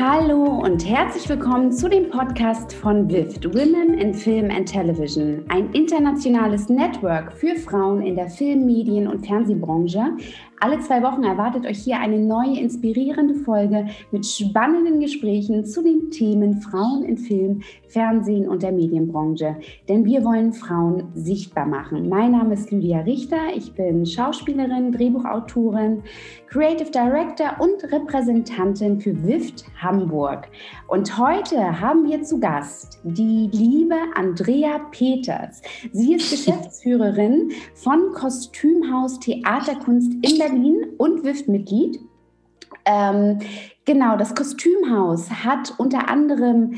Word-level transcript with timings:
Hallo 0.00 0.62
und 0.62 0.88
herzlich 0.88 1.28
willkommen 1.28 1.72
zu 1.72 1.86
dem 1.86 2.08
Podcast 2.08 2.72
von 2.72 3.10
WIFT, 3.10 3.44
Women 3.52 3.98
in 3.98 4.14
Film 4.14 4.50
and 4.50 4.66
Television, 4.66 5.44
ein 5.50 5.70
internationales 5.74 6.70
Network 6.70 7.34
für 7.34 7.54
Frauen 7.54 8.00
in 8.00 8.16
der 8.16 8.30
Film-, 8.30 8.64
Medien- 8.64 9.06
und 9.06 9.26
Fernsehbranche, 9.26 10.16
alle 10.60 10.78
zwei 10.80 11.02
Wochen 11.02 11.24
erwartet 11.24 11.64
euch 11.64 11.78
hier 11.78 11.98
eine 11.98 12.18
neue 12.18 12.60
inspirierende 12.60 13.34
Folge 13.34 13.86
mit 14.10 14.26
spannenden 14.26 15.00
Gesprächen 15.00 15.64
zu 15.64 15.82
den 15.82 16.10
Themen 16.10 16.60
Frauen 16.60 17.02
in 17.02 17.16
Film, 17.16 17.62
Fernsehen 17.88 18.46
und 18.46 18.62
der 18.62 18.70
Medienbranche. 18.70 19.56
Denn 19.88 20.04
wir 20.04 20.22
wollen 20.22 20.52
Frauen 20.52 21.08
sichtbar 21.14 21.64
machen. 21.64 22.10
Mein 22.10 22.32
Name 22.32 22.54
ist 22.54 22.70
Lydia 22.70 23.00
Richter. 23.00 23.38
Ich 23.56 23.72
bin 23.72 24.04
Schauspielerin, 24.04 24.92
Drehbuchautorin, 24.92 26.02
Creative 26.48 26.90
Director 26.90 27.56
und 27.58 27.82
Repräsentantin 27.90 29.00
für 29.00 29.16
WIFT 29.26 29.64
Hamburg. 29.80 30.48
Und 30.88 31.16
heute 31.16 31.80
haben 31.80 32.06
wir 32.06 32.22
zu 32.22 32.38
Gast 32.38 33.00
die 33.02 33.48
liebe 33.50 33.96
Andrea 34.14 34.78
Peters. 34.90 35.62
Sie 35.92 36.14
ist 36.14 36.30
Geschäftsführerin 36.46 37.50
von 37.74 38.12
Kostümhaus 38.12 39.18
Theaterkunst 39.20 40.12
in 40.20 40.36
der 40.36 40.49
Berlin 40.50 40.94
und 40.98 41.24
WIFT-Mitglied. 41.24 42.00
Ähm, 42.84 43.38
genau, 43.84 44.16
das 44.16 44.34
Kostümhaus 44.34 45.30
hat 45.30 45.74
unter 45.78 46.08
anderem 46.08 46.74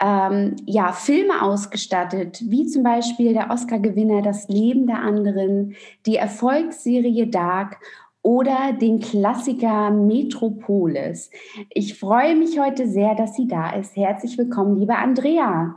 ähm, 0.00 0.56
ja, 0.66 0.92
Filme 0.92 1.42
ausgestattet, 1.42 2.42
wie 2.46 2.66
zum 2.66 2.82
Beispiel 2.82 3.32
der 3.32 3.50
Oscar-Gewinner 3.50 4.22
Das 4.22 4.48
Leben 4.48 4.86
der 4.86 4.98
anderen, 4.98 5.74
die 6.04 6.16
Erfolgsserie 6.16 7.26
Dark 7.28 7.78
oder 8.22 8.72
den 8.72 9.00
Klassiker 9.00 9.90
Metropolis. 9.90 11.30
Ich 11.70 11.98
freue 11.98 12.36
mich 12.36 12.58
heute 12.58 12.88
sehr, 12.88 13.14
dass 13.14 13.34
sie 13.34 13.46
da 13.46 13.70
ist. 13.70 13.96
Herzlich 13.96 14.36
willkommen, 14.36 14.78
liebe 14.78 14.96
Andrea. 14.96 15.76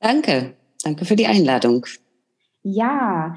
Danke, 0.00 0.54
danke 0.82 1.04
für 1.04 1.16
die 1.16 1.26
Einladung. 1.26 1.86
Ja, 2.62 3.36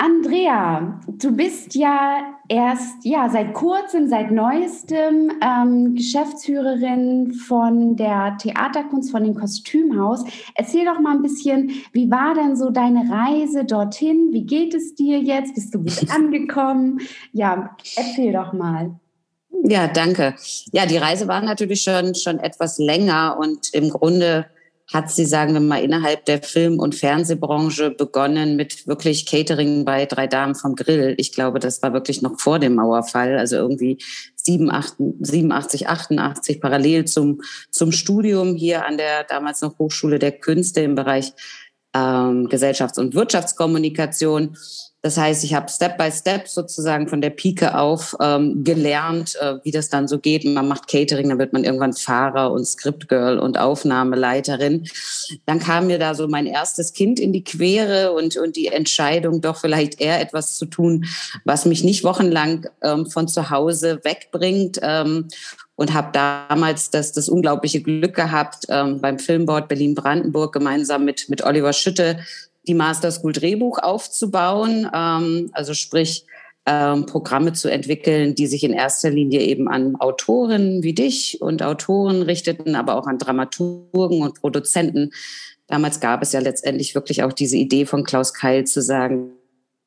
Andrea, 0.00 1.00
du 1.08 1.32
bist 1.32 1.74
ja 1.74 2.20
erst 2.48 3.04
ja 3.04 3.28
seit 3.28 3.52
kurzem, 3.52 4.08
seit 4.08 4.30
neuestem 4.30 5.32
ähm, 5.42 5.96
Geschäftsführerin 5.96 7.32
von 7.32 7.96
der 7.96 8.36
Theaterkunst, 8.40 9.10
von 9.10 9.24
dem 9.24 9.34
Kostümhaus. 9.34 10.24
Erzähl 10.54 10.84
doch 10.84 11.00
mal 11.00 11.16
ein 11.16 11.22
bisschen, 11.22 11.72
wie 11.92 12.08
war 12.12 12.34
denn 12.34 12.54
so 12.54 12.70
deine 12.70 13.10
Reise 13.10 13.64
dorthin? 13.64 14.28
Wie 14.30 14.46
geht 14.46 14.72
es 14.72 14.94
dir 14.94 15.18
jetzt? 15.18 15.56
Bist 15.56 15.74
du 15.74 15.80
gut 15.80 16.08
angekommen? 16.14 17.00
Ja, 17.32 17.76
erzähl 17.96 18.32
doch 18.32 18.52
mal. 18.52 18.94
Ja, 19.64 19.88
danke. 19.88 20.36
Ja, 20.70 20.86
die 20.86 20.98
Reise 20.98 21.26
war 21.26 21.40
natürlich 21.40 21.82
schon 21.82 22.14
schon 22.14 22.38
etwas 22.38 22.78
länger 22.78 23.36
und 23.40 23.74
im 23.74 23.90
Grunde 23.90 24.46
hat 24.92 25.10
sie, 25.10 25.26
sagen 25.26 25.52
wir 25.52 25.60
mal, 25.60 25.82
innerhalb 25.82 26.24
der 26.24 26.42
Film- 26.42 26.78
und 26.78 26.94
Fernsehbranche 26.94 27.90
begonnen 27.90 28.56
mit 28.56 28.86
wirklich 28.86 29.26
Catering 29.26 29.84
bei 29.84 30.06
drei 30.06 30.26
Damen 30.26 30.54
vom 30.54 30.76
Grill. 30.76 31.14
Ich 31.18 31.32
glaube, 31.32 31.58
das 31.58 31.82
war 31.82 31.92
wirklich 31.92 32.22
noch 32.22 32.40
vor 32.40 32.58
dem 32.58 32.76
Mauerfall, 32.76 33.38
also 33.38 33.56
irgendwie 33.56 33.98
87, 34.36 35.88
88, 35.88 36.60
parallel 36.60 37.04
zum, 37.04 37.42
zum 37.70 37.92
Studium 37.92 38.54
hier 38.54 38.86
an 38.86 38.96
der 38.96 39.24
damals 39.24 39.60
noch 39.60 39.78
Hochschule 39.78 40.18
der 40.18 40.32
Künste 40.32 40.80
im 40.80 40.94
Bereich 40.94 41.34
ähm, 41.94 42.48
Gesellschafts- 42.48 42.98
und 42.98 43.14
Wirtschaftskommunikation. 43.14 44.56
Das 45.00 45.16
heißt, 45.16 45.44
ich 45.44 45.54
habe 45.54 45.70
Step 45.70 45.96
by 45.96 46.10
Step 46.10 46.48
sozusagen 46.48 47.06
von 47.06 47.20
der 47.20 47.30
Pike 47.30 47.78
auf 47.78 48.16
ähm, 48.20 48.64
gelernt, 48.64 49.36
äh, 49.40 49.54
wie 49.62 49.70
das 49.70 49.90
dann 49.90 50.08
so 50.08 50.18
geht. 50.18 50.44
Man 50.44 50.66
macht 50.66 50.88
Catering, 50.88 51.28
dann 51.28 51.38
wird 51.38 51.52
man 51.52 51.62
irgendwann 51.62 51.92
Fahrer 51.92 52.50
und 52.50 52.66
Scriptgirl 52.66 53.38
und 53.38 53.58
Aufnahmeleiterin. 53.58 54.88
Dann 55.46 55.60
kam 55.60 55.86
mir 55.86 56.00
da 56.00 56.14
so 56.14 56.26
mein 56.26 56.46
erstes 56.46 56.92
Kind 56.92 57.20
in 57.20 57.32
die 57.32 57.44
Quere 57.44 58.12
und, 58.12 58.36
und 58.36 58.56
die 58.56 58.66
Entscheidung, 58.66 59.40
doch 59.40 59.58
vielleicht 59.58 60.00
eher 60.00 60.20
etwas 60.20 60.56
zu 60.56 60.66
tun, 60.66 61.04
was 61.44 61.64
mich 61.64 61.84
nicht 61.84 62.02
wochenlang 62.02 62.68
ähm, 62.82 63.06
von 63.06 63.28
zu 63.28 63.50
Hause 63.50 64.00
wegbringt. 64.02 64.80
Ähm, 64.82 65.28
und 65.76 65.94
habe 65.94 66.08
damals 66.12 66.90
das, 66.90 67.12
das 67.12 67.28
unglaubliche 67.28 67.80
Glück 67.80 68.16
gehabt, 68.16 68.66
ähm, 68.68 69.00
beim 69.00 69.20
Filmboard 69.20 69.68
Berlin-Brandenburg 69.68 70.52
gemeinsam 70.52 71.04
mit, 71.04 71.28
mit 71.28 71.44
Oliver 71.44 71.72
Schütte 71.72 72.18
die 72.68 72.74
Master 72.74 73.10
School 73.10 73.32
Drehbuch 73.32 73.78
aufzubauen, 73.78 74.88
ähm, 74.94 75.50
also 75.52 75.74
sprich 75.74 76.24
ähm, 76.66 77.06
Programme 77.06 77.54
zu 77.54 77.70
entwickeln, 77.70 78.34
die 78.34 78.46
sich 78.46 78.62
in 78.62 78.74
erster 78.74 79.10
Linie 79.10 79.40
eben 79.40 79.68
an 79.68 79.96
Autoren 79.96 80.82
wie 80.82 80.92
dich 80.92 81.40
und 81.40 81.62
Autoren 81.62 82.22
richteten, 82.22 82.74
aber 82.74 82.96
auch 82.96 83.06
an 83.06 83.18
Dramaturgen 83.18 84.20
und 84.22 84.40
Produzenten. 84.40 85.10
Damals 85.66 86.00
gab 86.00 86.22
es 86.22 86.32
ja 86.32 86.40
letztendlich 86.40 86.94
wirklich 86.94 87.22
auch 87.22 87.32
diese 87.32 87.56
Idee 87.56 87.86
von 87.86 88.04
Klaus 88.04 88.34
Keil 88.34 88.66
zu 88.66 88.82
sagen, 88.82 89.32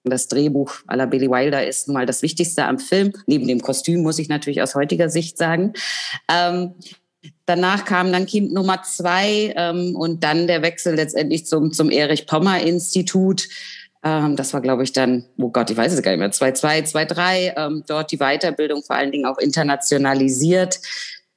das 0.04 0.28
Drehbuch 0.28 0.74
la 0.92 1.06
Billy 1.06 1.30
Wilder 1.30 1.68
ist 1.68 1.88
nun 1.88 1.94
mal 1.94 2.08
das 2.08 2.24
Wichtigste 2.24 2.66
am 2.66 2.80
Film. 2.80 3.14
Neben 3.28 3.48
dem 3.48 3.62
Kostüm 3.62 4.02
muss 4.02 4.18
ich 4.18 4.30
natürlich 4.30 4.62
aus 4.62 4.74
heutiger 4.74 5.10
Sicht 5.10 5.38
sagen. 5.38 5.74
Ähm, 6.28 6.74
Danach 7.46 7.86
kam 7.86 8.12
dann 8.12 8.26
Kind 8.26 8.54
Nummer 8.54 8.82
zwei 8.84 9.54
ähm, 9.56 9.96
und 9.96 10.24
dann 10.24 10.48
der 10.48 10.62
Wechsel 10.62 10.96
letztendlich 10.96 11.46
zum, 11.46 11.72
zum 11.72 11.92
Erich-Pommer-Institut. 11.92 13.48
Ähm, 14.04 14.36
das 14.36 14.54
war, 14.54 14.62
glaube 14.62 14.84
ich, 14.84 14.94
dann, 14.94 15.26
oh 15.38 15.50
Gott, 15.50 15.70
ich 15.70 15.78
weiß 15.78 15.94
es 15.94 16.02
gar 16.02 16.12
nicht 16.12 16.20
mehr, 16.20 16.32
2-2, 16.32 16.92
2-3. 16.92 17.54
Ähm, 17.58 17.84
dort 17.88 18.12
die 18.12 18.18
Weiterbildung 18.18 18.84
vor 18.84 18.96
allen 18.96 19.12
Dingen 19.12 19.26
auch 19.26 19.38
internationalisiert. 19.38 20.80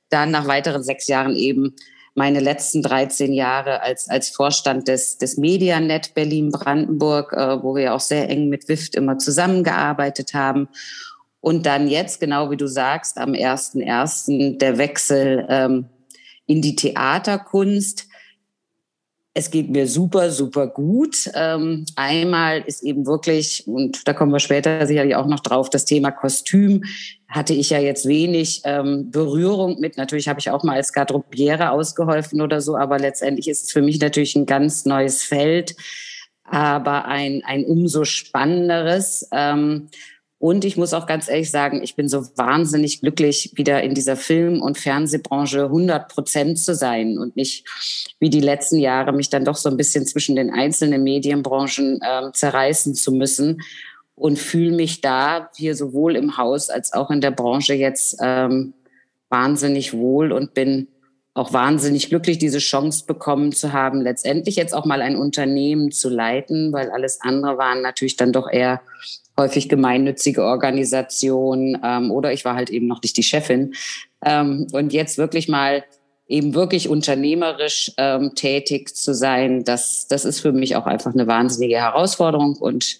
Dann 0.08 0.30
nach 0.30 0.46
weiteren 0.46 0.82
sechs 0.82 1.06
Jahren 1.08 1.36
eben 1.36 1.74
meine 2.14 2.40
letzten 2.40 2.80
13 2.82 3.32
Jahre 3.32 3.82
als, 3.82 4.08
als 4.08 4.30
Vorstand 4.30 4.88
des, 4.88 5.18
des 5.18 5.36
Medianet 5.36 6.14
Berlin-Brandenburg, 6.14 7.32
äh, 7.32 7.62
wo 7.62 7.74
wir 7.74 7.94
auch 7.94 8.00
sehr 8.00 8.30
eng 8.30 8.48
mit 8.48 8.68
WIFT 8.68 8.94
immer 8.94 9.18
zusammengearbeitet 9.18 10.32
haben. 10.32 10.68
Und 11.44 11.66
dann 11.66 11.88
jetzt, 11.88 12.20
genau 12.20 12.50
wie 12.50 12.56
du 12.56 12.66
sagst, 12.66 13.18
am 13.18 13.32
1.1. 13.32 14.56
der 14.56 14.78
Wechsel 14.78 15.44
ähm, 15.50 15.84
in 16.46 16.62
die 16.62 16.74
Theaterkunst. 16.74 18.08
Es 19.34 19.50
geht 19.50 19.68
mir 19.68 19.86
super, 19.86 20.30
super 20.30 20.66
gut. 20.66 21.30
Ähm, 21.34 21.84
einmal 21.96 22.62
ist 22.62 22.82
eben 22.82 23.04
wirklich, 23.04 23.68
und 23.68 24.08
da 24.08 24.14
kommen 24.14 24.32
wir 24.32 24.40
später 24.40 24.86
sicherlich 24.86 25.16
auch 25.16 25.26
noch 25.26 25.40
drauf, 25.40 25.68
das 25.68 25.84
Thema 25.84 26.12
Kostüm 26.12 26.82
hatte 27.28 27.52
ich 27.52 27.68
ja 27.68 27.78
jetzt 27.78 28.08
wenig 28.08 28.62
ähm, 28.64 29.10
Berührung 29.10 29.78
mit. 29.80 29.98
Natürlich 29.98 30.28
habe 30.28 30.40
ich 30.40 30.48
auch 30.48 30.62
mal 30.62 30.76
als 30.76 30.94
Garderobiere 30.94 31.72
ausgeholfen 31.72 32.40
oder 32.40 32.62
so, 32.62 32.74
aber 32.74 32.98
letztendlich 32.98 33.48
ist 33.48 33.64
es 33.64 33.70
für 33.70 33.82
mich 33.82 34.00
natürlich 34.00 34.34
ein 34.34 34.46
ganz 34.46 34.86
neues 34.86 35.22
Feld, 35.22 35.76
aber 36.44 37.04
ein, 37.04 37.42
ein 37.44 37.66
umso 37.66 38.04
spannenderes. 38.04 39.28
Ähm, 39.30 39.90
und 40.44 40.66
ich 40.66 40.76
muss 40.76 40.92
auch 40.92 41.06
ganz 41.06 41.26
ehrlich 41.26 41.50
sagen, 41.50 41.82
ich 41.82 41.96
bin 41.96 42.06
so 42.06 42.26
wahnsinnig 42.36 43.00
glücklich, 43.00 43.52
wieder 43.54 43.82
in 43.82 43.94
dieser 43.94 44.14
Film- 44.14 44.60
und 44.60 44.76
Fernsehbranche 44.76 45.62
100 45.62 46.06
Prozent 46.12 46.58
zu 46.58 46.74
sein 46.74 47.16
und 47.16 47.34
nicht 47.34 47.64
wie 48.20 48.28
die 48.28 48.42
letzten 48.42 48.78
Jahre 48.78 49.14
mich 49.14 49.30
dann 49.30 49.46
doch 49.46 49.56
so 49.56 49.70
ein 49.70 49.78
bisschen 49.78 50.04
zwischen 50.04 50.36
den 50.36 50.50
einzelnen 50.50 51.02
Medienbranchen 51.02 51.98
äh, 52.02 52.30
zerreißen 52.30 52.94
zu 52.94 53.12
müssen 53.12 53.62
und 54.16 54.38
fühle 54.38 54.76
mich 54.76 55.00
da 55.00 55.48
hier 55.56 55.74
sowohl 55.74 56.14
im 56.14 56.36
Haus 56.36 56.68
als 56.68 56.92
auch 56.92 57.10
in 57.10 57.22
der 57.22 57.30
Branche 57.30 57.72
jetzt 57.72 58.18
ähm, 58.20 58.74
wahnsinnig 59.30 59.94
wohl 59.94 60.30
und 60.30 60.52
bin 60.52 60.88
auch 61.32 61.54
wahnsinnig 61.54 62.10
glücklich, 62.10 62.36
diese 62.36 62.58
Chance 62.58 63.06
bekommen 63.06 63.52
zu 63.52 63.72
haben, 63.72 64.02
letztendlich 64.02 64.56
jetzt 64.56 64.74
auch 64.74 64.84
mal 64.84 65.00
ein 65.00 65.16
Unternehmen 65.16 65.90
zu 65.90 66.10
leiten, 66.10 66.70
weil 66.74 66.90
alles 66.90 67.22
andere 67.22 67.56
waren 67.56 67.80
natürlich 67.80 68.16
dann 68.16 68.34
doch 68.34 68.50
eher 68.52 68.82
häufig 69.36 69.68
gemeinnützige 69.68 70.44
Organisationen 70.44 71.80
ähm, 71.82 72.10
oder 72.10 72.32
ich 72.32 72.44
war 72.44 72.54
halt 72.54 72.70
eben 72.70 72.86
noch 72.86 73.02
nicht 73.02 73.16
die 73.16 73.22
Chefin. 73.22 73.74
Ähm, 74.24 74.66
und 74.72 74.92
jetzt 74.92 75.18
wirklich 75.18 75.48
mal 75.48 75.84
eben 76.26 76.54
wirklich 76.54 76.88
unternehmerisch 76.88 77.92
ähm, 77.98 78.34
tätig 78.34 78.94
zu 78.96 79.14
sein, 79.14 79.64
das, 79.64 80.06
das 80.08 80.24
ist 80.24 80.40
für 80.40 80.52
mich 80.52 80.76
auch 80.76 80.86
einfach 80.86 81.12
eine 81.12 81.26
wahnsinnige 81.26 81.76
Herausforderung 81.76 82.56
und 82.56 82.98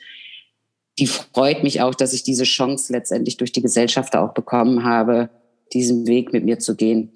die 0.98 1.06
freut 1.06 1.62
mich 1.62 1.80
auch, 1.80 1.94
dass 1.94 2.12
ich 2.12 2.22
diese 2.22 2.44
Chance 2.44 2.92
letztendlich 2.92 3.36
durch 3.36 3.50
die 3.50 3.62
Gesellschaft 3.62 4.14
auch 4.14 4.32
bekommen 4.32 4.84
habe, 4.84 5.30
diesen 5.72 6.06
Weg 6.06 6.32
mit 6.32 6.44
mir 6.44 6.58
zu 6.58 6.76
gehen. 6.76 7.12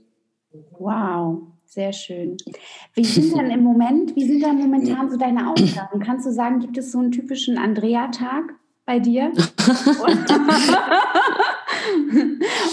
Wow, 0.78 1.42
sehr 1.66 1.92
schön. 1.92 2.36
Wie 2.94 3.04
sind 3.04 3.36
dann 3.36 3.50
im 3.50 3.62
Moment, 3.62 4.16
wie 4.16 4.26
sind 4.26 4.42
dann 4.42 4.58
momentan 4.58 5.10
so 5.10 5.16
deine 5.16 5.50
Aufgaben? 5.50 6.00
Kannst 6.00 6.26
du 6.26 6.32
sagen, 6.32 6.58
gibt 6.58 6.76
es 6.78 6.90
so 6.90 6.98
einen 6.98 7.12
typischen 7.12 7.58
Andrea-Tag? 7.58 8.54
Bei 8.88 8.98
dir? 8.98 9.30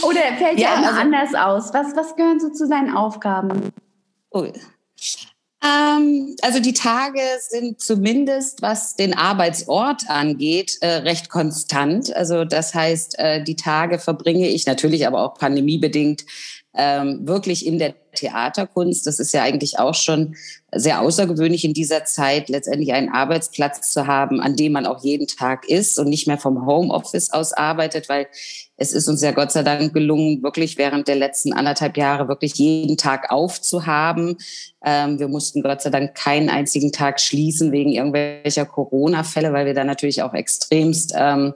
Oder 0.01 0.21
fällt 0.37 0.59
ja, 0.59 0.77
dir 0.77 0.87
also, 0.87 0.99
anders 1.01 1.35
aus? 1.35 1.73
Was, 1.73 1.93
was 1.93 2.15
gehören 2.15 2.39
so 2.39 2.49
zu 2.49 2.67
seinen 2.67 2.95
Aufgaben? 2.95 3.73
Oh. 4.31 4.45
Ähm, 5.61 6.37
also 6.41 6.61
die 6.61 6.71
Tage 6.71 7.19
sind 7.49 7.81
zumindest, 7.81 8.61
was 8.61 8.95
den 8.95 9.13
Arbeitsort 9.13 10.09
angeht, 10.09 10.77
äh, 10.79 10.87
recht 10.87 11.29
konstant. 11.29 12.15
Also 12.15 12.45
das 12.45 12.73
heißt, 12.73 13.19
äh, 13.19 13.43
die 13.43 13.57
Tage 13.57 13.99
verbringe 13.99 14.47
ich 14.47 14.65
natürlich 14.65 15.05
aber 15.07 15.21
auch 15.21 15.33
pandemiebedingt 15.33 16.23
ähm, 16.77 17.27
wirklich 17.27 17.65
in 17.65 17.79
der 17.79 17.93
Theaterkunst. 18.15 19.05
Das 19.07 19.19
ist 19.19 19.33
ja 19.33 19.43
eigentlich 19.43 19.77
auch 19.79 19.93
schon 19.93 20.35
sehr 20.73 21.01
außergewöhnlich 21.01 21.63
in 21.63 21.73
dieser 21.73 22.05
Zeit, 22.05 22.49
letztendlich 22.49 22.93
einen 22.93 23.09
Arbeitsplatz 23.09 23.91
zu 23.91 24.07
haben, 24.07 24.41
an 24.41 24.55
dem 24.55 24.73
man 24.73 24.85
auch 24.85 25.03
jeden 25.03 25.27
Tag 25.27 25.67
ist 25.69 25.99
und 25.99 26.09
nicht 26.09 26.27
mehr 26.27 26.37
vom 26.37 26.65
Homeoffice 26.65 27.31
aus 27.31 27.53
arbeitet, 27.53 28.09
weil 28.09 28.27
es 28.77 28.91
ist 28.91 29.07
uns 29.07 29.21
ja 29.21 29.31
Gott 29.31 29.51
sei 29.51 29.63
Dank 29.63 29.93
gelungen, 29.93 30.43
wirklich 30.43 30.77
während 30.77 31.07
der 31.07 31.15
letzten 31.15 31.53
anderthalb 31.53 31.95
Jahre 31.97 32.27
wirklich 32.27 32.55
jeden 32.55 32.97
Tag 32.97 33.31
aufzuhaben. 33.31 34.37
Ähm, 34.83 35.17
wir 35.19 35.29
mussten 35.29 35.61
Gott 35.61 35.81
sei 35.81 35.89
Dank 35.89 36.15
keinen 36.15 36.49
einzigen 36.49 36.91
Tag 36.91 37.21
schließen 37.21 37.71
wegen 37.71 37.91
irgendwelcher 37.91 38.65
Corona-Fälle, 38.65 39.53
weil 39.53 39.65
wir 39.65 39.73
da 39.73 39.85
natürlich 39.85 40.23
auch 40.23 40.33
extremst 40.33 41.13
ähm, 41.15 41.53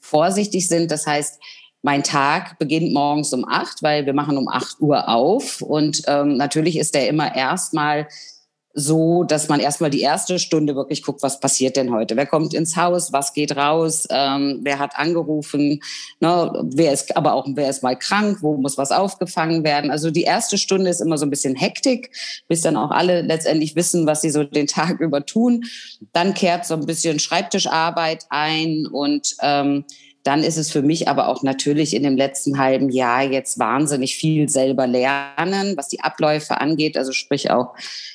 vorsichtig 0.00 0.68
sind. 0.68 0.90
Das 0.90 1.06
heißt, 1.06 1.38
mein 1.82 2.04
Tag 2.04 2.58
beginnt 2.58 2.92
morgens 2.92 3.32
um 3.32 3.46
acht, 3.46 3.82
weil 3.82 4.06
wir 4.06 4.14
machen 4.14 4.38
um 4.38 4.48
acht 4.48 4.80
Uhr 4.80 5.08
auf. 5.08 5.60
Und 5.60 6.02
ähm, 6.06 6.36
natürlich 6.36 6.78
ist 6.78 6.94
der 6.94 7.08
immer 7.08 7.34
erstmal 7.34 8.06
so, 8.74 9.24
dass 9.24 9.48
man 9.48 9.60
erstmal 9.60 9.90
die 9.90 10.00
erste 10.00 10.38
Stunde 10.38 10.74
wirklich 10.74 11.02
guckt, 11.02 11.22
was 11.22 11.40
passiert 11.40 11.76
denn 11.76 11.92
heute? 11.92 12.16
Wer 12.16 12.26
kommt 12.26 12.54
ins 12.54 12.76
Haus? 12.76 13.12
Was 13.12 13.34
geht 13.34 13.56
raus? 13.56 14.06
Ähm, 14.10 14.60
wer 14.62 14.78
hat 14.78 14.96
angerufen? 14.96 15.80
Ne, 16.20 16.68
wer 16.74 16.92
ist, 16.92 17.14
aber 17.16 17.34
auch, 17.34 17.46
wer 17.50 17.68
ist 17.68 17.82
mal 17.82 17.98
krank? 17.98 18.38
Wo 18.40 18.56
muss 18.56 18.78
was 18.78 18.90
aufgefangen 18.90 19.64
werden? 19.64 19.90
Also 19.90 20.10
die 20.10 20.22
erste 20.22 20.56
Stunde 20.56 20.88
ist 20.88 21.00
immer 21.00 21.18
so 21.18 21.26
ein 21.26 21.30
bisschen 21.30 21.54
Hektik, 21.54 22.12
bis 22.48 22.62
dann 22.62 22.76
auch 22.76 22.90
alle 22.90 23.22
letztendlich 23.22 23.76
wissen, 23.76 24.06
was 24.06 24.22
sie 24.22 24.30
so 24.30 24.44
den 24.44 24.66
Tag 24.66 25.00
über 25.00 25.26
tun. 25.26 25.64
Dann 26.12 26.32
kehrt 26.32 26.64
so 26.64 26.74
ein 26.74 26.86
bisschen 26.86 27.18
Schreibtischarbeit 27.18 28.26
ein 28.30 28.86
und 28.86 29.34
ähm, 29.42 29.84
dann 30.22 30.44
ist 30.44 30.56
es 30.56 30.70
für 30.70 30.82
mich 30.82 31.08
aber 31.08 31.28
auch 31.28 31.42
natürlich 31.42 31.94
in 31.94 32.02
dem 32.02 32.16
letzten 32.16 32.58
halben 32.58 32.90
Jahr 32.90 33.22
jetzt 33.24 33.58
wahnsinnig 33.58 34.16
viel 34.16 34.48
selber 34.48 34.86
lernen, 34.86 35.76
was 35.76 35.88
die 35.88 36.00
Abläufe 36.00 36.60
angeht. 36.60 36.96
Also 36.96 37.12
sprich 37.12 37.50
auch 37.50 37.74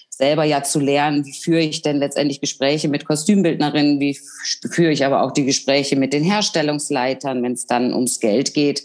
selber 0.10 0.46
ja 0.46 0.64
zu 0.64 0.80
lernen, 0.80 1.26
wie 1.26 1.34
führe 1.34 1.62
ich 1.62 1.82
denn 1.82 1.98
letztendlich 1.98 2.42
Gespräche 2.42 2.88
mit 2.88 3.06
Kostümbildnerinnen, 3.06 4.00
wie 4.00 4.18
führe 4.72 4.92
ich 4.92 5.06
aber 5.06 5.22
auch 5.22 5.32
die 5.32 5.46
Gespräche 5.46 5.96
mit 5.96 6.14
den 6.14 6.24
Herstellungsleitern, 6.24 7.44
wenn 7.44 7.54
es 7.54 7.68
dann 7.68 7.94
ums 7.94 8.20
Geld 8.20 8.54
geht. 8.54 8.84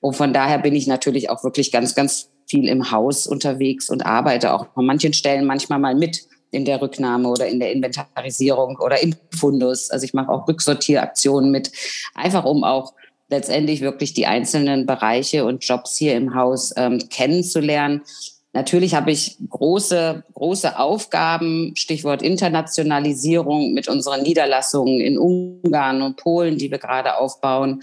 Und 0.00 0.14
von 0.14 0.32
daher 0.32 0.58
bin 0.58 0.74
ich 0.74 0.86
natürlich 0.86 1.30
auch 1.30 1.44
wirklich 1.44 1.72
ganz, 1.72 1.94
ganz 1.94 2.30
viel 2.48 2.68
im 2.68 2.90
Haus 2.90 3.26
unterwegs 3.26 3.88
und 3.88 4.04
arbeite 4.04 4.52
auch 4.52 4.66
an 4.76 4.86
manchen 4.86 5.12
Stellen 5.12 5.46
manchmal 5.46 5.78
mal 5.78 5.94
mit 5.94 6.26
in 6.56 6.64
der 6.64 6.80
Rücknahme 6.80 7.28
oder 7.28 7.46
in 7.46 7.60
der 7.60 7.72
Inventarisierung 7.72 8.78
oder 8.78 9.02
im 9.02 9.14
Fundus. 9.30 9.90
Also 9.90 10.04
ich 10.04 10.14
mache 10.14 10.30
auch 10.30 10.48
Rücksortieraktionen 10.48 11.50
mit, 11.50 11.70
einfach 12.14 12.44
um 12.44 12.64
auch 12.64 12.94
letztendlich 13.28 13.80
wirklich 13.80 14.14
die 14.14 14.26
einzelnen 14.26 14.86
Bereiche 14.86 15.44
und 15.44 15.64
Jobs 15.64 15.96
hier 15.96 16.16
im 16.16 16.34
Haus 16.34 16.72
ähm, 16.76 16.98
kennenzulernen. 17.10 18.02
Natürlich 18.52 18.94
habe 18.94 19.10
ich 19.10 19.36
große, 19.50 20.24
große 20.32 20.78
Aufgaben, 20.78 21.72
Stichwort 21.76 22.22
Internationalisierung 22.22 23.74
mit 23.74 23.86
unseren 23.86 24.22
Niederlassungen 24.22 25.00
in 25.00 25.18
Ungarn 25.18 26.00
und 26.00 26.16
Polen, 26.16 26.56
die 26.56 26.70
wir 26.70 26.78
gerade 26.78 27.18
aufbauen. 27.18 27.82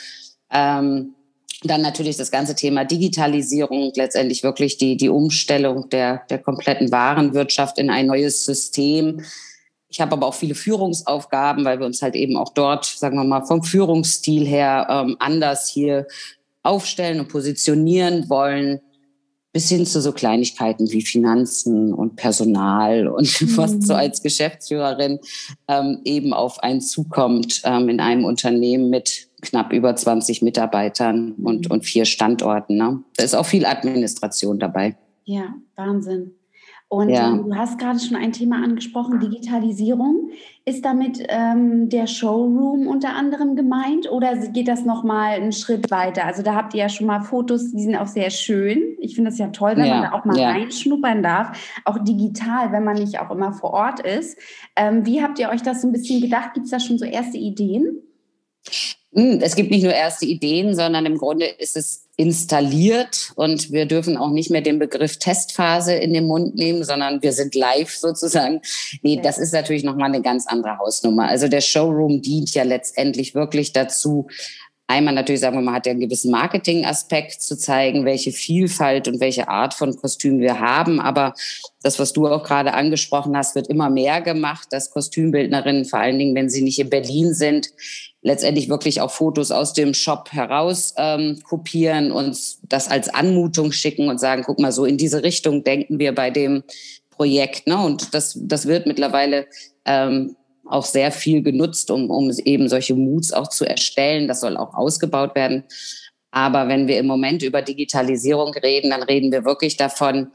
Ähm, 0.51 1.13
dann 1.61 1.81
natürlich 1.81 2.17
das 2.17 2.31
ganze 2.31 2.55
Thema 2.55 2.85
Digitalisierung, 2.85 3.91
letztendlich 3.95 4.43
wirklich 4.43 4.77
die, 4.77 4.97
die 4.97 5.09
Umstellung 5.09 5.89
der, 5.89 6.23
der 6.29 6.39
kompletten 6.39 6.91
Warenwirtschaft 6.91 7.77
in 7.77 7.89
ein 7.89 8.07
neues 8.07 8.45
System. 8.45 9.21
Ich 9.89 10.01
habe 10.01 10.13
aber 10.13 10.27
auch 10.27 10.33
viele 10.33 10.55
Führungsaufgaben, 10.55 11.65
weil 11.65 11.79
wir 11.79 11.85
uns 11.85 12.01
halt 12.01 12.15
eben 12.15 12.35
auch 12.35 12.53
dort, 12.53 12.85
sagen 12.85 13.15
wir 13.15 13.23
mal, 13.23 13.45
vom 13.45 13.63
Führungsstil 13.63 14.45
her 14.45 14.87
ähm, 14.89 15.17
anders 15.19 15.67
hier 15.67 16.07
aufstellen 16.63 17.19
und 17.19 17.27
positionieren 17.27 18.29
wollen, 18.29 18.79
bis 19.51 19.69
hin 19.69 19.85
zu 19.85 20.01
so 20.01 20.11
Kleinigkeiten 20.11 20.91
wie 20.91 21.03
Finanzen 21.03 21.93
und 21.93 22.15
Personal 22.15 23.07
und 23.07 23.41
mhm. 23.41 23.57
was 23.57 23.73
so 23.81 23.93
als 23.93 24.23
Geschäftsführerin 24.23 25.19
ähm, 25.67 26.01
eben 26.03 26.33
auf 26.33 26.63
einen 26.63 26.81
zukommt 26.81 27.61
ähm, 27.63 27.87
in 27.87 27.99
einem 27.99 28.25
Unternehmen 28.25 28.89
mit 28.89 29.27
knapp 29.43 29.71
über 29.71 29.95
20 29.95 30.41
Mitarbeitern 30.41 31.33
und, 31.33 31.65
mhm. 31.65 31.71
und 31.71 31.85
vier 31.85 32.05
Standorten. 32.05 32.77
Ne? 32.77 33.03
Da 33.15 33.23
ist 33.23 33.35
auch 33.35 33.45
viel 33.45 33.65
Administration 33.65 34.59
dabei. 34.59 34.95
Ja, 35.25 35.53
Wahnsinn. 35.75 36.31
Und 36.93 37.09
ja. 37.09 37.31
ähm, 37.31 37.45
du 37.45 37.55
hast 37.55 37.79
gerade 37.79 37.97
schon 37.97 38.15
ein 38.15 38.33
Thema 38.33 38.63
angesprochen, 38.63 39.19
Digitalisierung. 39.19 40.29
Ist 40.63 40.85
damit 40.85 41.25
ähm, 41.27 41.89
der 41.89 42.05
Showroom 42.05 42.85
unter 42.85 43.15
anderem 43.15 43.55
gemeint 43.55 44.11
oder 44.11 44.37
geht 44.49 44.67
das 44.67 44.85
nochmal 44.85 45.33
einen 45.33 45.53
Schritt 45.53 45.89
weiter? 45.89 46.25
Also 46.25 46.43
da 46.43 46.53
habt 46.53 46.75
ihr 46.75 46.81
ja 46.81 46.89
schon 46.89 47.07
mal 47.07 47.21
Fotos, 47.21 47.71
die 47.71 47.81
sind 47.81 47.95
auch 47.95 48.05
sehr 48.05 48.29
schön. 48.29 48.95
Ich 48.99 49.15
finde 49.15 49.31
es 49.31 49.39
ja 49.39 49.47
toll, 49.47 49.75
wenn 49.75 49.85
ja. 49.85 49.95
man 49.95 50.03
da 50.03 50.11
auch 50.11 50.25
mal 50.25 50.37
ja. 50.37 50.51
reinschnuppern 50.51 51.23
darf, 51.23 51.81
auch 51.83 51.97
digital, 51.97 52.71
wenn 52.71 52.83
man 52.83 52.97
nicht 52.97 53.19
auch 53.19 53.31
immer 53.31 53.53
vor 53.53 53.71
Ort 53.71 53.99
ist. 54.01 54.37
Ähm, 54.75 55.03
wie 55.03 55.23
habt 55.23 55.39
ihr 55.39 55.49
euch 55.49 55.63
das 55.63 55.81
so 55.81 55.87
ein 55.87 55.93
bisschen 55.93 56.21
gedacht? 56.21 56.53
Gibt 56.53 56.65
es 56.65 56.71
da 56.71 56.79
schon 56.79 56.99
so 56.99 57.05
erste 57.05 57.39
Ideen? 57.39 58.03
Hm, 59.15 59.39
es 59.41 59.55
gibt 59.55 59.69
nicht 59.69 59.83
nur 59.83 59.93
erste 59.93 60.25
Ideen, 60.25 60.75
sondern 60.75 61.05
im 61.05 61.17
Grunde 61.17 61.45
ist 61.45 61.77
es 61.77 62.07
installiert 62.15 63.31
und 63.35 63.71
wir 63.71 63.85
dürfen 63.85 64.17
auch 64.17 64.29
nicht 64.29 64.49
mehr 64.49 64.61
den 64.61 64.79
Begriff 64.79 65.17
Testphase 65.17 65.93
in 65.93 66.13
den 66.13 66.27
Mund 66.27 66.55
nehmen, 66.55 66.83
sondern 66.83 67.21
wir 67.21 67.31
sind 67.31 67.55
live 67.55 67.91
sozusagen. 67.91 68.61
Nee, 69.01 69.19
das 69.21 69.37
ist 69.37 69.53
natürlich 69.53 69.83
nochmal 69.83 70.09
eine 70.09 70.21
ganz 70.21 70.47
andere 70.47 70.77
Hausnummer. 70.77 71.27
Also 71.27 71.47
der 71.47 71.61
Showroom 71.61 72.21
dient 72.21 72.53
ja 72.53 72.63
letztendlich 72.63 73.35
wirklich 73.35 73.73
dazu, 73.73 74.27
Einmal 74.85 75.13
natürlich 75.13 75.39
sagen 75.39 75.55
wir 75.55 75.61
mal, 75.61 75.75
hat 75.75 75.85
ja 75.85 75.91
einen 75.91 76.01
gewissen 76.01 76.29
Marketing-Aspekt 76.29 77.41
zu 77.41 77.57
zeigen, 77.57 78.03
welche 78.03 78.33
Vielfalt 78.33 79.07
und 79.07 79.21
welche 79.21 79.47
Art 79.47 79.73
von 79.73 79.95
Kostüm 79.95 80.39
wir 80.39 80.59
haben. 80.59 80.99
Aber 80.99 81.33
das, 81.81 81.99
was 81.99 82.11
du 82.11 82.27
auch 82.27 82.43
gerade 82.43 82.73
angesprochen 82.73 83.35
hast, 83.35 83.55
wird 83.55 83.69
immer 83.69 83.89
mehr 83.89 84.21
gemacht, 84.21 84.67
dass 84.71 84.91
Kostümbildnerinnen, 84.91 85.85
vor 85.85 85.99
allen 85.99 86.19
Dingen, 86.19 86.35
wenn 86.35 86.49
sie 86.49 86.61
nicht 86.61 86.79
in 86.79 86.89
Berlin 86.89 87.33
sind, 87.33 87.69
letztendlich 88.23 88.69
wirklich 88.69 89.01
auch 89.01 89.11
Fotos 89.11 89.51
aus 89.51 89.73
dem 89.73 89.93
Shop 89.93 90.31
heraus 90.31 90.93
ähm, 90.97 91.39
kopieren 91.43 92.11
und 92.11 92.37
das 92.71 92.89
als 92.89 93.09
Anmutung 93.09 93.71
schicken 93.71 94.09
und 94.09 94.19
sagen, 94.19 94.43
guck 94.45 94.59
mal, 94.59 94.71
so 94.71 94.85
in 94.85 94.97
diese 94.97 95.23
Richtung 95.23 95.63
denken 95.63 95.99
wir 95.99 96.15
bei 96.15 96.31
dem 96.31 96.63
Projekt. 97.11 97.67
Ne? 97.67 97.77
Und 97.77 98.13
das, 98.13 98.39
das 98.41 98.65
wird 98.65 98.87
mittlerweile 98.87 99.45
ähm, 99.85 100.35
auch 100.65 100.85
sehr 100.85 101.11
viel 101.11 101.43
genutzt, 101.43 101.91
um, 101.91 102.09
um 102.09 102.31
eben 102.45 102.69
solche 102.69 102.95
Moods 102.95 103.33
auch 103.33 103.49
zu 103.49 103.65
erstellen. 103.65 104.29
Das 104.29 104.39
soll 104.39 104.55
auch 104.55 104.73
ausgebaut 104.73 105.35
werden. 105.35 105.65
Aber 106.31 106.67
wenn 106.67 106.87
wir 106.87 106.97
im 106.97 107.05
Moment 107.05 107.43
über 107.43 107.61
Digitalisierung 107.61 108.53
reden, 108.53 108.89
dann 108.89 109.03
reden 109.03 109.31
wir 109.31 109.45
wirklich 109.45 109.77
davon, 109.77 110.31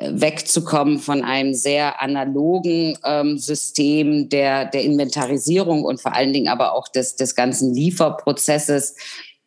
wegzukommen 0.00 0.98
von 0.98 1.22
einem 1.22 1.54
sehr 1.54 2.00
analogen 2.02 2.96
ähm, 3.04 3.38
System 3.38 4.28
der, 4.28 4.64
der 4.64 4.82
Inventarisierung 4.82 5.84
und 5.84 6.00
vor 6.00 6.14
allen 6.14 6.32
Dingen 6.32 6.48
aber 6.48 6.74
auch 6.74 6.88
des, 6.88 7.16
des 7.16 7.34
ganzen 7.34 7.74
Lieferprozesses 7.74 8.96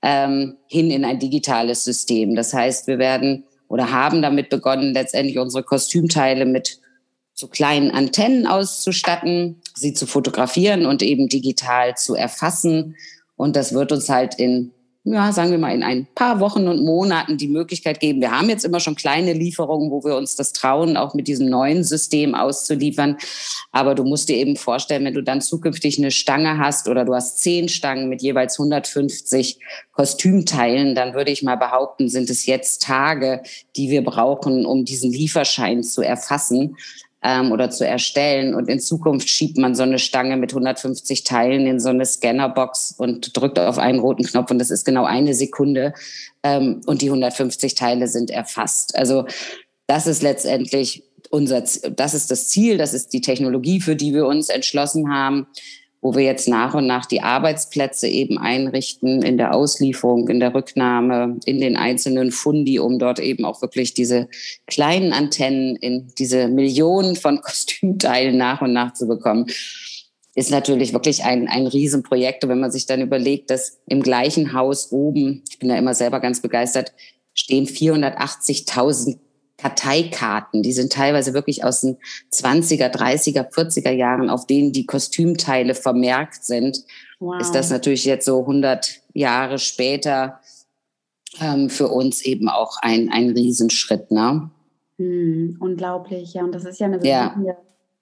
ähm, 0.01 0.57
hin 0.67 0.91
in 0.91 1.05
ein 1.05 1.19
digitales 1.19 1.83
System. 1.83 2.35
Das 2.35 2.53
heißt, 2.53 2.87
wir 2.87 2.99
werden 2.99 3.45
oder 3.67 3.91
haben 3.91 4.21
damit 4.21 4.49
begonnen, 4.49 4.93
letztendlich 4.93 5.39
unsere 5.39 5.63
Kostümteile 5.63 6.45
mit 6.45 6.79
so 7.33 7.47
kleinen 7.47 7.89
Antennen 7.89 8.45
auszustatten, 8.45 9.61
sie 9.73 9.93
zu 9.93 10.05
fotografieren 10.05 10.85
und 10.85 11.01
eben 11.01 11.27
digital 11.27 11.95
zu 11.95 12.13
erfassen. 12.13 12.95
Und 13.35 13.55
das 13.55 13.73
wird 13.73 13.91
uns 13.91 14.09
halt 14.09 14.35
in 14.35 14.71
ja, 15.05 15.33
sagen 15.33 15.51
wir 15.51 15.57
mal, 15.57 15.75
in 15.75 15.83
ein 15.83 16.07
paar 16.15 16.39
Wochen 16.39 16.69
und 16.69 16.85
Monaten 16.85 17.37
die 17.37 17.49
Möglichkeit 17.49 17.99
geben. 17.99 18.21
Wir 18.21 18.31
haben 18.31 18.47
jetzt 18.47 18.63
immer 18.63 18.79
schon 18.79 18.95
kleine 18.95 19.33
Lieferungen, 19.33 19.91
wo 19.91 20.05
wir 20.05 20.15
uns 20.15 20.37
das 20.37 20.53
trauen, 20.53 20.95
auch 20.95 21.13
mit 21.13 21.27
diesem 21.27 21.49
neuen 21.49 21.83
System 21.83 22.35
auszuliefern. 22.35 23.17
Aber 23.73 23.95
du 23.95 24.05
musst 24.05 24.29
dir 24.29 24.37
eben 24.37 24.55
vorstellen, 24.55 25.03
wenn 25.03 25.13
du 25.13 25.21
dann 25.21 25.41
zukünftig 25.41 25.97
eine 25.97 26.11
Stange 26.11 26.57
hast 26.57 26.87
oder 26.87 27.03
du 27.03 27.13
hast 27.13 27.39
zehn 27.39 27.67
Stangen 27.67 28.07
mit 28.07 28.21
jeweils 28.21 28.57
150 28.57 29.59
Kostümteilen, 29.91 30.95
dann 30.95 31.13
würde 31.13 31.31
ich 31.31 31.43
mal 31.43 31.57
behaupten, 31.57 32.07
sind 32.07 32.29
es 32.29 32.45
jetzt 32.45 32.81
Tage, 32.83 33.43
die 33.75 33.89
wir 33.89 34.05
brauchen, 34.05 34.65
um 34.65 34.85
diesen 34.85 35.11
Lieferschein 35.11 35.83
zu 35.83 36.01
erfassen 36.01 36.77
ähm, 37.23 37.51
oder 37.51 37.69
zu 37.69 37.87
erstellen. 37.87 38.53
Und 38.53 38.69
in 38.69 38.79
Zukunft 38.79 39.29
schiebt 39.29 39.57
man 39.57 39.75
so 39.75 39.83
eine 39.83 39.99
Stange 39.99 40.37
mit 40.37 40.51
150 40.51 41.23
Teilen 41.23 41.65
in 41.65 41.79
so 41.79 41.89
eine 41.89 42.05
Scannerbox 42.05 42.95
und 42.97 43.35
drückt 43.35 43.57
auf 43.59 43.77
einen 43.77 43.99
roten 43.99 44.23
Knopf 44.23 44.51
und 44.51 44.59
das 44.59 44.71
ist 44.71 44.85
genau 44.85 45.05
eine 45.05 45.33
Sekunde 45.33 45.93
ähm, 46.43 46.81
und 46.85 47.01
die 47.01 47.07
150 47.07 47.75
Teile 47.75 48.07
sind 48.07 48.29
erfasst. 48.29 48.95
Also 48.95 49.25
das 49.87 50.07
ist 50.07 50.21
letztendlich 50.21 51.03
unser, 51.29 51.61
das 51.61 52.13
ist 52.13 52.29
das 52.29 52.47
Ziel, 52.49 52.77
das 52.77 52.93
ist 52.93 53.13
die 53.13 53.21
Technologie, 53.21 53.81
für 53.81 53.95
die 53.95 54.13
wir 54.13 54.25
uns 54.27 54.49
entschlossen 54.49 55.11
haben 55.11 55.47
wo 56.03 56.13
wir 56.15 56.23
jetzt 56.23 56.49
nach 56.49 56.73
und 56.73 56.85
nach 56.85 57.05
die 57.05 57.21
Arbeitsplätze 57.21 58.09
eben 58.09 58.37
einrichten 58.37 59.21
in 59.21 59.37
der 59.37 59.55
Auslieferung, 59.55 60.27
in 60.27 60.41
der 60.41 60.53
Rücknahme, 60.53 61.39
in 61.45 61.61
den 61.61 61.77
einzelnen 61.77 62.31
Fundi, 62.31 62.77
um 62.77 62.99
dort 62.99 63.19
eben 63.19 63.45
auch 63.45 63.61
wirklich 63.61 63.93
diese 63.93 64.27
kleinen 64.67 65.13
Antennen 65.13 65.77
in 65.77 66.11
diese 66.19 66.49
Millionen 66.49 67.15
von 67.15 67.41
Kostümteilen 67.41 68.37
nach 68.37 68.61
und 68.61 68.73
nach 68.73 68.93
zu 68.93 69.07
bekommen, 69.07 69.47
ist 70.35 70.51
natürlich 70.51 70.91
wirklich 70.91 71.23
ein, 71.23 71.47
ein 71.47 71.67
Riesenprojekt. 71.67 72.43
Und 72.43 72.49
wenn 72.49 72.59
man 72.59 72.71
sich 72.71 72.85
dann 72.85 73.01
überlegt, 73.01 73.49
dass 73.49 73.79
im 73.87 74.03
gleichen 74.03 74.51
Haus 74.51 74.91
oben, 74.91 75.43
ich 75.49 75.59
bin 75.59 75.69
da 75.69 75.77
immer 75.77 75.93
selber 75.93 76.19
ganz 76.19 76.41
begeistert, 76.41 76.91
stehen 77.33 77.65
480.000 77.65 79.19
Karteikarten. 79.63 80.61
Die 80.61 80.73
sind 80.73 80.91
teilweise 80.91 81.33
wirklich 81.33 81.63
aus 81.63 81.81
den 81.81 81.97
20er, 82.33 82.91
30er, 82.91 83.49
40er 83.49 83.91
Jahren, 83.91 84.29
auf 84.29 84.45
denen 84.45 84.73
die 84.73 84.85
Kostümteile 84.85 85.73
vermerkt 85.73 86.43
sind. 86.43 86.83
Wow. 87.19 87.39
Ist 87.39 87.55
das 87.55 87.69
natürlich 87.69 88.03
jetzt 88.03 88.25
so 88.25 88.41
100 88.41 88.99
Jahre 89.13 89.59
später 89.59 90.41
ähm, 91.39 91.69
für 91.69 91.87
uns 91.87 92.25
eben 92.25 92.49
auch 92.49 92.77
ein, 92.81 93.09
ein 93.09 93.29
Riesenschritt. 93.29 94.11
Ne? 94.11 94.51
Hm, 94.97 95.55
unglaublich, 95.61 96.33
ja. 96.33 96.43
Und 96.43 96.53
das 96.53 96.65
ist 96.65 96.79
ja 96.81 96.87
eine 96.87 96.97
bewegende, 96.97 97.47
ja. 97.47 97.57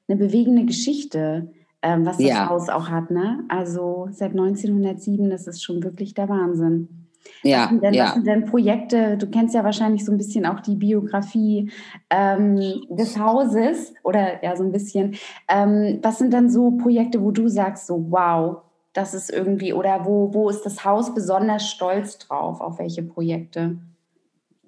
Eine 0.07 0.17
bewegende 0.17 0.65
Geschichte, 0.65 1.51
ähm, 1.83 2.05
was 2.07 2.17
das 2.17 2.25
ja. 2.25 2.49
Haus 2.49 2.69
auch 2.69 2.89
hat. 2.89 3.11
Ne? 3.11 3.43
Also 3.49 4.09
seit 4.11 4.31
1907, 4.31 5.29
das 5.29 5.45
ist 5.45 5.63
schon 5.63 5.83
wirklich 5.83 6.15
der 6.15 6.27
Wahnsinn. 6.27 7.00
Ja, 7.43 7.63
was 7.63 7.69
sind, 7.69 7.83
denn, 7.83 7.93
ja. 7.93 8.05
was 8.05 8.13
sind 8.13 8.27
denn 8.27 8.45
Projekte? 8.45 9.17
Du 9.17 9.27
kennst 9.27 9.55
ja 9.55 9.63
wahrscheinlich 9.63 10.05
so 10.05 10.11
ein 10.11 10.17
bisschen 10.17 10.45
auch 10.45 10.59
die 10.59 10.75
Biografie 10.75 11.71
ähm, 12.09 12.59
des 12.89 13.17
Hauses 13.17 13.93
oder 14.03 14.43
ja, 14.43 14.55
so 14.55 14.63
ein 14.63 14.71
bisschen. 14.71 15.15
Ähm, 15.47 15.99
was 16.01 16.19
sind 16.19 16.33
dann 16.33 16.49
so 16.49 16.71
Projekte, 16.71 17.21
wo 17.21 17.31
du 17.31 17.47
sagst, 17.47 17.87
so 17.87 18.05
wow, 18.09 18.57
das 18.93 19.13
ist 19.13 19.31
irgendwie, 19.31 19.73
oder 19.73 20.05
wo, 20.05 20.33
wo 20.33 20.49
ist 20.49 20.63
das 20.63 20.83
Haus 20.83 21.13
besonders 21.13 21.69
stolz 21.69 22.17
drauf? 22.17 22.61
Auf 22.61 22.79
welche 22.79 23.03
Projekte? 23.03 23.77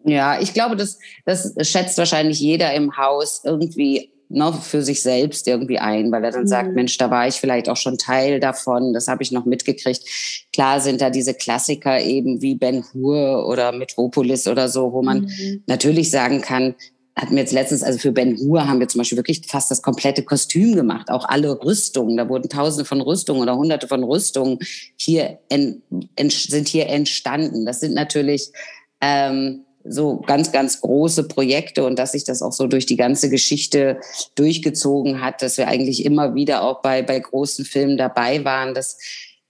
Ja, 0.06 0.40
ich 0.40 0.54
glaube, 0.54 0.76
das, 0.76 1.00
das 1.26 1.54
schätzt 1.64 1.98
wahrscheinlich 1.98 2.40
jeder 2.40 2.74
im 2.74 2.98
Haus 2.98 3.42
irgendwie 3.46 4.13
noch 4.34 4.62
für 4.62 4.82
sich 4.82 5.02
selbst 5.02 5.48
irgendwie 5.48 5.80
ein, 5.80 6.12
weil 6.12 6.24
er 6.24 6.32
dann 6.32 6.44
mhm. 6.44 6.48
sagt, 6.48 6.76
Mensch, 6.76 6.98
da 6.98 7.10
war 7.12 7.28
ich 7.28 7.36
vielleicht 7.36 7.70
auch 7.70 7.78
schon 7.78 7.98
Teil 7.98 8.40
davon, 8.40 8.94
das 8.94 9.08
habe 9.08 9.24
ich 9.24 9.32
noch 9.32 9.46
mitgekriegt. 9.46 10.04
Klar 10.52 10.82
sind 10.82 11.02
da 11.02 11.10
diese 11.10 11.34
Klassiker 11.34 12.02
eben 12.02 12.42
wie 12.42 12.56
Ben 12.56 12.84
Hur 12.94 13.48
oder 13.48 13.72
Metropolis 13.72 14.48
oder 14.48 14.70
so, 14.70 14.94
wo 14.94 15.02
man 15.02 15.22
mhm. 15.22 15.64
natürlich 15.68 16.12
sagen 16.12 16.42
kann, 16.42 16.76
hatten 17.16 17.36
wir 17.36 17.42
jetzt 17.42 17.54
letztens, 17.54 17.84
also 17.84 18.00
für 18.00 18.12
Ben 18.12 18.38
Hur 18.40 18.68
haben 18.68 18.80
wir 18.80 18.88
zum 18.88 19.00
Beispiel 19.00 19.18
wirklich 19.18 19.42
fast 19.48 19.70
das 19.70 19.82
komplette 19.82 20.24
Kostüm 20.24 20.76
gemacht, 20.76 21.12
auch 21.12 21.26
alle 21.26 21.64
Rüstungen. 21.64 22.18
Da 22.18 22.28
wurden 22.28 22.50
Tausende 22.50 22.86
von 22.86 23.02
Rüstungen 23.02 23.44
oder 23.44 23.56
Hunderte 23.56 23.88
von 23.88 24.04
Rüstungen 24.04 24.58
hier 24.98 25.38
en, 25.50 25.84
en, 26.16 26.30
sind 26.30 26.68
hier 26.68 26.88
entstanden. 26.88 27.66
Das 27.66 27.82
sind 27.82 27.94
natürlich 27.94 28.52
ähm, 29.00 29.62
so 29.86 30.22
ganz, 30.26 30.52
ganz 30.52 30.82
große 30.82 31.28
Projekte 31.28 31.86
und 31.86 32.00
dass 32.00 32.14
sich 32.14 32.24
das 32.24 32.42
auch 32.42 32.54
so 32.54 32.68
durch 32.68 32.86
die 32.86 32.96
ganze 32.96 33.30
Geschichte 33.30 34.00
durchgezogen 34.36 35.22
hat, 35.22 35.42
dass 35.42 35.58
wir 35.58 35.68
eigentlich 35.68 36.06
immer 36.06 36.36
wieder 36.36 36.64
auch 36.64 36.82
bei, 36.82 37.02
bei 37.02 37.20
großen 37.20 37.66
Filmen 37.66 37.98
dabei 37.98 38.46
waren, 38.46 38.74
dass 38.74 38.98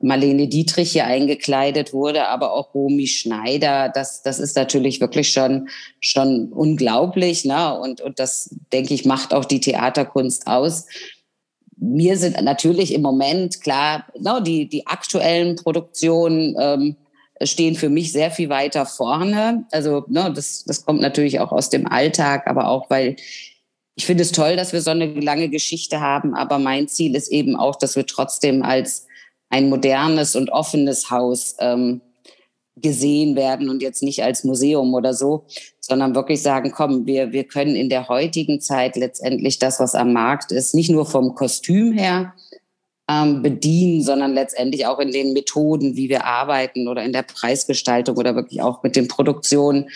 Marlene 0.03 0.49
Dietrich 0.49 0.91
hier 0.91 1.05
eingekleidet 1.05 1.93
wurde, 1.93 2.27
aber 2.27 2.51
auch 2.51 2.73
Romy 2.73 3.07
Schneider. 3.07 3.89
Das, 3.93 4.21
das 4.21 4.39
ist 4.39 4.55
natürlich 4.57 4.99
wirklich 4.99 5.31
schon, 5.31 5.69
schon 6.01 6.51
unglaublich. 6.51 7.45
Ne? 7.45 7.79
Und, 7.79 8.01
und 8.01 8.19
das, 8.19 8.53
denke 8.73 8.93
ich, 8.93 9.05
macht 9.05 9.33
auch 9.33 9.45
die 9.45 9.61
Theaterkunst 9.61 10.45
aus. 10.47 10.87
Mir 11.77 12.17
sind 12.17 12.41
natürlich 12.41 12.93
im 12.93 13.01
Moment 13.01 13.61
klar, 13.61 14.05
no, 14.19 14.35
ne, 14.35 14.43
die, 14.43 14.69
die 14.69 14.87
aktuellen 14.87 15.55
Produktionen 15.55 16.55
ähm, 16.59 16.97
stehen 17.41 17.75
für 17.75 17.89
mich 17.89 18.11
sehr 18.11 18.31
viel 18.31 18.49
weiter 18.49 18.85
vorne. 18.85 19.65
Also 19.71 20.05
ne, 20.07 20.31
das, 20.33 20.63
das 20.65 20.85
kommt 20.85 21.01
natürlich 21.01 21.39
auch 21.39 21.51
aus 21.51 21.69
dem 21.69 21.87
Alltag, 21.87 22.47
aber 22.47 22.67
auch 22.67 22.89
weil 22.89 23.15
ich 23.95 24.05
finde 24.05 24.23
es 24.23 24.31
toll, 24.31 24.55
dass 24.55 24.73
wir 24.73 24.81
so 24.81 24.91
eine 24.91 25.05
lange 25.05 25.49
Geschichte 25.49 25.99
haben. 25.99 26.33
Aber 26.33 26.57
mein 26.57 26.87
Ziel 26.87 27.15
ist 27.15 27.27
eben 27.27 27.55
auch, 27.55 27.75
dass 27.75 27.95
wir 27.95 28.05
trotzdem 28.05 28.63
als 28.63 29.07
ein 29.49 29.69
modernes 29.69 30.35
und 30.35 30.49
offenes 30.51 31.11
Haus 31.11 31.55
ähm, 31.59 32.01
gesehen 32.75 33.35
werden 33.35 33.69
und 33.69 33.83
jetzt 33.83 34.01
nicht 34.01 34.23
als 34.23 34.43
Museum 34.43 34.95
oder 34.95 35.13
so, 35.13 35.45
sondern 35.79 36.15
wirklich 36.15 36.41
sagen, 36.41 36.71
komm, 36.71 37.05
wir, 37.05 37.31
wir 37.31 37.43
können 37.43 37.75
in 37.75 37.89
der 37.89 38.09
heutigen 38.09 38.61
Zeit 38.61 38.95
letztendlich 38.95 39.59
das, 39.59 39.79
was 39.79 39.93
am 39.93 40.11
Markt 40.11 40.51
ist, 40.51 40.73
nicht 40.73 40.89
nur 40.89 41.05
vom 41.05 41.35
Kostüm 41.35 41.91
her 41.93 42.33
ähm, 43.09 43.41
bedienen, 43.41 44.01
sondern 44.01 44.33
letztendlich 44.33 44.85
auch 44.85 44.99
in 44.99 45.11
den 45.11 45.33
Methoden, 45.33 45.95
wie 45.95 46.09
wir 46.09 46.25
arbeiten 46.25 46.87
oder 46.87 47.03
in 47.03 47.13
der 47.13 47.23
Preisgestaltung 47.23 48.17
oder 48.17 48.35
wirklich 48.35 48.61
auch 48.61 48.83
mit 48.83 48.95
den 48.95 49.07
Produktionen 49.07 49.89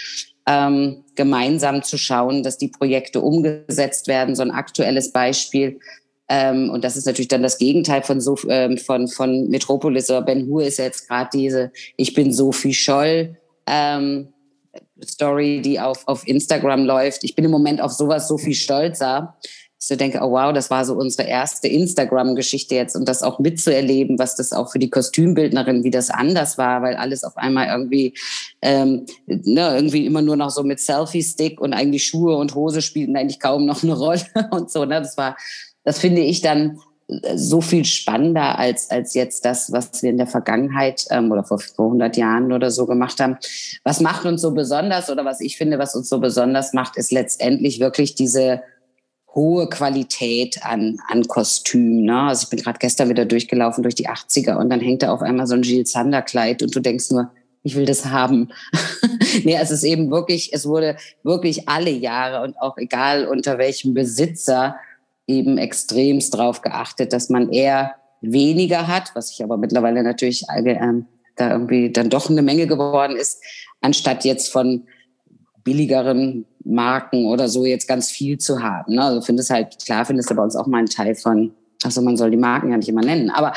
ähm, 0.45 1.03
gemeinsam 1.15 1.83
zu 1.83 1.97
schauen, 1.97 2.43
dass 2.43 2.57
die 2.57 2.67
Projekte 2.69 3.21
umgesetzt 3.21 4.07
werden. 4.07 4.35
So 4.35 4.43
ein 4.43 4.51
aktuelles 4.51 5.11
Beispiel 5.11 5.79
ähm, 6.29 6.69
und 6.69 6.83
das 6.83 6.97
ist 6.97 7.05
natürlich 7.05 7.29
dann 7.29 7.43
das 7.43 7.57
Gegenteil 7.57 8.03
von 8.03 8.19
so 8.19 8.37
ähm, 8.49 8.77
von 8.77 9.07
von 9.07 9.49
Metropolis 9.49 10.09
oder 10.09 10.21
Ben 10.21 10.47
Hur 10.47 10.63
ist 10.63 10.77
jetzt 10.77 11.07
gerade 11.07 11.29
diese 11.33 11.71
Ich 11.95 12.13
bin 12.13 12.33
Sophie 12.33 12.73
Scholl 12.73 13.37
ähm, 13.65 14.27
Story, 15.03 15.61
die 15.61 15.79
auf 15.79 16.05
auf 16.07 16.27
Instagram 16.27 16.85
läuft. 16.85 17.23
Ich 17.23 17.35
bin 17.35 17.45
im 17.45 17.51
Moment 17.51 17.79
auf 17.79 17.93
sowas 17.93 18.27
so 18.27 18.37
viel 18.37 18.55
stolzer. 18.55 19.37
So 19.79 19.95
denke, 19.95 20.19
oh 20.21 20.31
wow, 20.31 20.53
das 20.53 20.69
war 20.69 20.85
so 20.85 20.95
unsere 20.95 21.27
erste 21.27 21.67
Instagram-Geschichte 21.67 22.75
jetzt 22.75 22.95
und 22.95 23.07
das 23.07 23.23
auch 23.23 23.39
mitzuerleben, 23.39 24.17
was 24.17 24.35
das 24.35 24.51
auch 24.51 24.71
für 24.71 24.79
die 24.79 24.89
Kostümbildnerin, 24.89 25.83
wie 25.83 25.91
das 25.91 26.09
anders 26.09 26.57
war, 26.57 26.81
weil 26.81 26.95
alles 26.95 27.23
auf 27.23 27.37
einmal 27.37 27.67
irgendwie, 27.67 28.13
ähm, 28.61 29.05
ne, 29.25 29.75
irgendwie 29.75 30.05
immer 30.05 30.21
nur 30.21 30.35
noch 30.35 30.49
so 30.49 30.63
mit 30.63 30.79
Selfie-Stick 30.79 31.61
und 31.61 31.73
eigentlich 31.73 32.05
Schuhe 32.05 32.37
und 32.37 32.55
Hose 32.55 32.81
spielten 32.81 33.15
eigentlich 33.15 33.39
kaum 33.39 33.65
noch 33.65 33.83
eine 33.83 33.93
Rolle 33.93 34.21
und 34.51 34.71
so. 34.71 34.85
Ne? 34.85 34.99
Das 34.99 35.17
war 35.17 35.35
das 35.87 35.99
finde 35.99 36.21
ich 36.21 36.41
dann 36.41 36.81
äh, 37.07 37.37
so 37.37 37.61
viel 37.61 37.85
spannender 37.85 38.59
als, 38.59 38.91
als 38.91 39.13
jetzt 39.13 39.45
das, 39.45 39.71
was 39.71 40.03
wir 40.03 40.09
in 40.09 40.17
der 40.17 40.27
Vergangenheit 40.27 41.05
ähm, 41.09 41.31
oder 41.31 41.45
vor, 41.45 41.59
vor 41.59 41.85
100 41.85 42.17
Jahren 42.17 42.51
oder 42.51 42.71
so 42.71 42.85
gemacht 42.85 43.21
haben. 43.21 43.37
Was 43.85 44.01
macht 44.01 44.25
uns 44.25 44.41
so 44.41 44.51
besonders 44.51 45.09
oder 45.09 45.23
was 45.23 45.39
ich 45.39 45.57
finde, 45.57 45.79
was 45.79 45.95
uns 45.95 46.09
so 46.09 46.19
besonders 46.19 46.73
macht, 46.73 46.97
ist 46.97 47.13
letztendlich 47.13 47.79
wirklich 47.79 48.15
diese 48.15 48.61
hohe 49.37 49.69
Qualität 49.69 50.65
an, 50.65 50.99
an 51.07 51.27
Kostüm. 51.27 52.03
Ne? 52.03 52.21
Also 52.23 52.43
ich 52.43 52.49
bin 52.49 52.59
gerade 52.59 52.79
gestern 52.79 53.07
wieder 53.07 53.23
durchgelaufen 53.23 53.83
durch 53.83 53.93
die 53.93 54.09
80er 54.09 54.57
und 54.57 54.69
dann 54.69 54.81
hängt 54.81 55.03
da 55.03 55.13
auf 55.13 55.21
einmal 55.21 55.45
so 55.45 55.53
ein 55.53 55.61
Gilles 55.61 55.91
Sander 55.91 56.23
Kleid 56.23 56.63
und 56.63 56.75
du 56.75 56.79
denkst 56.79 57.11
nur, 57.11 57.31
ich 57.61 57.75
will 57.75 57.85
das 57.85 58.05
haben. 58.07 58.49
nee, 59.43 59.55
es 59.61 59.69
ist 59.69 59.83
eben 59.83 60.09
wirklich, 60.09 60.53
es 60.53 60.65
wurde 60.65 60.97
wirklich 61.23 61.69
alle 61.69 61.91
Jahre 61.91 62.43
und 62.43 62.59
auch 62.59 62.77
egal 62.77 63.27
unter 63.27 63.59
welchem 63.59 63.93
Besitzer 63.93 64.77
eben 65.27 65.59
extremst 65.59 66.33
darauf 66.33 66.61
geachtet, 66.61 67.13
dass 67.13 67.29
man 67.29 67.51
eher 67.51 67.93
weniger 68.21 68.87
hat, 68.87 69.11
was 69.13 69.31
ich 69.31 69.43
aber 69.43 69.57
mittlerweile 69.57 70.01
natürlich 70.01 70.45
äh, 70.49 71.03
da 71.35 71.51
irgendwie 71.51 71.91
dann 71.91 72.09
doch 72.09 72.31
eine 72.31 72.41
Menge 72.41 72.65
geworden 72.65 73.15
ist, 73.15 73.43
anstatt 73.81 74.25
jetzt 74.25 74.51
von 74.51 74.87
billigeren 75.63 76.45
Marken 76.67 77.25
oder 77.25 77.47
so 77.47 77.65
jetzt 77.65 77.87
ganz 77.87 78.09
viel 78.09 78.37
zu 78.37 78.61
haben. 78.61 78.95
Ne? 78.95 79.03
Also 79.03 79.21
finde 79.21 79.41
es 79.41 79.49
halt, 79.49 79.83
klar 79.85 80.05
findest 80.05 80.29
du 80.29 80.35
bei 80.35 80.43
uns 80.43 80.55
auch 80.55 80.67
mal 80.67 80.79
ein 80.79 80.87
Teil 80.87 81.15
von, 81.15 81.53
also 81.83 82.01
man 82.01 82.17
soll 82.17 82.31
die 82.31 82.37
Marken 82.37 82.71
ja 82.71 82.77
nicht 82.77 82.89
immer 82.89 83.01
nennen, 83.01 83.29
aber 83.29 83.53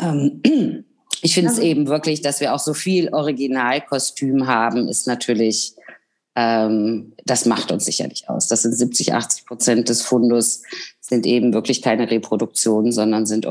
ähm, 0.00 0.42
ich 1.22 1.34
finde 1.34 1.50
es 1.50 1.58
also, 1.58 1.68
eben 1.68 1.88
wirklich, 1.88 2.22
dass 2.22 2.40
wir 2.40 2.54
auch 2.54 2.58
so 2.58 2.74
viel 2.74 3.12
Originalkostüm 3.12 4.46
haben, 4.46 4.88
ist 4.88 5.06
natürlich 5.06 5.74
ähm, 6.36 7.12
das 7.24 7.46
macht 7.46 7.70
uns 7.70 7.84
sicherlich 7.84 8.28
aus. 8.28 8.48
Das 8.48 8.62
sind 8.62 8.72
70, 8.72 9.14
80 9.14 9.46
Prozent 9.46 9.88
des 9.88 10.02
Fundus, 10.02 10.62
sind 11.00 11.26
eben 11.26 11.52
wirklich 11.52 11.80
keine 11.80 12.10
Reproduktionen, 12.10 12.92
sondern 12.92 13.26
sind 13.26 13.46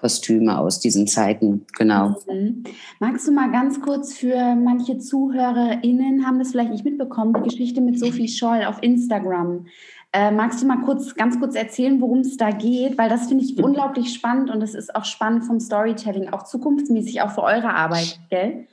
Originalkostüme 0.00 0.58
aus 0.58 0.80
diesen 0.80 1.06
Zeiten, 1.06 1.66
genau. 1.76 2.16
Mhm. 2.28 2.64
Magst 2.98 3.26
du 3.26 3.32
mal 3.32 3.50
ganz 3.50 3.80
kurz 3.80 4.14
für 4.14 4.54
manche 4.54 4.98
ZuhörerInnen, 4.98 6.26
haben 6.26 6.38
das 6.38 6.50
vielleicht 6.50 6.70
nicht 6.70 6.84
mitbekommen, 6.84 7.34
die 7.34 7.48
Geschichte 7.48 7.80
mit 7.80 7.98
Sophie 7.98 8.28
Scholl 8.28 8.64
auf 8.64 8.82
Instagram. 8.82 9.66
Äh, 10.12 10.32
magst 10.32 10.60
du 10.60 10.66
mal 10.66 10.80
kurz, 10.82 11.14
ganz 11.14 11.38
kurz 11.38 11.54
erzählen, 11.54 12.00
worum 12.00 12.20
es 12.20 12.36
da 12.36 12.50
geht? 12.50 12.98
Weil 12.98 13.08
das 13.08 13.28
finde 13.28 13.44
ich 13.44 13.56
mhm. 13.56 13.64
unglaublich 13.64 14.12
spannend 14.12 14.50
und 14.50 14.62
es 14.62 14.74
ist 14.74 14.94
auch 14.94 15.04
spannend 15.04 15.44
vom 15.44 15.60
Storytelling, 15.60 16.30
auch 16.30 16.44
zukunftsmäßig, 16.44 17.22
auch 17.22 17.30
für 17.30 17.42
eure 17.42 17.74
Arbeit, 17.74 18.18
gell? 18.28 18.66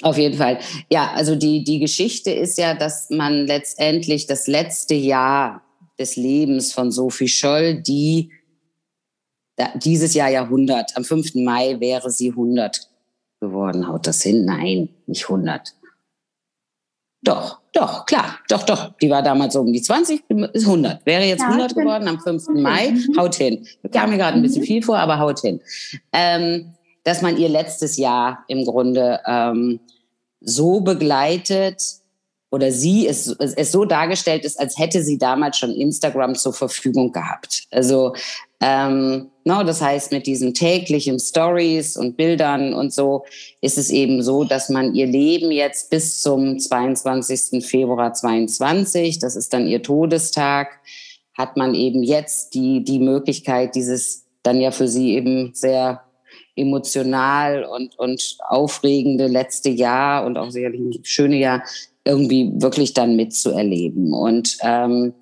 Auf 0.00 0.16
jeden 0.18 0.36
Fall. 0.36 0.58
Ja, 0.90 1.12
also 1.14 1.36
die, 1.36 1.62
die 1.64 1.78
Geschichte 1.78 2.32
ist 2.32 2.58
ja, 2.58 2.74
dass 2.74 3.10
man 3.10 3.46
letztendlich 3.46 4.26
das 4.26 4.48
letzte 4.48 4.94
Jahr 4.94 5.62
des 5.98 6.16
Lebens 6.16 6.72
von 6.72 6.90
Sophie 6.90 7.28
Scholl, 7.28 7.82
die 7.82 8.30
dieses 9.76 10.14
Jahr 10.14 10.30
ja 10.30 10.42
100, 10.42 10.96
am 10.96 11.04
5. 11.04 11.34
Mai 11.36 11.76
wäre 11.80 12.10
sie 12.10 12.30
100 12.30 12.88
geworden. 13.40 13.88
Haut 13.88 14.06
das 14.06 14.22
hin? 14.22 14.44
Nein, 14.44 14.88
nicht 15.06 15.24
100. 15.24 15.74
Doch, 17.24 17.60
doch, 17.72 18.04
klar, 18.06 18.38
doch, 18.48 18.64
doch. 18.64 18.96
Die 18.98 19.08
war 19.08 19.22
damals 19.22 19.54
so 19.54 19.60
um 19.60 19.72
die 19.72 19.80
20, 19.80 20.24
ist 20.52 20.66
100. 20.66 21.06
Wäre 21.06 21.24
jetzt 21.24 21.40
ja, 21.40 21.46
100 21.46 21.74
geworden 21.74 22.08
am 22.08 22.20
5. 22.20 22.48
Okay. 22.48 22.60
Mai, 22.60 22.90
mhm. 22.90 23.16
haut 23.18 23.34
hin. 23.36 23.66
Kam 23.92 24.10
mir 24.10 24.18
gerade 24.18 24.36
ein 24.36 24.42
bisschen 24.42 24.62
mhm. 24.62 24.66
viel 24.66 24.82
vor, 24.82 24.98
aber 24.98 25.18
haut 25.18 25.40
hin. 25.40 25.60
Ähm, 26.12 26.74
dass 27.04 27.22
man 27.22 27.36
ihr 27.36 27.48
letztes 27.48 27.96
Jahr 27.96 28.44
im 28.48 28.64
Grunde 28.64 29.20
ähm, 29.26 29.80
so 30.40 30.80
begleitet 30.80 32.01
oder 32.52 32.70
sie 32.70 33.08
es, 33.08 33.26
es 33.26 33.72
so 33.72 33.84
dargestellt 33.84 34.44
ist, 34.44 34.60
als 34.60 34.78
hätte 34.78 35.02
sie 35.02 35.18
damals 35.18 35.58
schon 35.58 35.74
Instagram 35.74 36.36
zur 36.36 36.52
Verfügung 36.52 37.10
gehabt. 37.10 37.64
Also 37.70 38.14
Ähm, 38.64 39.32
no, 39.44 39.64
das 39.64 39.82
heißt, 39.82 40.12
mit 40.12 40.28
diesen 40.28 40.54
täglichen 40.54 41.18
Stories 41.18 41.96
und 41.96 42.16
Bildern 42.16 42.72
und 42.72 42.92
so 42.92 43.24
ist 43.60 43.76
es 43.76 43.90
eben 43.90 44.22
so, 44.22 44.44
dass 44.44 44.68
man 44.68 44.94
ihr 44.94 45.06
Leben 45.06 45.50
jetzt 45.50 45.90
bis 45.90 46.22
zum 46.22 46.60
22. 46.60 47.66
Februar 47.66 48.14
22, 48.14 49.18
das 49.18 49.34
ist 49.34 49.52
dann 49.52 49.66
ihr 49.66 49.82
Todestag, 49.82 50.78
hat 51.36 51.56
man 51.56 51.74
eben 51.74 52.04
jetzt 52.04 52.54
die, 52.54 52.84
die 52.84 53.00
Möglichkeit, 53.00 53.74
dieses 53.74 54.26
dann 54.44 54.60
ja 54.60 54.70
für 54.70 54.86
sie 54.86 55.14
eben 55.16 55.50
sehr 55.54 56.04
emotional 56.56 57.64
und, 57.64 57.98
und 57.98 58.38
aufregende 58.48 59.26
letzte 59.26 59.70
Jahr 59.70 60.26
und 60.26 60.36
auch 60.36 60.50
sicherlich 60.50 60.80
ein 60.80 61.04
schöne 61.04 61.36
Jahr 61.36 61.62
irgendwie 62.04 62.52
wirklich 62.56 62.94
dann 62.94 63.16
mitzuerleben. 63.16 64.12
Und 64.12 64.58
ähm, 64.62 65.14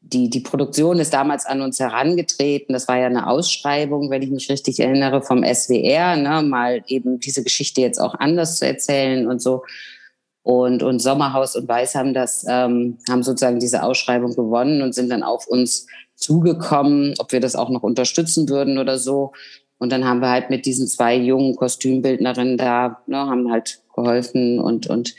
die, 0.00 0.28
die 0.28 0.40
Produktion 0.40 0.98
ist 0.98 1.14
damals 1.14 1.46
an 1.46 1.62
uns 1.62 1.78
herangetreten. 1.78 2.72
Das 2.72 2.88
war 2.88 2.98
ja 2.98 3.06
eine 3.06 3.28
Ausschreibung, 3.28 4.10
wenn 4.10 4.22
ich 4.22 4.30
mich 4.30 4.50
richtig 4.50 4.80
erinnere, 4.80 5.22
vom 5.22 5.44
SWR, 5.44 6.16
ne, 6.16 6.42
mal 6.42 6.82
eben 6.86 7.20
diese 7.20 7.44
Geschichte 7.44 7.80
jetzt 7.80 8.00
auch 8.00 8.14
anders 8.14 8.58
zu 8.58 8.66
erzählen 8.66 9.28
und 9.28 9.40
so. 9.40 9.62
Und, 10.42 10.82
und 10.82 10.98
Sommerhaus 10.98 11.54
und 11.54 11.68
Weiß 11.68 11.94
haben 11.94 12.14
das, 12.14 12.44
ähm, 12.48 12.98
haben 13.08 13.22
sozusagen 13.22 13.60
diese 13.60 13.84
Ausschreibung 13.84 14.34
gewonnen 14.34 14.82
und 14.82 14.92
sind 14.92 15.08
dann 15.08 15.22
auf 15.22 15.46
uns 15.46 15.86
zugekommen, 16.16 17.14
ob 17.18 17.30
wir 17.30 17.40
das 17.40 17.54
auch 17.54 17.70
noch 17.70 17.84
unterstützen 17.84 18.48
würden 18.48 18.78
oder 18.78 18.98
so. 18.98 19.32
Und 19.82 19.90
dann 19.90 20.04
haben 20.04 20.20
wir 20.20 20.30
halt 20.30 20.48
mit 20.48 20.64
diesen 20.64 20.86
zwei 20.86 21.16
jungen 21.16 21.56
Kostümbildnerinnen 21.56 22.56
da, 22.56 23.02
ne, 23.08 23.16
haben 23.16 23.50
halt 23.50 23.82
geholfen 23.92 24.60
und, 24.60 24.86
und 24.86 25.16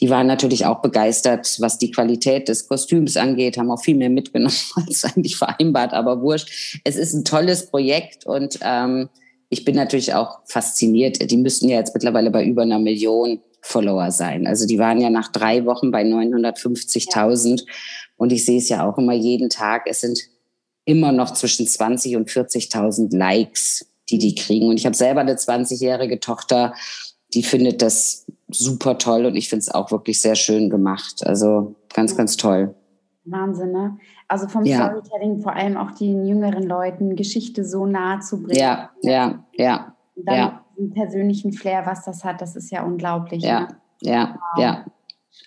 die 0.00 0.10
waren 0.10 0.26
natürlich 0.26 0.66
auch 0.66 0.82
begeistert, 0.82 1.56
was 1.60 1.78
die 1.78 1.90
Qualität 1.90 2.46
des 2.46 2.68
Kostüms 2.68 3.16
angeht, 3.16 3.56
haben 3.56 3.70
auch 3.70 3.82
viel 3.82 3.96
mehr 3.96 4.10
mitgenommen 4.10 4.54
als 4.86 5.04
eigentlich 5.04 5.36
vereinbart, 5.36 5.94
aber 5.94 6.20
wurscht. 6.20 6.78
Es 6.84 6.96
ist 6.96 7.14
ein 7.14 7.24
tolles 7.24 7.70
Projekt 7.70 8.26
und 8.26 8.58
ähm, 8.60 9.08
ich 9.48 9.64
bin 9.64 9.76
natürlich 9.76 10.12
auch 10.12 10.40
fasziniert. 10.44 11.30
Die 11.30 11.38
müssten 11.38 11.70
ja 11.70 11.78
jetzt 11.78 11.94
mittlerweile 11.94 12.30
bei 12.30 12.44
über 12.44 12.60
einer 12.60 12.78
Million 12.78 13.40
Follower 13.62 14.10
sein. 14.10 14.46
Also 14.46 14.66
die 14.66 14.78
waren 14.78 15.00
ja 15.00 15.08
nach 15.08 15.32
drei 15.32 15.64
Wochen 15.64 15.90
bei 15.90 16.02
950.000 16.02 17.60
ja. 17.60 17.64
und 18.18 18.30
ich 18.30 18.44
sehe 18.44 18.58
es 18.58 18.68
ja 18.68 18.86
auch 18.86 18.98
immer 18.98 19.14
jeden 19.14 19.48
Tag. 19.48 19.84
Es 19.86 20.02
sind 20.02 20.20
immer 20.84 21.12
noch 21.12 21.32
zwischen 21.32 21.66
20 21.66 22.16
und 22.16 22.28
40.000 22.28 23.16
Likes, 23.16 23.86
die 24.10 24.18
die 24.18 24.34
kriegen. 24.34 24.68
Und 24.68 24.76
ich 24.76 24.86
habe 24.86 24.96
selber 24.96 25.20
eine 25.20 25.34
20-jährige 25.34 26.20
Tochter 26.20 26.74
die 27.34 27.42
findet 27.42 27.82
das 27.82 28.26
super 28.48 28.98
toll 28.98 29.26
und 29.26 29.36
ich 29.36 29.48
finde 29.48 29.60
es 29.60 29.70
auch 29.70 29.90
wirklich 29.90 30.20
sehr 30.20 30.34
schön 30.34 30.70
gemacht. 30.70 31.26
Also 31.26 31.74
ganz, 31.94 32.16
ganz 32.16 32.36
toll. 32.36 32.74
Wahnsinn, 33.24 33.72
ne? 33.72 33.98
Also 34.28 34.48
vom 34.48 34.64
ja. 34.64 34.86
Storytelling 34.86 35.40
vor 35.40 35.54
allem 35.54 35.76
auch 35.76 35.92
den 35.92 36.26
jüngeren 36.26 36.64
Leuten 36.64 37.16
Geschichte 37.16 37.64
so 37.64 37.86
nahe 37.86 38.20
zu 38.20 38.42
bringen. 38.42 38.58
Ja, 38.58 38.90
ja, 39.02 39.44
ja. 39.54 39.94
Und 40.16 40.28
dann 40.28 40.36
ja. 40.36 40.64
den 40.76 40.92
persönlichen 40.92 41.52
Flair, 41.52 41.86
was 41.86 42.04
das 42.04 42.24
hat, 42.24 42.40
das 42.40 42.56
ist 42.56 42.70
ja 42.70 42.82
unglaublich. 42.82 43.42
Ja, 43.42 43.60
ne? 43.60 43.68
ja, 44.00 44.38
wow. 44.54 44.62
ja. 44.62 44.84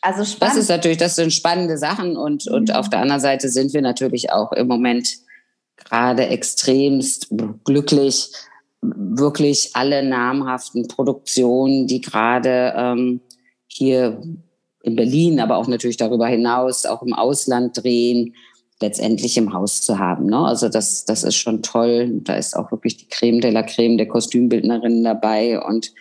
Also 0.01 0.23
spannend. 0.23 0.55
Das 0.55 0.63
ist 0.63 0.69
natürlich, 0.69 0.97
das 0.97 1.15
sind 1.15 1.33
spannende 1.33 1.77
Sachen 1.77 2.17
und, 2.17 2.45
mhm. 2.47 2.55
und 2.55 2.75
auf 2.75 2.89
der 2.89 2.99
anderen 2.99 3.21
Seite 3.21 3.49
sind 3.49 3.73
wir 3.73 3.81
natürlich 3.81 4.31
auch 4.31 4.51
im 4.51 4.67
Moment 4.67 5.09
gerade 5.77 6.27
extremst 6.27 7.27
glücklich, 7.63 8.31
wirklich 8.81 9.71
alle 9.73 10.03
namhaften 10.03 10.87
Produktionen, 10.87 11.87
die 11.87 12.01
gerade 12.01 12.73
ähm, 12.75 13.21
hier 13.67 14.21
in 14.83 14.95
Berlin, 14.95 15.39
aber 15.39 15.57
auch 15.57 15.67
natürlich 15.67 15.97
darüber 15.97 16.27
hinaus, 16.27 16.85
auch 16.85 17.01
im 17.01 17.13
Ausland 17.13 17.83
drehen, 17.83 18.35
letztendlich 18.81 19.37
im 19.37 19.53
Haus 19.53 19.81
zu 19.81 19.99
haben. 19.99 20.27
Ne? 20.27 20.37
Also 20.37 20.69
das, 20.69 21.05
das 21.05 21.23
ist 21.23 21.35
schon 21.35 21.63
toll. 21.63 22.19
Da 22.23 22.35
ist 22.35 22.55
auch 22.55 22.71
wirklich 22.71 22.97
die 22.97 23.07
Creme 23.07 23.41
de 23.41 23.51
la 23.51 23.63
Creme 23.63 23.97
der 23.97 24.07
Kostümbildnerinnen 24.07 25.03
dabei. 25.03 25.61
Und 25.61 25.93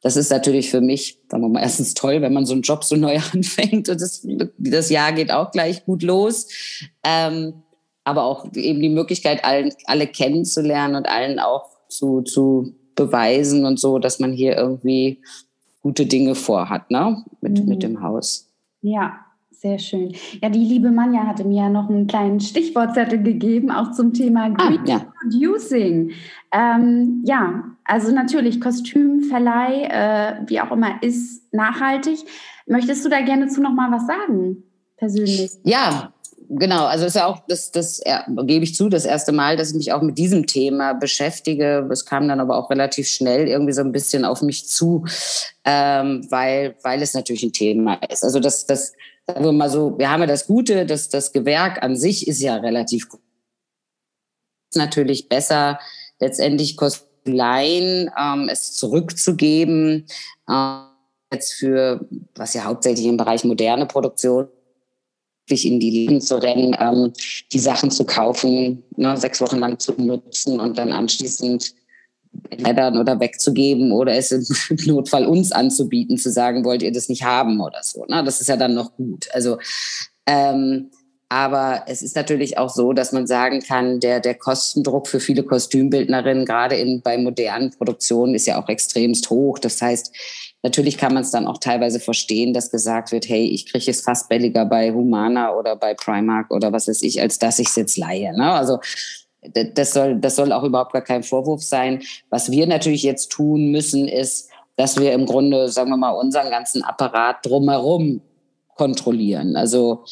das 0.00 0.16
ist 0.16 0.30
natürlich 0.30 0.70
für 0.70 0.80
mich, 0.80 1.18
sagen 1.28 1.42
wir 1.42 1.48
mal, 1.48 1.60
erstens 1.62 1.94
toll, 1.94 2.22
wenn 2.22 2.32
man 2.32 2.46
so 2.46 2.54
einen 2.54 2.62
Job 2.62 2.84
so 2.84 2.96
neu 2.96 3.18
anfängt 3.32 3.88
und 3.88 4.00
das, 4.00 4.26
das 4.58 4.90
Jahr 4.90 5.12
geht 5.12 5.32
auch 5.32 5.50
gleich 5.50 5.84
gut 5.84 6.02
los. 6.02 6.48
Ähm, 7.04 7.62
aber 8.10 8.24
auch 8.24 8.44
eben 8.54 8.80
die 8.80 8.88
Möglichkeit, 8.88 9.44
allen, 9.44 9.72
alle 9.86 10.06
kennenzulernen 10.06 10.96
und 10.96 11.08
allen 11.08 11.38
auch 11.38 11.66
zu, 11.88 12.22
zu 12.22 12.74
beweisen 12.96 13.64
und 13.64 13.78
so, 13.78 13.98
dass 13.98 14.18
man 14.18 14.32
hier 14.32 14.56
irgendwie 14.56 15.22
gute 15.82 16.06
Dinge 16.06 16.34
vorhat, 16.34 16.90
ne? 16.90 17.24
Mit, 17.40 17.60
mhm. 17.60 17.68
mit 17.68 17.82
dem 17.82 18.02
Haus. 18.02 18.50
Ja, 18.82 19.20
sehr 19.50 19.78
schön. 19.78 20.14
Ja, 20.42 20.48
die 20.48 20.64
liebe 20.64 20.90
Manja 20.90 21.26
hatte 21.26 21.44
mir 21.44 21.64
ja 21.64 21.68
noch 21.68 21.88
einen 21.88 22.06
kleinen 22.06 22.40
Stichwortzettel 22.40 23.22
gegeben, 23.22 23.70
auch 23.70 23.92
zum 23.92 24.12
Thema 24.12 24.44
ah, 24.44 24.48
Green 24.48 24.80
ah, 24.80 24.86
ja. 24.86 25.12
Producing. 25.20 26.12
Ähm, 26.52 27.22
ja, 27.26 27.64
also 27.84 28.12
natürlich 28.12 28.60
Kostümverleih, 28.60 29.84
äh, 29.84 30.34
wie 30.46 30.60
auch 30.60 30.72
immer, 30.72 31.02
ist 31.02 31.52
nachhaltig. 31.52 32.20
Möchtest 32.66 33.04
du 33.04 33.10
da 33.10 33.20
gerne 33.20 33.48
zu 33.48 33.60
noch 33.60 33.74
mal 33.74 33.90
was 33.92 34.06
sagen, 34.06 34.62
persönlich? 34.96 35.50
Ja, 35.64 36.12
genau, 36.50 36.86
also 36.86 37.06
ist 37.06 37.16
ja 37.16 37.26
auch 37.26 37.40
das, 37.48 37.70
das 37.70 38.00
ja, 38.04 38.24
gebe 38.44 38.64
ich 38.64 38.74
zu, 38.74 38.88
das 38.88 39.04
erste 39.04 39.32
Mal, 39.32 39.56
dass 39.56 39.70
ich 39.70 39.76
mich 39.76 39.92
auch 39.92 40.02
mit 40.02 40.18
diesem 40.18 40.46
Thema 40.46 40.92
beschäftige. 40.92 41.88
Es 41.90 42.04
kam 42.04 42.28
dann 42.28 42.40
aber 42.40 42.56
auch 42.56 42.70
relativ 42.70 43.08
schnell 43.08 43.48
irgendwie 43.48 43.72
so 43.72 43.82
ein 43.82 43.92
bisschen 43.92 44.24
auf 44.24 44.42
mich 44.42 44.68
zu, 44.68 45.04
ähm, 45.64 46.26
weil, 46.30 46.76
weil 46.82 47.02
es 47.02 47.14
natürlich 47.14 47.42
ein 47.42 47.52
Thema 47.52 47.94
ist. 48.10 48.24
Also 48.24 48.40
das, 48.40 48.66
das, 48.66 48.92
sagen 49.26 49.44
wir 49.44 49.52
mal 49.52 49.70
so, 49.70 49.98
wir 49.98 50.10
haben 50.10 50.20
ja 50.20 50.26
das 50.26 50.46
Gute, 50.46 50.86
dass 50.86 51.08
das 51.08 51.32
Gewerk 51.32 51.82
an 51.82 51.96
sich 51.96 52.26
ist 52.26 52.40
ja 52.40 52.56
relativ 52.56 53.08
gut. 53.08 53.20
Natürlich 54.74 55.28
besser, 55.28 55.78
letztendlich 56.20 56.76
Kostüleien 56.76 58.10
ähm, 58.18 58.48
es 58.48 58.74
zurückzugeben, 58.74 60.06
äh, 60.48 60.80
jetzt 61.32 61.54
für, 61.54 62.06
was 62.34 62.54
ja 62.54 62.64
hauptsächlich 62.64 63.06
im 63.06 63.16
Bereich 63.16 63.44
moderne 63.44 63.86
Produktion 63.86 64.48
wirklich 65.50 65.66
in 65.66 65.80
die 65.80 65.90
Läden 65.90 66.20
zu 66.20 66.36
rennen, 66.36 66.76
ähm, 66.78 67.12
die 67.52 67.58
Sachen 67.58 67.90
zu 67.90 68.04
kaufen, 68.04 68.84
ne, 68.96 69.16
sechs 69.16 69.40
Wochen 69.40 69.58
lang 69.58 69.78
zu 69.78 69.92
nutzen 69.98 70.60
und 70.60 70.78
dann 70.78 70.92
anschließend 70.92 71.74
entweder 72.50 72.92
oder 72.98 73.18
wegzugeben 73.18 73.90
oder 73.90 74.14
es 74.14 74.30
im 74.30 74.44
Notfall 74.86 75.26
uns 75.26 75.50
anzubieten, 75.50 76.16
zu 76.16 76.30
sagen, 76.30 76.64
wollt 76.64 76.82
ihr 76.82 76.92
das 76.92 77.08
nicht 77.08 77.24
haben 77.24 77.60
oder 77.60 77.80
so. 77.82 78.04
Ne? 78.06 78.22
Das 78.24 78.40
ist 78.40 78.46
ja 78.46 78.56
dann 78.56 78.74
noch 78.74 78.94
gut. 78.94 79.26
Also 79.32 79.58
ähm, 80.26 80.90
aber 81.28 81.84
es 81.86 82.02
ist 82.02 82.16
natürlich 82.16 82.58
auch 82.58 82.70
so, 82.70 82.92
dass 82.92 83.12
man 83.12 83.26
sagen 83.26 83.60
kann, 83.60 84.00
der, 84.00 84.18
der 84.18 84.34
Kostendruck 84.34 85.06
für 85.06 85.20
viele 85.20 85.44
Kostümbildnerinnen, 85.44 86.44
gerade 86.44 86.74
in, 86.74 87.02
bei 87.02 87.18
modernen 87.18 87.70
Produktionen, 87.70 88.34
ist 88.34 88.46
ja 88.46 88.60
auch 88.60 88.68
extremst 88.68 89.30
hoch. 89.30 89.60
Das 89.60 89.80
heißt, 89.80 90.12
natürlich 90.62 90.98
kann 90.98 91.14
man 91.14 91.22
es 91.22 91.30
dann 91.30 91.46
auch 91.46 91.58
teilweise 91.58 92.00
verstehen, 92.00 92.52
dass 92.52 92.70
gesagt 92.70 93.12
wird, 93.12 93.28
hey, 93.28 93.46
ich 93.46 93.66
kriege 93.66 93.90
es 93.90 94.02
fast 94.02 94.28
billiger 94.28 94.64
bei 94.64 94.92
Humana 94.92 95.54
oder 95.54 95.76
bei 95.76 95.94
Primark 95.94 96.50
oder 96.50 96.72
was 96.72 96.88
weiß 96.88 97.02
ich, 97.02 97.20
als 97.20 97.38
dass 97.38 97.58
ich 97.58 97.68
es 97.68 97.76
jetzt 97.76 97.96
leihe. 97.96 98.36
Ne? 98.36 98.52
Also 98.52 98.78
das 99.74 99.92
soll, 99.92 100.16
das 100.16 100.36
soll 100.36 100.52
auch 100.52 100.64
überhaupt 100.64 100.92
gar 100.92 101.02
kein 101.02 101.22
Vorwurf 101.22 101.62
sein. 101.62 102.02
Was 102.28 102.50
wir 102.50 102.66
natürlich 102.66 103.02
jetzt 103.02 103.30
tun 103.30 103.70
müssen, 103.70 104.06
ist, 104.06 104.50
dass 104.76 104.98
wir 104.98 105.12
im 105.12 105.26
Grunde, 105.26 105.68
sagen 105.68 105.90
wir 105.90 105.96
mal, 105.96 106.10
unseren 106.10 106.50
ganzen 106.50 106.82
Apparat 106.82 107.44
drumherum 107.44 108.20
kontrollieren. 108.76 109.56
Also 109.56 110.04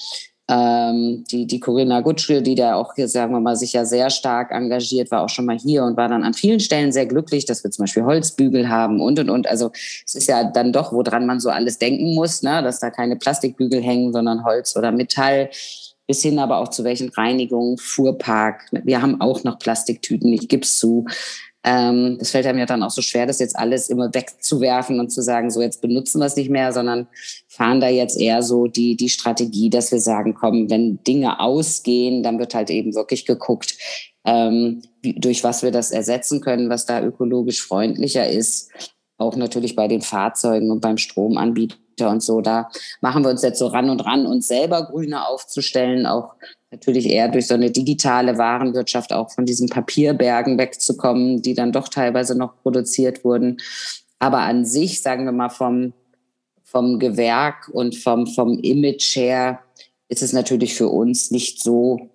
ähm, 0.51 1.25
die, 1.31 1.47
die 1.47 1.61
Corinna 1.61 2.01
Gutschel, 2.01 2.43
die 2.43 2.55
da 2.55 2.75
auch, 2.75 2.95
sagen 2.97 3.33
wir 3.33 3.41
mal, 3.41 3.57
sich 3.57 3.75
ja 3.75 3.85
sehr 3.85 4.09
stark 4.09 4.51
engagiert, 4.51 5.11
war 5.11 5.23
auch 5.23 5.29
schon 5.29 5.45
mal 5.45 5.59
hier 5.59 5.85
und 5.85 5.97
war 5.97 6.09
dann 6.09 6.25
an 6.25 6.33
vielen 6.33 6.61
Stellen 6.61 6.91
sehr 6.91 7.07
glücklich, 7.07 7.45
dass 7.45 7.63
wir 7.63 7.71
zum 7.71 7.83
Beispiel 7.83 8.05
Holzbügel 8.05 8.69
haben 8.69 9.01
und, 9.01 9.19
und, 9.19 9.29
und. 9.29 9.47
Also 9.47 9.71
es 10.07 10.15
ist 10.15 10.27
ja 10.27 10.45
dann 10.45 10.73
doch, 10.73 10.93
woran 10.93 11.27
man 11.27 11.39
so 11.39 11.51
alles 11.51 11.79
denken 11.79 12.15
muss, 12.15 12.43
ne? 12.43 12.63
dass 12.63 12.81
da 12.81 12.91
keine 12.91 13.17
Plastikbügel 13.17 13.83
hängen, 13.83 14.13
sondern 14.13 14.45
Holz 14.45 14.75
oder 14.75 14.91
Metall 14.91 15.51
bis 16.09 16.23
hin 16.23 16.39
aber 16.39 16.57
auch 16.57 16.69
zu 16.69 16.85
welchen 16.85 17.11
Reinigungen, 17.11 17.77
Fuhrpark. 17.77 18.65
Wir 18.73 19.03
haben 19.03 19.21
auch 19.21 19.45
noch 19.45 19.59
Plastiktüten, 19.59 20.33
ich 20.33 20.49
gebe 20.49 20.63
es 20.63 20.79
zu. 20.79 21.05
Ähm, 21.65 22.17
das 22.19 22.31
fällt 22.31 22.47
einem 22.47 22.61
ja 22.61 22.67
dann 22.67 22.83
auch 22.83 22.91
so 22.91 23.03
schwer, 23.03 23.27
das 23.27 23.41
jetzt 23.41 23.59
alles 23.59 23.89
immer 23.89 24.15
wegzuwerfen 24.15 25.01
und 25.01 25.11
zu 25.11 25.23
sagen, 25.23 25.51
so 25.51 25.61
jetzt 25.61 25.81
benutzen 25.81 26.21
wir 26.21 26.27
es 26.27 26.37
nicht 26.37 26.51
mehr, 26.51 26.73
sondern 26.73 27.09
fahren 27.49 27.81
da 27.81 27.89
jetzt 27.89 28.19
eher 28.19 28.43
so 28.43 28.67
die, 28.69 28.97
die 28.97 29.09
Strategie, 29.09 29.69
dass 29.69 29.91
wir 29.91 30.01
sagen, 30.01 30.35
komm, 30.35 30.71
wenn 30.71 31.03
Dinge 31.03 31.41
ausgehen, 31.41 32.23
dann 32.23 32.39
wird 32.39 32.55
halt 32.55 32.71
eben 32.71 32.95
wirklich 32.95 33.27
geguckt, 33.27 33.77
ähm, 34.25 34.83
durch 35.03 35.43
was 35.43 35.63
wir 35.63 35.73
das 35.73 35.91
ersetzen 35.91 36.41
können, 36.41 36.71
was 36.71 36.87
da 36.87 37.03
ökologisch 37.03 37.63
freundlicher 37.63 38.29
ist. 38.29 38.71
Auch 39.17 39.35
natürlich 39.35 39.75
bei 39.75 39.89
den 39.89 40.03
Fahrzeugen 40.03 40.71
und 40.71 40.81
beim 40.81 40.97
Stromanbieter 40.97 42.09
und 42.09 42.23
so. 42.23 42.41
Da 42.41 42.71
machen 43.01 43.25
wir 43.25 43.31
uns 43.31 43.43
jetzt 43.43 43.59
so 43.59 43.67
ran 43.67 43.91
und 43.91 44.05
ran, 44.05 44.27
uns 44.27 44.47
selber 44.47 44.87
grüner 44.87 45.29
aufzustellen, 45.29 46.07
auch 46.07 46.35
natürlich 46.71 47.07
eher 47.07 47.29
durch 47.29 47.47
so 47.47 47.55
eine 47.55 47.71
digitale 47.71 48.39
Warenwirtschaft 48.39 49.13
auch 49.13 49.31
von 49.31 49.47
diesen 49.47 49.69
Papierbergen 49.69 50.59
wegzukommen, 50.59 51.43
die 51.43 51.55
dann 51.55 51.73
doch 51.73 51.89
teilweise 51.89 52.37
noch 52.37 52.61
produziert 52.63 53.25
wurden. 53.25 53.59
Aber 54.19 54.39
an 54.39 54.65
sich, 54.65 55.03
sagen 55.03 55.25
wir 55.25 55.33
mal, 55.33 55.49
vom, 55.49 55.93
vom 56.63 56.99
Gewerk 56.99 57.69
und 57.73 57.97
vom, 57.97 58.27
vom 58.27 58.59
Image 58.59 59.17
her 59.17 59.61
ist 60.09 60.23
es 60.23 60.33
natürlich 60.33 60.75
für 60.75 60.89
uns 60.89 61.31
nicht 61.31 61.63
so 61.63 62.11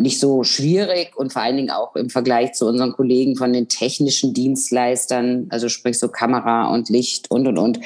nicht 0.00 0.18
so 0.18 0.42
schwierig 0.44 1.16
und 1.16 1.32
vor 1.32 1.42
allen 1.42 1.56
Dingen 1.56 1.70
auch 1.70 1.94
im 1.94 2.08
Vergleich 2.08 2.54
zu 2.54 2.66
unseren 2.66 2.92
Kollegen 2.92 3.36
von 3.36 3.52
den 3.52 3.68
technischen 3.68 4.32
Dienstleistern, 4.32 5.46
also 5.50 5.68
sprich 5.68 5.98
so 5.98 6.08
Kamera 6.08 6.72
und 6.72 6.88
Licht 6.88 7.30
und 7.30 7.46
und 7.46 7.58
und. 7.58 7.80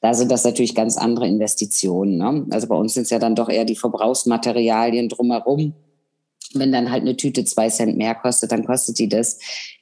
Da 0.00 0.14
sind 0.14 0.30
das 0.30 0.44
natürlich 0.44 0.74
ganz 0.74 0.96
andere 0.96 1.26
Investitionen. 1.26 2.16
Ne? 2.16 2.46
Also 2.50 2.68
bei 2.68 2.74
uns 2.74 2.94
sind 2.94 3.02
es 3.02 3.10
ja 3.10 3.18
dann 3.18 3.34
doch 3.34 3.50
eher 3.50 3.64
die 3.64 3.76
Verbrauchsmaterialien 3.76 5.08
drumherum. 5.08 5.74
Wenn 6.54 6.72
dann 6.72 6.90
halt 6.90 7.02
eine 7.02 7.16
Tüte 7.16 7.44
zwei 7.44 7.68
Cent 7.68 7.98
mehr 7.98 8.14
kostet, 8.14 8.52
dann 8.52 8.64
kostet 8.64 8.98
die 8.98 9.08
das. 9.08 9.38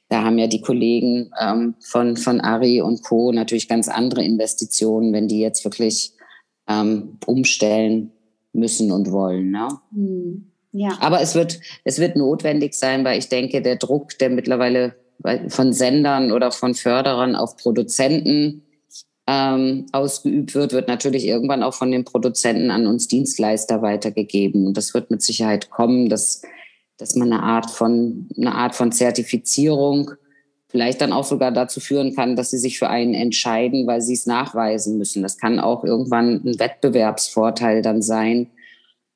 Da 0.09 0.23
haben 0.23 0.37
ja 0.37 0.47
die 0.47 0.61
Kollegen 0.61 1.31
ähm, 1.39 1.75
von, 1.79 2.17
von 2.17 2.41
Ari 2.41 2.81
und 2.81 3.03
Co. 3.03 3.31
natürlich 3.31 3.69
ganz 3.69 3.87
andere 3.87 4.23
Investitionen, 4.23 5.13
wenn 5.13 5.29
die 5.29 5.39
jetzt 5.39 5.63
wirklich 5.63 6.11
ähm, 6.67 7.17
umstellen 7.25 8.11
müssen 8.51 8.91
und 8.91 9.11
wollen. 9.11 9.51
Ne? 9.51 9.69
Mhm. 9.91 10.51
Ja. 10.77 10.95
Aber 10.99 11.21
es 11.21 11.33
wird, 11.33 11.59
es 11.83 11.97
wird 11.97 12.15
notwendig 12.15 12.75
sein, 12.75 13.03
weil 13.03 13.17
ich 13.17 13.29
denke, 13.29 13.63
der 13.63 13.77
Druck, 13.77 14.17
der 14.19 14.29
mittlerweile 14.29 14.95
von 15.47 15.73
Sendern 15.73 16.31
oder 16.31 16.51
von 16.51 16.75
Förderern 16.75 17.35
auf 17.35 17.57
Produzenten 17.57 18.61
ähm, 19.25 19.87
ausgeübt 19.91 20.53
wird, 20.53 20.73
wird 20.73 20.87
natürlich 20.87 21.25
irgendwann 21.25 21.63
auch 21.63 21.73
von 21.73 21.89
den 21.89 22.05
Produzenten 22.05 22.69
an 22.69 22.85
uns 22.85 23.07
Dienstleister 23.07 23.81
weitergegeben. 23.81 24.67
Und 24.67 24.77
das 24.77 24.93
wird 24.93 25.09
mit 25.09 25.23
Sicherheit 25.23 25.71
kommen, 25.71 26.09
dass, 26.09 26.43
dass 26.97 27.15
man 27.15 27.33
eine 27.33 27.41
Art 27.41 27.71
von, 27.71 28.29
eine 28.37 28.53
Art 28.53 28.75
von 28.75 28.91
Zertifizierung 28.91 30.11
vielleicht 30.69 31.01
dann 31.01 31.11
auch 31.11 31.23
sogar 31.23 31.51
dazu 31.51 31.79
führen 31.79 32.13
kann, 32.13 32.35
dass 32.35 32.51
sie 32.51 32.59
sich 32.59 32.77
für 32.77 32.89
einen 32.89 33.15
entscheiden, 33.15 33.87
weil 33.87 34.01
sie 34.01 34.13
es 34.13 34.27
nachweisen 34.27 34.99
müssen. 34.99 35.23
Das 35.23 35.39
kann 35.39 35.59
auch 35.59 35.83
irgendwann 35.83 36.35
ein 36.45 36.59
Wettbewerbsvorteil 36.59 37.81
dann 37.81 38.03
sein, 38.03 38.51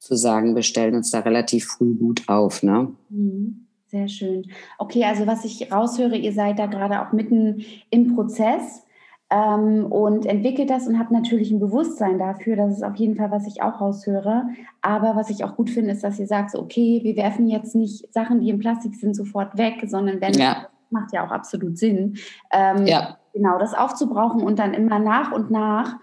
zu 0.01 0.15
sagen, 0.15 0.55
wir 0.55 0.63
stellen 0.63 0.95
uns 0.95 1.11
da 1.11 1.19
relativ 1.19 1.65
früh 1.65 1.93
gut 1.93 2.27
auf. 2.27 2.63
Ne? 2.63 2.91
Mhm. 3.09 3.67
Sehr 3.85 4.07
schön. 4.07 4.47
Okay, 4.79 5.03
also 5.05 5.27
was 5.27 5.45
ich 5.45 5.71
raushöre, 5.71 6.15
ihr 6.15 6.33
seid 6.33 6.57
da 6.57 6.65
gerade 6.65 7.01
auch 7.01 7.11
mitten 7.11 7.63
im 7.91 8.15
Prozess 8.15 8.83
ähm, 9.29 9.85
und 9.85 10.25
entwickelt 10.25 10.71
das 10.71 10.87
und 10.87 10.97
habt 10.97 11.11
natürlich 11.11 11.51
ein 11.51 11.59
Bewusstsein 11.59 12.17
dafür. 12.17 12.55
Das 12.55 12.73
ist 12.73 12.83
auf 12.83 12.95
jeden 12.95 13.15
Fall, 13.15 13.29
was 13.29 13.45
ich 13.45 13.61
auch 13.61 13.79
raushöre. 13.79 14.45
Aber 14.81 15.15
was 15.15 15.29
ich 15.29 15.43
auch 15.43 15.55
gut 15.55 15.69
finde, 15.69 15.91
ist, 15.91 16.03
dass 16.03 16.17
ihr 16.17 16.27
sagt, 16.27 16.55
okay, 16.55 17.01
wir 17.03 17.15
werfen 17.15 17.47
jetzt 17.47 17.75
nicht 17.75 18.11
Sachen, 18.11 18.39
die 18.39 18.49
in 18.49 18.59
Plastik 18.59 18.95
sind, 18.95 19.15
sofort 19.15 19.55
weg, 19.57 19.83
sondern 19.85 20.19
wenn 20.19 20.33
ja. 20.33 20.67
macht 20.89 21.13
ja 21.13 21.27
auch 21.27 21.31
absolut 21.31 21.77
Sinn. 21.77 22.17
Ähm, 22.51 22.87
ja. 22.87 23.17
Genau, 23.33 23.59
das 23.59 23.75
aufzubrauchen 23.75 24.41
und 24.41 24.57
dann 24.57 24.73
immer 24.73 24.97
nach 24.97 25.31
und 25.31 25.51
nach 25.51 25.97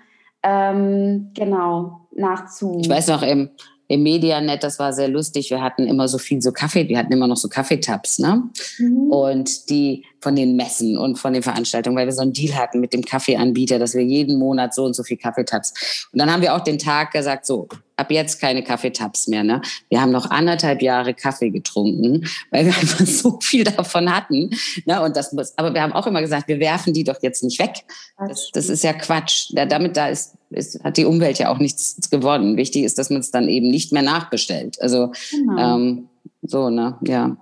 ähm, 0.45 1.31
genau 1.35 2.07
nachzu. 2.15 2.79
Ich 2.81 2.89
weiß 2.89 3.09
noch, 3.09 3.23
im, 3.23 3.51
im 3.89 4.03
Medianet, 4.03 4.63
das 4.63 4.79
war 4.79 4.93
sehr 4.93 5.09
lustig. 5.09 5.51
Wir 5.51 5.63
hatten 5.63 5.87
immer 5.87 6.09
so 6.09 6.19
viel 6.19 6.43
so 6.43 6.53
Kaffee, 6.53 6.89
wir 6.89 6.99
hatten 6.99 7.13
immer 7.13 7.27
noch 7.27 7.39
so 7.39 7.49
Kaffeetabs, 7.49 8.19
ne? 8.19 8.43
Mhm. 8.79 9.11
Und 9.11 9.71
die 9.71 10.05
von 10.21 10.35
den 10.35 10.57
Messen 10.57 10.99
und 10.99 11.19
von 11.19 11.33
den 11.33 11.43
Veranstaltungen, 11.43 11.97
weil 11.97 12.07
wir 12.07 12.13
so 12.13 12.23
einen 12.23 12.33
Deal 12.33 12.57
hatten 12.57 12.81
mit 12.81 12.93
dem 12.93 13.05
Kaffeeanbieter, 13.05 13.79
dass 13.79 13.95
wir 13.95 14.03
jeden 14.03 14.39
Monat 14.39 14.75
so 14.75 14.85
und 14.85 14.95
so 14.95 15.03
viel 15.03 15.17
Kaffeetabs. 15.17 16.09
Und 16.13 16.19
dann 16.19 16.33
haben 16.33 16.43
wir 16.43 16.55
auch 16.55 16.61
den 16.61 16.79
Tag 16.79 17.13
gesagt, 17.13 17.47
so, 17.47 17.69
ab 17.97 18.11
jetzt 18.11 18.41
keine 18.41 18.63
Kaffeetabs 18.63 19.29
mehr. 19.29 19.45
Ne? 19.45 19.61
Wir 19.89 20.01
haben 20.01 20.13
noch 20.13 20.31
anderthalb 20.31 20.83
Jahre 20.83 21.15
Kaffee 21.15 21.51
getrunken, 21.51 22.27
weil 22.51 22.67
wir 22.67 22.77
einfach 22.79 23.05
so 23.07 23.39
viel 23.41 23.65
davon 23.65 24.15
hatten. 24.15 24.51
Ne? 24.87 25.03
Und 25.03 25.17
das 25.17 25.33
muss, 25.33 25.57
aber 25.57 25.75
wir 25.75 25.83
haben 25.83 25.93
auch 25.93 26.07
immer 26.07 26.21
gesagt, 26.21 26.49
wir 26.49 26.61
werfen 26.61 26.93
die 26.93 27.05
doch 27.05 27.23
jetzt 27.23 27.45
nicht 27.45 27.59
weg. 27.59 27.85
Das, 28.19 28.51
das 28.53 28.69
ist 28.69 28.85
ja 28.85 28.93
Quatsch. 28.93 29.53
Da, 29.55 29.67
damit 29.67 29.97
da 29.97 30.09
ist, 30.09 30.35
ist, 30.51 30.83
hat 30.83 30.97
die 30.97 31.05
Umwelt 31.05 31.39
ja 31.39 31.51
auch 31.51 31.59
nichts 31.59 32.11
gewonnen. 32.11 32.57
Wichtig 32.57 32.85
ist, 32.85 32.99
dass 32.99 33.11
man 33.11 33.21
es 33.21 33.31
dann 33.31 33.49
eben 33.49 33.69
nicht 33.69 33.93
mehr 33.93 34.03
nachbestellt. 34.03 34.81
Also 34.81 35.13
genau. 35.31 35.77
ähm, 35.77 36.09
so, 36.43 36.71
ne, 36.71 36.97
ja. 37.03 37.13
ja. 37.13 37.37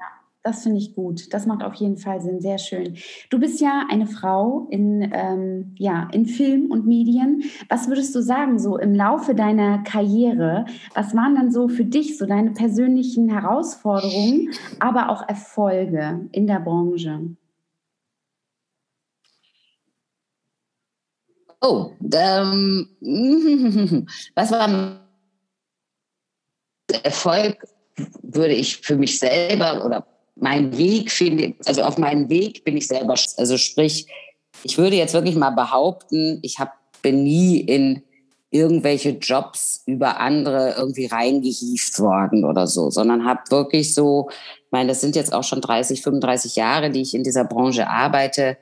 Das 0.46 0.62
finde 0.62 0.78
ich 0.78 0.94
gut. 0.94 1.34
Das 1.34 1.44
macht 1.44 1.64
auf 1.64 1.74
jeden 1.74 1.96
Fall 1.96 2.20
Sinn. 2.20 2.40
Sehr 2.40 2.58
schön. 2.58 2.96
Du 3.30 3.40
bist 3.40 3.60
ja 3.60 3.84
eine 3.90 4.06
Frau 4.06 4.68
in, 4.70 5.10
ähm, 5.12 5.74
ja, 5.76 6.08
in 6.12 6.24
Film 6.24 6.70
und 6.70 6.86
Medien. 6.86 7.42
Was 7.68 7.88
würdest 7.88 8.14
du 8.14 8.22
sagen, 8.22 8.60
so 8.60 8.78
im 8.78 8.94
Laufe 8.94 9.34
deiner 9.34 9.82
Karriere? 9.82 10.64
Was 10.94 11.16
waren 11.16 11.34
dann 11.34 11.50
so 11.50 11.66
für 11.66 11.84
dich 11.84 12.16
so 12.16 12.26
deine 12.26 12.52
persönlichen 12.52 13.28
Herausforderungen, 13.28 14.52
aber 14.78 15.10
auch 15.10 15.28
Erfolge 15.28 16.28
in 16.30 16.46
der 16.46 16.60
Branche? 16.60 17.22
Oh, 21.60 21.90
ähm, 22.14 22.86
was 24.36 24.52
war 24.52 25.00
Erfolg, 27.02 27.64
würde 28.22 28.54
ich 28.54 28.76
für 28.76 28.94
mich 28.94 29.18
selber 29.18 29.84
oder 29.84 30.06
mein 30.36 30.76
Weg 30.76 31.10
finde, 31.10 31.54
also 31.64 31.82
auf 31.82 31.98
meinen 31.98 32.28
Weg 32.28 32.64
bin 32.64 32.76
ich 32.76 32.86
selber, 32.86 33.14
also 33.36 33.56
sprich, 33.56 34.06
ich 34.62 34.78
würde 34.78 34.96
jetzt 34.96 35.14
wirklich 35.14 35.36
mal 35.36 35.50
behaupten, 35.50 36.38
ich 36.42 36.58
hab, 36.58 36.74
bin 37.02 37.22
nie 37.22 37.58
in 37.60 38.02
irgendwelche 38.50 39.10
Jobs 39.10 39.82
über 39.86 40.20
andere 40.20 40.74
irgendwie 40.78 41.06
reingehieft 41.06 41.98
worden 41.98 42.44
oder 42.44 42.66
so, 42.66 42.90
sondern 42.90 43.24
habe 43.24 43.40
wirklich 43.50 43.94
so, 43.94 44.28
ich 44.30 44.72
meine, 44.72 44.88
das 44.88 45.00
sind 45.00 45.16
jetzt 45.16 45.32
auch 45.32 45.44
schon 45.44 45.60
30, 45.60 46.02
35 46.02 46.56
Jahre, 46.56 46.90
die 46.90 47.02
ich 47.02 47.14
in 47.14 47.24
dieser 47.24 47.44
Branche 47.44 47.88
arbeite. 47.88 48.56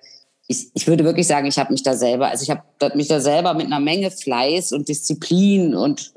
Ich, 0.47 0.69
ich 0.75 0.87
würde 0.87 1.05
wirklich 1.05 1.27
sagen, 1.27 1.47
ich 1.47 1.59
habe 1.59 1.73
mich 1.73 1.83
da 1.83 1.95
selber, 1.95 2.29
also 2.29 2.43
ich 2.43 2.51
habe 2.51 2.97
mich 2.97 3.09
da 3.09 3.21
selber 3.21 3.55
mit 3.55 3.67
einer 3.67 3.81
Menge 3.81 4.11
Fleiß 4.11 4.73
und 4.73 4.89
Disziplin 4.89 5.75
und 5.75 6.13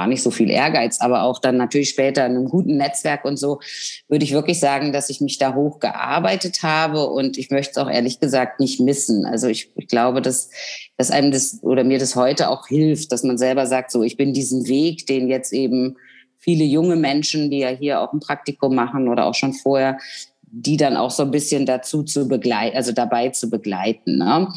gar 0.00 0.06
nicht 0.06 0.22
so 0.22 0.30
viel 0.30 0.48
Ehrgeiz, 0.48 0.98
aber 1.02 1.24
auch 1.24 1.38
dann 1.38 1.58
natürlich 1.58 1.90
später 1.90 2.24
in 2.24 2.32
einem 2.32 2.48
guten 2.48 2.78
Netzwerk 2.78 3.26
und 3.26 3.38
so, 3.38 3.60
würde 4.08 4.24
ich 4.24 4.32
wirklich 4.32 4.58
sagen, 4.58 4.94
dass 4.94 5.10
ich 5.10 5.20
mich 5.20 5.36
da 5.36 5.54
hochgearbeitet 5.54 6.62
habe 6.62 7.06
und 7.10 7.36
ich 7.36 7.50
möchte 7.50 7.72
es 7.72 7.76
auch 7.76 7.90
ehrlich 7.90 8.18
gesagt 8.18 8.60
nicht 8.60 8.80
missen. 8.80 9.26
Also 9.26 9.48
ich, 9.48 9.70
ich 9.76 9.88
glaube, 9.88 10.22
dass, 10.22 10.48
dass 10.96 11.10
einem 11.10 11.32
das 11.32 11.62
oder 11.62 11.84
mir 11.84 11.98
das 11.98 12.16
heute 12.16 12.48
auch 12.48 12.66
hilft, 12.66 13.12
dass 13.12 13.24
man 13.24 13.36
selber 13.36 13.66
sagt, 13.66 13.90
so 13.90 14.02
ich 14.02 14.16
bin 14.16 14.32
diesen 14.32 14.66
Weg, 14.68 15.06
den 15.06 15.28
jetzt 15.28 15.52
eben 15.52 15.98
viele 16.38 16.64
junge 16.64 16.96
Menschen, 16.96 17.50
die 17.50 17.58
ja 17.58 17.68
hier 17.68 18.00
auch 18.00 18.14
ein 18.14 18.20
Praktikum 18.20 18.74
machen 18.74 19.06
oder 19.06 19.26
auch 19.26 19.34
schon 19.34 19.52
vorher, 19.52 19.98
die 20.42 20.78
dann 20.78 20.96
auch 20.96 21.10
so 21.10 21.24
ein 21.24 21.30
bisschen 21.30 21.66
dazu 21.66 22.04
zu 22.04 22.26
begleiten, 22.26 22.74
also 22.74 22.92
dabei 22.92 23.28
zu 23.28 23.50
begleiten. 23.50 24.16
Ne? 24.16 24.48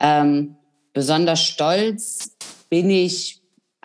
Ähm, 0.00 0.56
besonders 0.92 1.40
stolz 1.40 2.36
bin 2.68 2.90
ich 2.90 3.37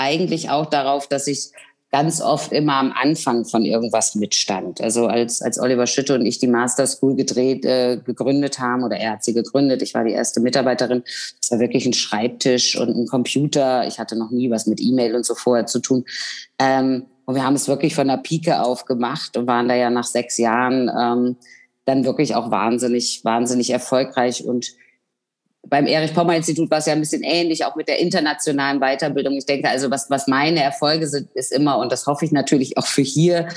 eigentlich 0.04 0.50
auch 0.50 0.66
darauf, 0.66 1.08
dass 1.08 1.28
ich 1.28 1.52
ganz 1.92 2.22
oft 2.22 2.52
immer 2.52 2.74
am 2.74 2.92
Anfang 2.92 3.46
von 3.46 3.64
irgendwas 3.66 4.16
mitstand. 4.16 4.82
Also 4.82 5.06
als, 5.06 5.44
als 5.44 5.60
Oliver 5.60 5.86
Schütte 5.86 6.16
und 6.16 6.26
ich 6.26 6.40
die 6.40 6.48
Master 6.48 6.88
School 6.88 7.16
gedreht, 7.16 7.66
äh, 7.66 8.00
gegründet 8.04 8.58
haben, 8.58 8.84
oder 8.84 8.98
er 8.98 9.12
hat 9.12 9.24
sie 9.24 9.34
gegründet, 9.34 9.84
ich 9.84 9.94
war 9.94 10.04
die 10.04 10.12
erste 10.12 10.42
Mitarbeiterin, 10.42 11.04
das 11.40 11.52
war 11.52 11.60
wirklich 11.60 11.86
ein 11.86 11.94
Schreibtisch 11.94 12.76
und 12.76 12.90
ein 12.98 13.06
Computer. 13.06 13.86
Ich 13.88 14.00
hatte 14.00 14.18
noch 14.18 14.32
nie 14.32 14.50
was 14.50 14.66
mit 14.66 14.82
E-Mail 14.82 15.16
und 15.16 15.24
so 15.24 15.36
vorher 15.36 15.68
zu 15.68 15.80
tun. 15.80 16.04
Ähm, 16.58 17.06
und 17.26 17.36
wir 17.36 17.46
haben 17.46 17.54
es 17.54 17.68
wirklich 17.68 17.94
von 17.94 18.08
der 18.08 18.18
Pike 18.18 18.64
auf 18.64 18.86
gemacht 18.86 19.38
und 19.38 19.46
waren 19.46 19.68
da 19.68 19.76
ja 19.76 19.92
nach 19.92 20.04
sechs 20.04 20.40
Jahren 20.40 20.90
ähm, 21.00 21.38
dann 21.86 22.06
wirklich 22.06 22.34
auch 22.34 22.50
wahnsinnig, 22.50 23.24
wahnsinnig 23.24 23.70
erfolgreich 23.70 24.46
und 24.46 24.74
beim 25.68 25.88
Erich-Pommer-Institut 25.88 26.70
war 26.70 26.80
es 26.80 26.86
ja 26.86 26.94
ein 26.94 27.00
bisschen 27.00 27.24
ähnlich, 27.24 27.66
auch 27.66 27.76
mit 27.76 27.88
der 27.88 28.00
internationalen 28.00 28.80
Weiterbildung. 28.80 29.34
Ich 29.36 29.46
denke 29.46 29.70
also, 29.70 29.90
was, 29.90 30.10
was 30.10 30.28
meine 30.28 30.62
Erfolge 30.62 31.08
sind, 31.08 31.32
ist 31.34 31.52
immer, 31.52 31.78
und 31.78 31.92
das 31.92 32.06
hoffe 32.06 32.26
ich 32.26 32.32
natürlich 32.32 32.78
auch 32.78 32.86
für 32.86 33.02
hier, 33.02 33.48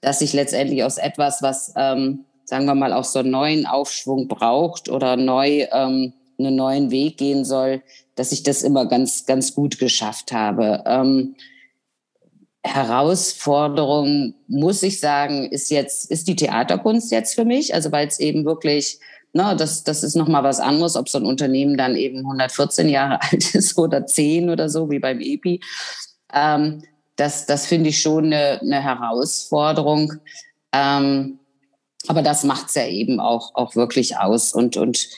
dass 0.00 0.20
ich 0.22 0.32
letztendlich 0.32 0.82
aus 0.82 0.96
etwas, 0.96 1.42
was, 1.42 1.72
ähm, 1.76 2.24
sagen 2.44 2.64
wir 2.64 2.74
mal, 2.74 2.92
auch 2.92 3.04
so 3.04 3.18
einen 3.18 3.30
neuen 3.30 3.66
Aufschwung 3.66 4.26
braucht 4.26 4.88
oder 4.88 5.16
neu 5.16 5.66
ähm, 5.70 6.14
einen 6.38 6.56
neuen 6.56 6.90
Weg 6.90 7.18
gehen 7.18 7.44
soll, 7.44 7.82
dass 8.14 8.32
ich 8.32 8.42
das 8.42 8.62
immer 8.62 8.86
ganz, 8.86 9.26
ganz 9.26 9.54
gut 9.54 9.78
geschafft 9.78 10.32
habe. 10.32 10.82
Ähm, 10.86 11.36
Herausforderung, 12.62 14.34
muss 14.46 14.82
ich 14.82 15.00
sagen, 15.00 15.50
ist 15.50 15.70
jetzt, 15.70 16.10
ist 16.10 16.28
die 16.28 16.36
Theaterkunst 16.36 17.10
jetzt 17.10 17.34
für 17.34 17.44
mich. 17.44 17.74
Also 17.74 17.92
weil 17.92 18.06
es 18.06 18.20
eben 18.20 18.44
wirklich 18.44 19.00
Ne, 19.32 19.54
das, 19.56 19.84
das 19.84 20.02
ist 20.02 20.16
nochmal 20.16 20.42
was 20.42 20.58
anderes, 20.58 20.96
ob 20.96 21.08
so 21.08 21.18
ein 21.18 21.24
Unternehmen 21.24 21.76
dann 21.76 21.94
eben 21.94 22.18
114 22.18 22.88
Jahre 22.88 23.22
alt 23.30 23.54
ist 23.54 23.78
oder 23.78 24.06
10 24.06 24.50
oder 24.50 24.68
so, 24.68 24.90
wie 24.90 24.98
beim 24.98 25.20
EPI. 25.20 25.60
Ähm, 26.32 26.82
das 27.16 27.46
das 27.46 27.66
finde 27.66 27.90
ich 27.90 28.00
schon 28.00 28.26
eine, 28.26 28.60
eine 28.60 28.82
Herausforderung. 28.82 30.14
Ähm, 30.72 31.38
aber 32.08 32.22
das 32.22 32.44
macht 32.44 32.68
es 32.68 32.74
ja 32.74 32.86
eben 32.86 33.20
auch, 33.20 33.54
auch 33.54 33.76
wirklich 33.76 34.16
aus. 34.16 34.52
Und, 34.52 34.76
und 34.76 35.08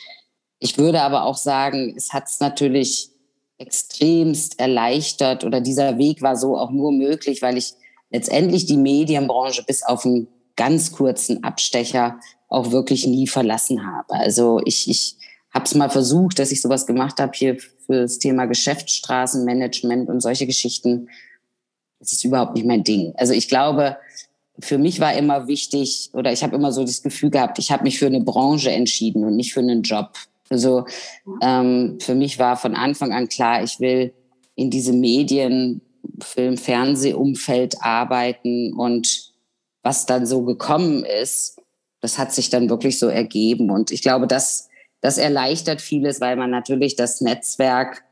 ich 0.58 0.78
würde 0.78 1.02
aber 1.02 1.24
auch 1.24 1.36
sagen, 1.36 1.94
es 1.96 2.12
hat 2.12 2.28
es 2.28 2.40
natürlich 2.40 3.10
extremst 3.58 4.58
erleichtert 4.58 5.44
oder 5.44 5.60
dieser 5.60 5.98
Weg 5.98 6.20
war 6.20 6.36
so 6.36 6.58
auch 6.58 6.70
nur 6.70 6.92
möglich, 6.92 7.42
weil 7.42 7.56
ich 7.56 7.74
letztendlich 8.10 8.66
die 8.66 8.76
Medienbranche 8.76 9.62
bis 9.62 9.82
auf 9.82 10.04
einen 10.04 10.26
ganz 10.56 10.92
kurzen 10.92 11.44
Abstecher 11.44 12.18
auch 12.52 12.70
wirklich 12.70 13.06
nie 13.06 13.26
verlassen 13.26 13.86
habe. 13.86 14.14
Also 14.14 14.60
ich, 14.64 14.88
ich 14.88 15.16
habe 15.52 15.64
es 15.64 15.74
mal 15.74 15.90
versucht, 15.90 16.38
dass 16.38 16.52
ich 16.52 16.60
sowas 16.60 16.86
gemacht 16.86 17.18
habe 17.20 17.32
hier 17.34 17.58
für 17.58 18.02
das 18.02 18.18
Thema 18.18 18.46
Geschäftsstraßenmanagement 18.46 20.08
und 20.08 20.20
solche 20.20 20.46
Geschichten. 20.46 21.08
Das 21.98 22.12
ist 22.12 22.24
überhaupt 22.24 22.54
nicht 22.54 22.66
mein 22.66 22.84
Ding. 22.84 23.14
Also 23.16 23.32
ich 23.32 23.48
glaube, 23.48 23.96
für 24.58 24.78
mich 24.78 25.00
war 25.00 25.14
immer 25.14 25.46
wichtig, 25.46 26.10
oder 26.12 26.32
ich 26.32 26.42
habe 26.42 26.56
immer 26.56 26.72
so 26.72 26.84
das 26.84 27.02
Gefühl 27.02 27.30
gehabt, 27.30 27.58
ich 27.58 27.70
habe 27.70 27.84
mich 27.84 27.98
für 27.98 28.06
eine 28.06 28.20
Branche 28.20 28.70
entschieden 28.70 29.24
und 29.24 29.36
nicht 29.36 29.54
für 29.54 29.60
einen 29.60 29.82
Job. 29.82 30.10
Also 30.50 30.84
ähm, 31.40 31.98
für 32.00 32.14
mich 32.14 32.38
war 32.38 32.56
von 32.56 32.74
Anfang 32.74 33.12
an 33.12 33.28
klar, 33.28 33.62
ich 33.62 33.80
will 33.80 34.12
in 34.54 34.70
diesem 34.70 35.00
Medien, 35.00 35.80
Film, 36.20 36.58
Fernsehumfeld 36.58 37.76
arbeiten 37.80 38.74
und 38.74 39.32
was 39.82 40.04
dann 40.06 40.26
so 40.26 40.42
gekommen 40.42 41.04
ist, 41.04 41.61
das 42.02 42.18
hat 42.18 42.32
sich 42.32 42.50
dann 42.50 42.68
wirklich 42.68 42.98
so 42.98 43.06
ergeben. 43.06 43.70
Und 43.70 43.90
ich 43.90 44.02
glaube, 44.02 44.26
das, 44.26 44.68
das 45.00 45.16
erleichtert 45.16 45.80
vieles, 45.80 46.20
weil 46.20 46.36
man 46.36 46.50
natürlich 46.50 46.96
das 46.96 47.22
Netzwerk 47.22 48.04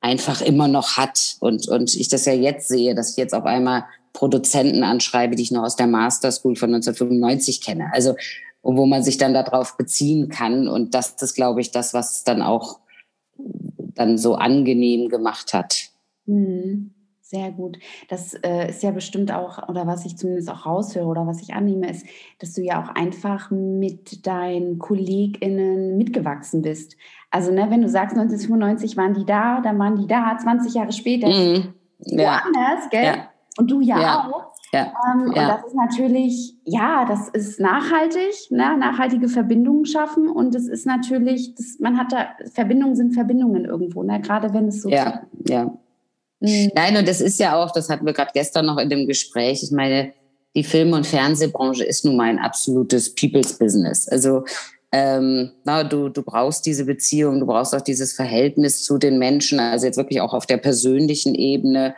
einfach 0.00 0.42
immer 0.42 0.68
noch 0.68 0.96
hat. 0.96 1.36
Und, 1.40 1.66
und 1.66 1.94
ich 1.96 2.08
das 2.08 2.26
ja 2.26 2.34
jetzt 2.34 2.68
sehe, 2.68 2.94
dass 2.94 3.12
ich 3.12 3.16
jetzt 3.16 3.34
auf 3.34 3.44
einmal 3.44 3.84
Produzenten 4.12 4.84
anschreibe, 4.84 5.34
die 5.34 5.42
ich 5.42 5.50
noch 5.50 5.62
aus 5.62 5.76
der 5.76 5.86
Master 5.86 6.30
School 6.30 6.56
von 6.56 6.74
1995 6.74 7.62
kenne. 7.62 7.90
Also, 7.92 8.14
wo 8.62 8.86
man 8.86 9.02
sich 9.02 9.16
dann 9.16 9.34
darauf 9.34 9.76
beziehen 9.76 10.28
kann. 10.28 10.68
Und 10.68 10.94
das 10.94 11.14
ist, 11.20 11.34
glaube 11.34 11.60
ich, 11.62 11.70
das, 11.70 11.94
was 11.94 12.22
dann 12.24 12.42
auch 12.42 12.78
dann 13.94 14.18
so 14.18 14.34
angenehm 14.34 15.08
gemacht 15.08 15.54
hat. 15.54 15.88
Mhm. 16.26 16.92
Sehr 17.32 17.50
gut. 17.50 17.78
Das 18.10 18.34
äh, 18.34 18.68
ist 18.68 18.82
ja 18.82 18.90
bestimmt 18.90 19.32
auch, 19.32 19.66
oder 19.66 19.86
was 19.86 20.04
ich 20.04 20.18
zumindest 20.18 20.50
auch 20.50 20.66
raushöre 20.66 21.06
oder 21.06 21.26
was 21.26 21.40
ich 21.40 21.54
annehme, 21.54 21.90
ist, 21.90 22.04
dass 22.38 22.52
du 22.52 22.60
ja 22.60 22.82
auch 22.82 22.94
einfach 22.94 23.50
mit 23.50 24.26
deinen 24.26 24.78
KollegInnen 24.78 25.96
mitgewachsen 25.96 26.60
bist. 26.60 26.94
Also, 27.30 27.50
ne, 27.50 27.70
wenn 27.70 27.80
du 27.80 27.88
sagst, 27.88 28.18
1995 28.18 28.98
waren 28.98 29.14
die 29.14 29.24
da, 29.24 29.62
dann 29.62 29.78
waren 29.78 29.96
die 29.96 30.06
da, 30.06 30.36
20 30.36 30.74
Jahre 30.74 30.92
später 30.92 31.28
mhm. 31.28 31.72
ja. 32.00 32.42
woanders, 32.44 32.90
gell? 32.90 33.04
Ja. 33.04 33.28
Und 33.56 33.70
du 33.70 33.80
ja, 33.80 33.98
ja. 33.98 34.30
auch. 34.30 34.52
Ja. 34.74 34.92
Ähm, 35.10 35.32
ja. 35.34 35.42
Und 35.42 35.48
das 35.48 35.64
ist 35.68 35.74
natürlich, 35.74 36.54
ja, 36.64 37.06
das 37.06 37.30
ist 37.30 37.60
nachhaltig, 37.60 38.50
ne? 38.50 38.76
nachhaltige 38.76 39.28
Verbindungen 39.28 39.86
schaffen. 39.86 40.28
Und 40.28 40.54
es 40.54 40.68
ist 40.68 40.84
natürlich, 40.84 41.54
das, 41.54 41.78
man 41.80 41.96
hat 41.96 42.12
da, 42.12 42.28
Verbindungen 42.52 42.94
sind 42.94 43.14
Verbindungen 43.14 43.64
irgendwo, 43.64 44.02
ne? 44.02 44.20
gerade 44.20 44.52
wenn 44.52 44.68
es 44.68 44.82
so. 44.82 44.90
Ja, 44.90 45.22
ja. 45.48 45.72
Mhm. 46.42 46.72
Nein, 46.74 46.96
und 46.96 47.08
das 47.08 47.20
ist 47.20 47.38
ja 47.38 47.56
auch, 47.56 47.70
das 47.70 47.88
hatten 47.88 48.04
wir 48.04 48.12
gerade 48.12 48.32
gestern 48.34 48.66
noch 48.66 48.78
in 48.78 48.90
dem 48.90 49.06
Gespräch. 49.06 49.62
Ich 49.62 49.70
meine, 49.70 50.12
die 50.54 50.64
Film- 50.64 50.92
und 50.92 51.06
Fernsehbranche 51.06 51.84
ist 51.84 52.04
nun 52.04 52.16
mal 52.16 52.28
ein 52.28 52.38
absolutes 52.38 53.14
People's 53.14 53.54
Business. 53.54 54.08
Also 54.08 54.44
ähm, 54.90 55.52
na, 55.64 55.84
du, 55.84 56.10
du 56.10 56.22
brauchst 56.22 56.66
diese 56.66 56.84
Beziehung, 56.84 57.40
du 57.40 57.46
brauchst 57.46 57.74
auch 57.74 57.80
dieses 57.80 58.12
Verhältnis 58.12 58.84
zu 58.84 58.98
den 58.98 59.18
Menschen, 59.18 59.58
also 59.58 59.86
jetzt 59.86 59.96
wirklich 59.96 60.20
auch 60.20 60.34
auf 60.34 60.44
der 60.44 60.58
persönlichen 60.58 61.34
Ebene. 61.34 61.94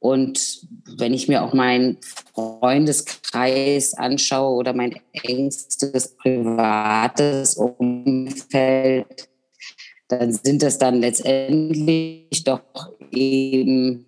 Und 0.00 0.60
wenn 0.98 1.14
ich 1.14 1.28
mir 1.28 1.42
auch 1.42 1.54
meinen 1.54 1.96
Freundeskreis 2.34 3.94
anschaue 3.94 4.56
oder 4.56 4.74
mein 4.74 4.96
engstes 5.12 6.16
privates 6.16 7.56
Umfeld, 7.56 9.27
dann 10.08 10.32
sind 10.32 10.62
es 10.62 10.78
dann 10.78 11.00
letztendlich 11.00 12.42
doch 12.44 12.62
eben 13.10 14.06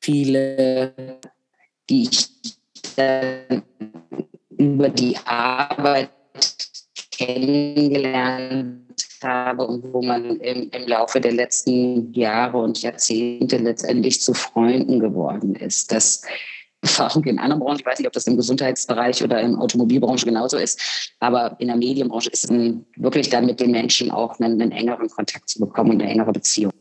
viele, 0.00 1.18
die 1.88 2.02
ich 2.02 2.28
dann 2.96 3.62
über 4.56 4.90
die 4.90 5.16
Arbeit 5.24 6.10
kennengelernt 7.10 8.80
habe 9.22 9.66
und 9.66 9.92
wo 9.92 10.02
man 10.02 10.38
im, 10.40 10.70
im 10.70 10.86
Laufe 10.86 11.20
der 11.20 11.32
letzten 11.32 12.12
Jahre 12.12 12.58
und 12.58 12.80
Jahrzehnte 12.82 13.58
letztendlich 13.58 14.20
zu 14.20 14.34
Freunden 14.34 15.00
geworden 15.00 15.54
ist. 15.54 15.92
Das 15.92 16.22
Erfahrung 16.82 17.24
in 17.24 17.38
anderen 17.38 17.60
Branchen. 17.60 17.80
Ich 17.80 17.86
weiß 17.86 17.98
nicht, 17.98 18.06
ob 18.06 18.12
das 18.12 18.26
im 18.26 18.36
Gesundheitsbereich 18.36 19.22
oder 19.22 19.40
im 19.40 19.58
Automobilbranche 19.58 20.26
genauso 20.26 20.56
ist. 20.56 21.12
Aber 21.20 21.56
in 21.58 21.68
der 21.68 21.76
Medienbranche 21.76 22.30
ist 22.30 22.44
es 22.44 22.50
wirklich 22.96 23.28
dann 23.28 23.46
mit 23.46 23.60
den 23.60 23.70
Menschen 23.70 24.10
auch 24.10 24.38
einen, 24.40 24.60
einen 24.60 24.72
engeren 24.72 25.08
Kontakt 25.08 25.48
zu 25.48 25.60
bekommen 25.60 25.90
und 25.90 26.02
eine 26.02 26.10
engere 26.10 26.32
Beziehung. 26.32 26.72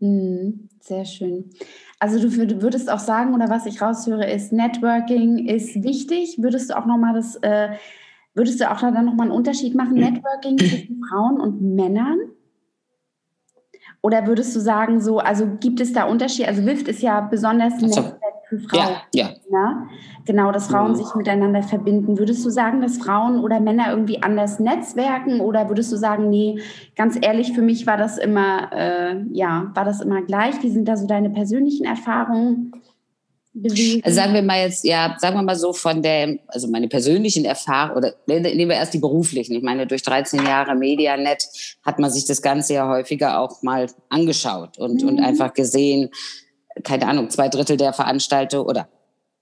Mhm, 0.00 0.68
sehr 0.80 1.04
schön. 1.04 1.50
Also 1.98 2.20
du 2.20 2.62
würdest 2.62 2.90
auch 2.90 3.00
sagen, 3.00 3.34
oder 3.34 3.48
was 3.48 3.66
ich 3.66 3.82
raushöre, 3.82 4.30
ist 4.30 4.52
Networking 4.52 5.48
ist 5.48 5.82
wichtig. 5.82 6.36
Würdest 6.38 6.70
du 6.70 6.78
auch 6.78 6.86
nochmal 6.86 7.14
das, 7.14 7.36
äh, 7.36 7.70
würdest 8.34 8.60
du 8.60 8.70
auch 8.70 8.80
da 8.80 8.90
dann 8.90 9.06
nochmal 9.06 9.26
einen 9.26 9.36
Unterschied 9.36 9.74
machen, 9.74 9.94
Networking 9.94 10.58
zwischen 10.58 11.02
Frauen 11.08 11.40
und 11.40 11.60
Männern? 11.62 12.18
Oder 14.00 14.26
würdest 14.26 14.54
du 14.54 14.60
sagen, 14.60 15.00
so, 15.00 15.18
also 15.18 15.46
gibt 15.60 15.80
es 15.80 15.92
da 15.92 16.04
Unterschiede? 16.04 16.48
Also 16.48 16.64
WIFT 16.64 16.88
ist 16.88 17.02
ja 17.02 17.20
besonders 17.20 17.74
ein 17.74 17.84
also, 17.84 18.00
Netzwerk 18.00 18.34
für 18.48 18.58
Frauen. 18.60 18.96
Ja, 19.12 19.26
ja. 19.26 19.28
Ne? 19.50 19.88
Genau, 20.24 20.52
dass 20.52 20.68
Frauen 20.68 20.92
mhm. 20.92 20.96
sich 20.96 21.14
miteinander 21.14 21.62
verbinden. 21.62 22.18
Würdest 22.18 22.44
du 22.44 22.50
sagen, 22.50 22.80
dass 22.80 22.98
Frauen 22.98 23.40
oder 23.40 23.60
Männer 23.60 23.90
irgendwie 23.90 24.22
anders 24.22 24.60
netzwerken 24.60 25.40
oder 25.40 25.68
würdest 25.68 25.92
du 25.92 25.96
sagen, 25.96 26.30
nee, 26.30 26.60
ganz 26.96 27.18
ehrlich, 27.20 27.52
für 27.52 27.62
mich 27.62 27.86
war 27.86 27.96
das 27.96 28.18
immer, 28.18 28.72
äh, 28.72 29.22
ja, 29.32 29.70
war 29.74 29.84
das 29.84 30.00
immer 30.00 30.22
gleich? 30.22 30.62
Wie 30.62 30.70
sind 30.70 30.86
da 30.86 30.96
so 30.96 31.06
deine 31.06 31.30
persönlichen 31.30 31.84
Erfahrungen? 31.84 32.72
Also 34.02 34.14
sagen 34.16 34.34
wir 34.34 34.42
mal 34.42 34.60
jetzt, 34.60 34.84
ja, 34.84 35.16
sagen 35.18 35.36
wir 35.36 35.42
mal 35.42 35.56
so 35.56 35.72
von 35.72 36.02
der, 36.02 36.38
also 36.48 36.68
meine 36.68 36.88
persönlichen 36.88 37.44
Erfahrungen, 37.44 37.96
oder 37.96 38.14
ne, 38.26 38.40
nehmen 38.40 38.70
wir 38.70 38.76
erst 38.76 38.94
die 38.94 38.98
beruflichen. 38.98 39.54
Ich 39.54 39.62
meine, 39.62 39.86
durch 39.86 40.02
13 40.02 40.44
Jahre 40.44 40.74
Medianet 40.74 41.48
hat 41.82 41.98
man 41.98 42.10
sich 42.10 42.24
das 42.26 42.42
Ganze 42.42 42.74
ja 42.74 42.88
häufiger 42.88 43.40
auch 43.40 43.62
mal 43.62 43.86
angeschaut 44.08 44.78
und, 44.78 45.02
mhm. 45.02 45.08
und 45.08 45.20
einfach 45.20 45.54
gesehen, 45.54 46.10
keine 46.84 47.06
Ahnung, 47.06 47.30
zwei 47.30 47.48
Drittel 47.48 47.76
der 47.76 47.92
Veranstalter 47.92 48.66
oder 48.66 48.88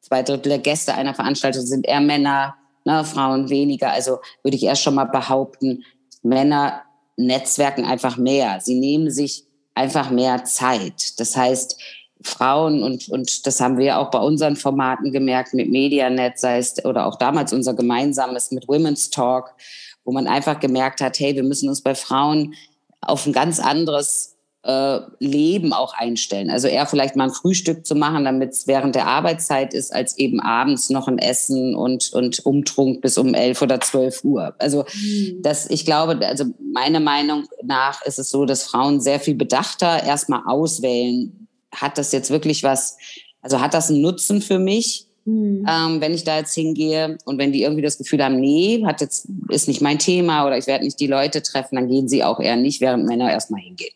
zwei 0.00 0.22
Drittel 0.22 0.50
der 0.50 0.58
Gäste 0.58 0.94
einer 0.94 1.14
Veranstaltung 1.14 1.62
sind 1.62 1.86
eher 1.86 2.00
Männer, 2.00 2.54
ne, 2.84 3.04
Frauen 3.04 3.50
weniger. 3.50 3.90
Also 3.90 4.18
würde 4.42 4.56
ich 4.56 4.64
erst 4.64 4.82
schon 4.82 4.94
mal 4.94 5.04
behaupten, 5.04 5.84
Männer 6.22 6.82
netzwerken 7.16 7.84
einfach 7.84 8.16
mehr. 8.16 8.60
Sie 8.60 8.78
nehmen 8.78 9.10
sich 9.10 9.44
einfach 9.74 10.10
mehr 10.10 10.44
Zeit. 10.44 11.18
Das 11.20 11.36
heißt, 11.36 11.80
Frauen 12.22 12.82
und, 12.82 13.08
und 13.08 13.46
das 13.46 13.60
haben 13.60 13.78
wir 13.78 13.98
auch 13.98 14.10
bei 14.10 14.18
unseren 14.18 14.56
Formaten 14.56 15.12
gemerkt 15.12 15.54
mit 15.54 15.70
Medianet, 15.70 16.38
sei 16.38 16.58
es 16.58 16.84
oder 16.84 17.06
auch 17.06 17.16
damals 17.16 17.52
unser 17.52 17.74
gemeinsames 17.74 18.50
mit 18.50 18.68
Women's 18.68 19.10
Talk, 19.10 19.54
wo 20.04 20.12
man 20.12 20.26
einfach 20.26 20.60
gemerkt 20.60 21.00
hat, 21.00 21.18
hey, 21.20 21.34
wir 21.34 21.42
müssen 21.42 21.68
uns 21.68 21.82
bei 21.82 21.94
Frauen 21.94 22.54
auf 23.00 23.26
ein 23.26 23.32
ganz 23.32 23.60
anderes 23.60 24.36
äh, 24.66 25.00
Leben 25.20 25.72
auch 25.72 25.94
einstellen. 25.94 26.50
Also 26.50 26.66
eher 26.66 26.86
vielleicht 26.86 27.14
mal 27.14 27.24
ein 27.24 27.30
Frühstück 27.30 27.86
zu 27.86 27.94
machen, 27.94 28.24
damit 28.24 28.52
es 28.52 28.66
während 28.66 28.94
der 28.94 29.06
Arbeitszeit 29.06 29.72
ist, 29.72 29.94
als 29.94 30.18
eben 30.18 30.40
abends 30.40 30.90
noch 30.90 31.06
ein 31.06 31.18
Essen 31.18 31.74
und, 31.74 32.12
und 32.12 32.44
Umtrunk 32.44 33.00
bis 33.00 33.16
um 33.16 33.32
elf 33.34 33.62
oder 33.62 33.80
zwölf 33.80 34.24
Uhr. 34.24 34.54
Also 34.58 34.84
mhm. 34.92 35.42
das, 35.42 35.70
ich 35.70 35.84
glaube, 35.84 36.18
also 36.26 36.46
meiner 36.72 37.00
Meinung 37.00 37.44
nach 37.62 38.02
ist 38.02 38.18
es 38.18 38.30
so, 38.30 38.44
dass 38.44 38.64
Frauen 38.64 39.00
sehr 39.00 39.20
viel 39.20 39.36
bedachter 39.36 40.02
erstmal 40.02 40.42
auswählen. 40.46 41.45
Hat 41.76 41.98
das 41.98 42.12
jetzt 42.12 42.30
wirklich 42.30 42.62
was, 42.62 42.96
also 43.40 43.60
hat 43.60 43.74
das 43.74 43.90
einen 43.90 44.00
Nutzen 44.00 44.42
für 44.42 44.58
mich? 44.58 45.06
Mhm. 45.24 45.66
Ähm, 45.68 46.00
wenn 46.00 46.14
ich 46.14 46.24
da 46.24 46.38
jetzt 46.38 46.54
hingehe 46.54 47.18
und 47.24 47.38
wenn 47.38 47.52
die 47.52 47.62
irgendwie 47.62 47.82
das 47.82 47.98
Gefühl 47.98 48.22
haben, 48.22 48.38
nee, 48.38 48.84
hat 48.86 49.00
jetzt, 49.00 49.28
ist 49.48 49.66
nicht 49.66 49.80
mein 49.80 49.98
Thema 49.98 50.46
oder 50.46 50.56
ich 50.56 50.68
werde 50.68 50.84
nicht 50.84 51.00
die 51.00 51.08
Leute 51.08 51.42
treffen, 51.42 51.74
dann 51.74 51.88
gehen 51.88 52.08
sie 52.08 52.22
auch 52.22 52.38
eher 52.38 52.56
nicht, 52.56 52.80
während 52.80 53.06
Männer 53.06 53.30
erstmal 53.30 53.60
hingehen. 53.60 53.92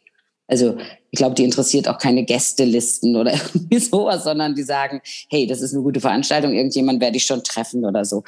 Also 0.48 0.76
ich 1.12 1.18
glaube, 1.18 1.36
die 1.36 1.44
interessiert 1.44 1.86
auch 1.86 1.98
keine 1.98 2.24
Gästelisten 2.24 3.14
oder 3.14 3.32
irgendwie 3.54 3.78
sowas, 3.78 4.24
sondern 4.24 4.56
die 4.56 4.64
sagen, 4.64 5.00
hey, 5.28 5.46
das 5.46 5.60
ist 5.60 5.72
eine 5.72 5.82
gute 5.82 6.00
Veranstaltung, 6.00 6.52
irgendjemand 6.52 7.00
werde 7.00 7.16
ich 7.16 7.24
schon 7.24 7.44
treffen 7.44 7.84
oder 7.84 8.04
so. 8.04 8.24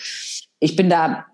Ich 0.61 0.77
bin 0.77 0.89
da 0.89 1.27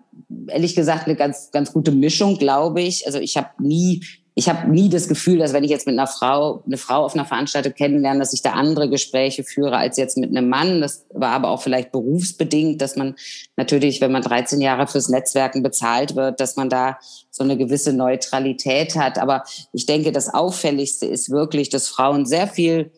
ehrlich 0.47 0.75
gesagt 0.75 1.05
eine 1.05 1.15
ganz, 1.15 1.51
ganz 1.51 1.71
gute 1.71 1.91
Mischung, 1.91 2.37
glaube 2.37 2.81
ich. 2.81 3.05
Also 3.05 3.19
ich 3.19 3.37
habe 3.37 3.49
nie 3.59 4.03
ich 4.39 4.47
habe 4.47 4.71
nie 4.71 4.87
das 4.87 5.09
Gefühl, 5.09 5.39
dass 5.39 5.51
wenn 5.51 5.65
ich 5.65 5.69
jetzt 5.69 5.85
mit 5.85 5.99
einer 5.99 6.07
Frau, 6.07 6.63
eine 6.65 6.77
Frau 6.77 7.03
auf 7.03 7.13
einer 7.13 7.25
Veranstaltung 7.25 7.73
kennenlerne, 7.73 8.19
dass 8.19 8.31
ich 8.31 8.41
da 8.41 8.53
andere 8.53 8.89
Gespräche 8.89 9.43
führe 9.43 9.75
als 9.75 9.97
jetzt 9.97 10.15
mit 10.15 10.29
einem 10.29 10.47
Mann. 10.47 10.79
Das 10.79 11.05
war 11.13 11.31
aber 11.31 11.49
auch 11.49 11.61
vielleicht 11.61 11.91
berufsbedingt, 11.91 12.81
dass 12.81 12.95
man 12.95 13.15
natürlich, 13.57 13.99
wenn 13.99 14.13
man 14.13 14.21
13 14.21 14.61
Jahre 14.61 14.87
fürs 14.87 15.09
Netzwerken 15.09 15.61
bezahlt 15.61 16.15
wird, 16.15 16.39
dass 16.39 16.55
man 16.55 16.69
da 16.69 16.97
so 17.29 17.43
eine 17.43 17.57
gewisse 17.57 17.91
Neutralität 17.91 18.95
hat. 18.95 19.17
Aber 19.17 19.43
ich 19.73 19.85
denke, 19.85 20.13
das 20.13 20.33
Auffälligste 20.33 21.05
ist 21.05 21.29
wirklich, 21.29 21.67
dass 21.67 21.89
Frauen 21.89 22.25
sehr 22.25 22.47
viel 22.47 22.91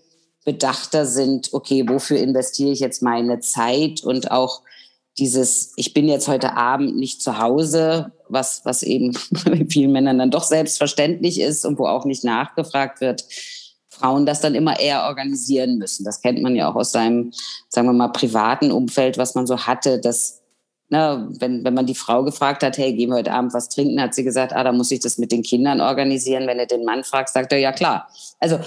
bedachter 0.45 1.07
sind, 1.07 1.53
okay, 1.53 1.89
wofür 1.89 2.19
investiere 2.19 2.69
ich 2.69 2.81
jetzt 2.81 3.01
meine 3.01 3.39
Zeit 3.39 4.03
und 4.03 4.29
auch 4.29 4.61
dieses, 5.17 5.73
ich 5.75 5.95
bin 5.95 6.07
jetzt 6.07 6.27
heute 6.27 6.55
Abend 6.55 6.97
nicht 6.97 7.23
zu 7.23 7.39
Hause, 7.39 8.11
was, 8.31 8.61
was 8.65 8.83
eben 8.83 9.17
bei 9.45 9.65
vielen 9.69 9.91
Männern 9.91 10.19
dann 10.19 10.31
doch 10.31 10.43
selbstverständlich 10.43 11.39
ist 11.39 11.65
und 11.65 11.79
wo 11.79 11.87
auch 11.87 12.05
nicht 12.05 12.23
nachgefragt 12.23 13.01
wird, 13.01 13.25
Frauen 13.89 14.25
das 14.25 14.41
dann 14.41 14.55
immer 14.55 14.79
eher 14.79 15.03
organisieren 15.03 15.77
müssen. 15.77 16.03
Das 16.03 16.21
kennt 16.21 16.41
man 16.41 16.55
ja 16.55 16.69
auch 16.69 16.75
aus 16.75 16.91
seinem, 16.91 17.31
sagen 17.69 17.87
wir 17.87 17.93
mal, 17.93 18.07
privaten 18.09 18.71
Umfeld, 18.71 19.17
was 19.17 19.35
man 19.35 19.45
so 19.45 19.57
hatte, 19.67 19.99
dass, 19.99 20.41
na, 20.89 21.27
wenn, 21.39 21.63
wenn 21.63 21.73
man 21.73 21.85
die 21.85 21.95
Frau 21.95 22.23
gefragt 22.23 22.63
hat, 22.63 22.77
hey, 22.77 22.93
gehen 22.93 23.09
wir 23.09 23.17
heute 23.17 23.33
Abend 23.33 23.53
was 23.53 23.69
trinken, 23.69 24.01
hat 24.01 24.15
sie 24.15 24.23
gesagt, 24.23 24.53
ah, 24.53 24.63
da 24.63 24.71
muss 24.71 24.91
ich 24.91 25.01
das 25.01 25.17
mit 25.17 25.31
den 25.31 25.43
Kindern 25.43 25.81
organisieren. 25.81 26.47
Wenn 26.47 26.59
er 26.59 26.65
den 26.65 26.83
Mann 26.83 27.03
fragt, 27.03 27.29
sagt 27.29 27.51
er, 27.51 27.59
ja 27.59 27.71
klar. 27.71 28.09
Also 28.39 28.59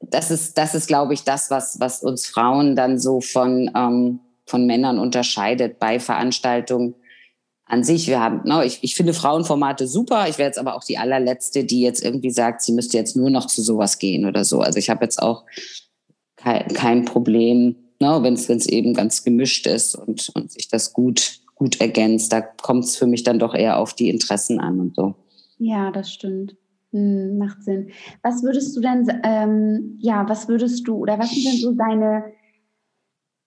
das 0.00 0.30
ist, 0.30 0.56
das 0.56 0.74
ist, 0.74 0.88
glaube 0.88 1.14
ich, 1.14 1.22
das, 1.22 1.50
was, 1.50 1.78
was 1.78 2.02
uns 2.02 2.26
Frauen 2.26 2.74
dann 2.74 2.98
so 2.98 3.20
von, 3.20 3.70
ähm, 3.76 4.20
von 4.46 4.66
Männern 4.66 4.98
unterscheidet 4.98 5.78
bei 5.78 6.00
Veranstaltungen 6.00 6.94
an 7.72 7.84
sich. 7.84 8.06
Wir 8.06 8.20
haben, 8.20 8.42
no, 8.44 8.58
ne, 8.58 8.66
ich, 8.66 8.80
ich 8.82 8.94
finde 8.94 9.14
Frauenformate 9.14 9.86
super. 9.86 10.28
Ich 10.28 10.36
wäre 10.36 10.46
jetzt 10.46 10.58
aber 10.58 10.76
auch 10.76 10.84
die 10.84 10.98
allerletzte, 10.98 11.64
die 11.64 11.80
jetzt 11.80 12.04
irgendwie 12.04 12.30
sagt, 12.30 12.60
sie 12.60 12.72
müsste 12.72 12.98
jetzt 12.98 13.16
nur 13.16 13.30
noch 13.30 13.46
zu 13.46 13.62
sowas 13.62 13.98
gehen 13.98 14.26
oder 14.26 14.44
so. 14.44 14.60
Also 14.60 14.78
ich 14.78 14.90
habe 14.90 15.02
jetzt 15.02 15.22
auch 15.22 15.44
kein, 16.36 16.68
kein 16.68 17.04
Problem, 17.06 17.76
no, 17.98 18.18
ne, 18.18 18.24
wenn 18.24 18.34
es 18.34 18.66
eben 18.66 18.92
ganz 18.92 19.24
gemischt 19.24 19.66
ist 19.66 19.94
und, 19.94 20.30
und 20.34 20.52
sich 20.52 20.68
das 20.68 20.92
gut, 20.92 21.40
gut 21.54 21.80
ergänzt. 21.80 22.30
Da 22.30 22.42
kommt 22.42 22.84
es 22.84 22.98
für 22.98 23.06
mich 23.06 23.22
dann 23.22 23.38
doch 23.38 23.54
eher 23.54 23.78
auf 23.78 23.94
die 23.94 24.10
Interessen 24.10 24.60
an 24.60 24.78
und 24.78 24.94
so. 24.94 25.14
Ja, 25.56 25.90
das 25.90 26.12
stimmt. 26.12 26.54
Hm, 26.90 27.38
macht 27.38 27.64
Sinn. 27.64 27.88
Was 28.22 28.42
würdest 28.42 28.76
du 28.76 28.82
denn, 28.82 29.10
ähm, 29.24 29.96
ja, 29.98 30.28
was 30.28 30.46
würdest 30.46 30.86
du 30.86 30.96
oder 30.96 31.18
was 31.18 31.30
sind 31.30 31.46
denn 31.46 31.56
so 31.56 31.72
deine 31.72 32.24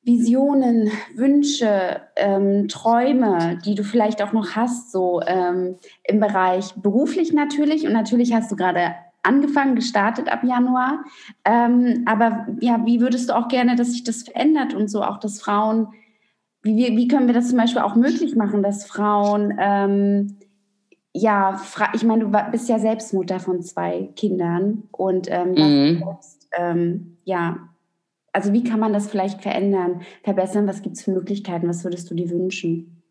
Visionen, 0.05 0.91
Wünsche, 1.15 2.01
ähm, 2.15 2.67
Träume, 2.67 3.59
die 3.65 3.73
du 3.73 3.83
vielleicht 3.83 4.21
auch 4.21 4.33
noch 4.33 4.55
hast, 4.55 4.91
so 4.91 5.19
ähm, 5.25 5.77
im 6.03 6.19
Bereich 6.19 6.75
beruflich 6.75 7.33
natürlich. 7.33 7.87
Und 7.87 7.93
natürlich 7.93 8.33
hast 8.33 8.51
du 8.51 8.55
gerade 8.55 8.93
angefangen, 9.23 9.75
gestartet 9.75 10.31
ab 10.31 10.43
Januar. 10.43 11.03
Ähm, 11.43 12.03
aber 12.05 12.45
ja, 12.59 12.85
wie 12.85 13.01
würdest 13.01 13.29
du 13.29 13.35
auch 13.35 13.47
gerne, 13.47 13.75
dass 13.75 13.91
sich 13.91 14.03
das 14.03 14.21
verändert 14.21 14.75
und 14.75 14.89
so 14.89 15.01
auch, 15.01 15.17
dass 15.17 15.41
Frauen, 15.41 15.87
wie, 16.61 16.95
wie 16.95 17.07
können 17.07 17.25
wir 17.25 17.33
das 17.33 17.49
zum 17.49 17.57
Beispiel 17.57 17.81
auch 17.81 17.95
möglich 17.95 18.35
machen, 18.35 18.61
dass 18.61 18.85
Frauen, 18.85 19.57
ähm, 19.59 20.37
ja, 21.13 21.59
ich 21.93 22.03
meine, 22.03 22.25
du 22.25 22.51
bist 22.51 22.69
ja 22.69 22.77
selbst 22.77 23.13
Mutter 23.13 23.39
von 23.39 23.61
zwei 23.63 24.09
Kindern 24.15 24.83
und 24.91 25.27
ähm, 25.31 25.51
mhm. 25.51 26.03
selbst, 26.03 26.47
ähm, 26.57 27.17
ja, 27.23 27.57
also 28.35 28.51
wie 28.51 28.65
kann 28.65 28.81
man 28.81 28.91
das 28.91 29.07
vielleicht 29.07 29.41
verändern, 29.41 30.01
verbessern? 30.21 30.67
Was 30.67 30.81
gibt 30.81 30.97
es 30.97 31.03
für 31.03 31.11
Möglichkeiten? 31.11 31.69
Was 31.69 31.85
würdest 31.85 32.11
du 32.11 32.15
dir 32.15 32.29
wünschen? 32.29 33.01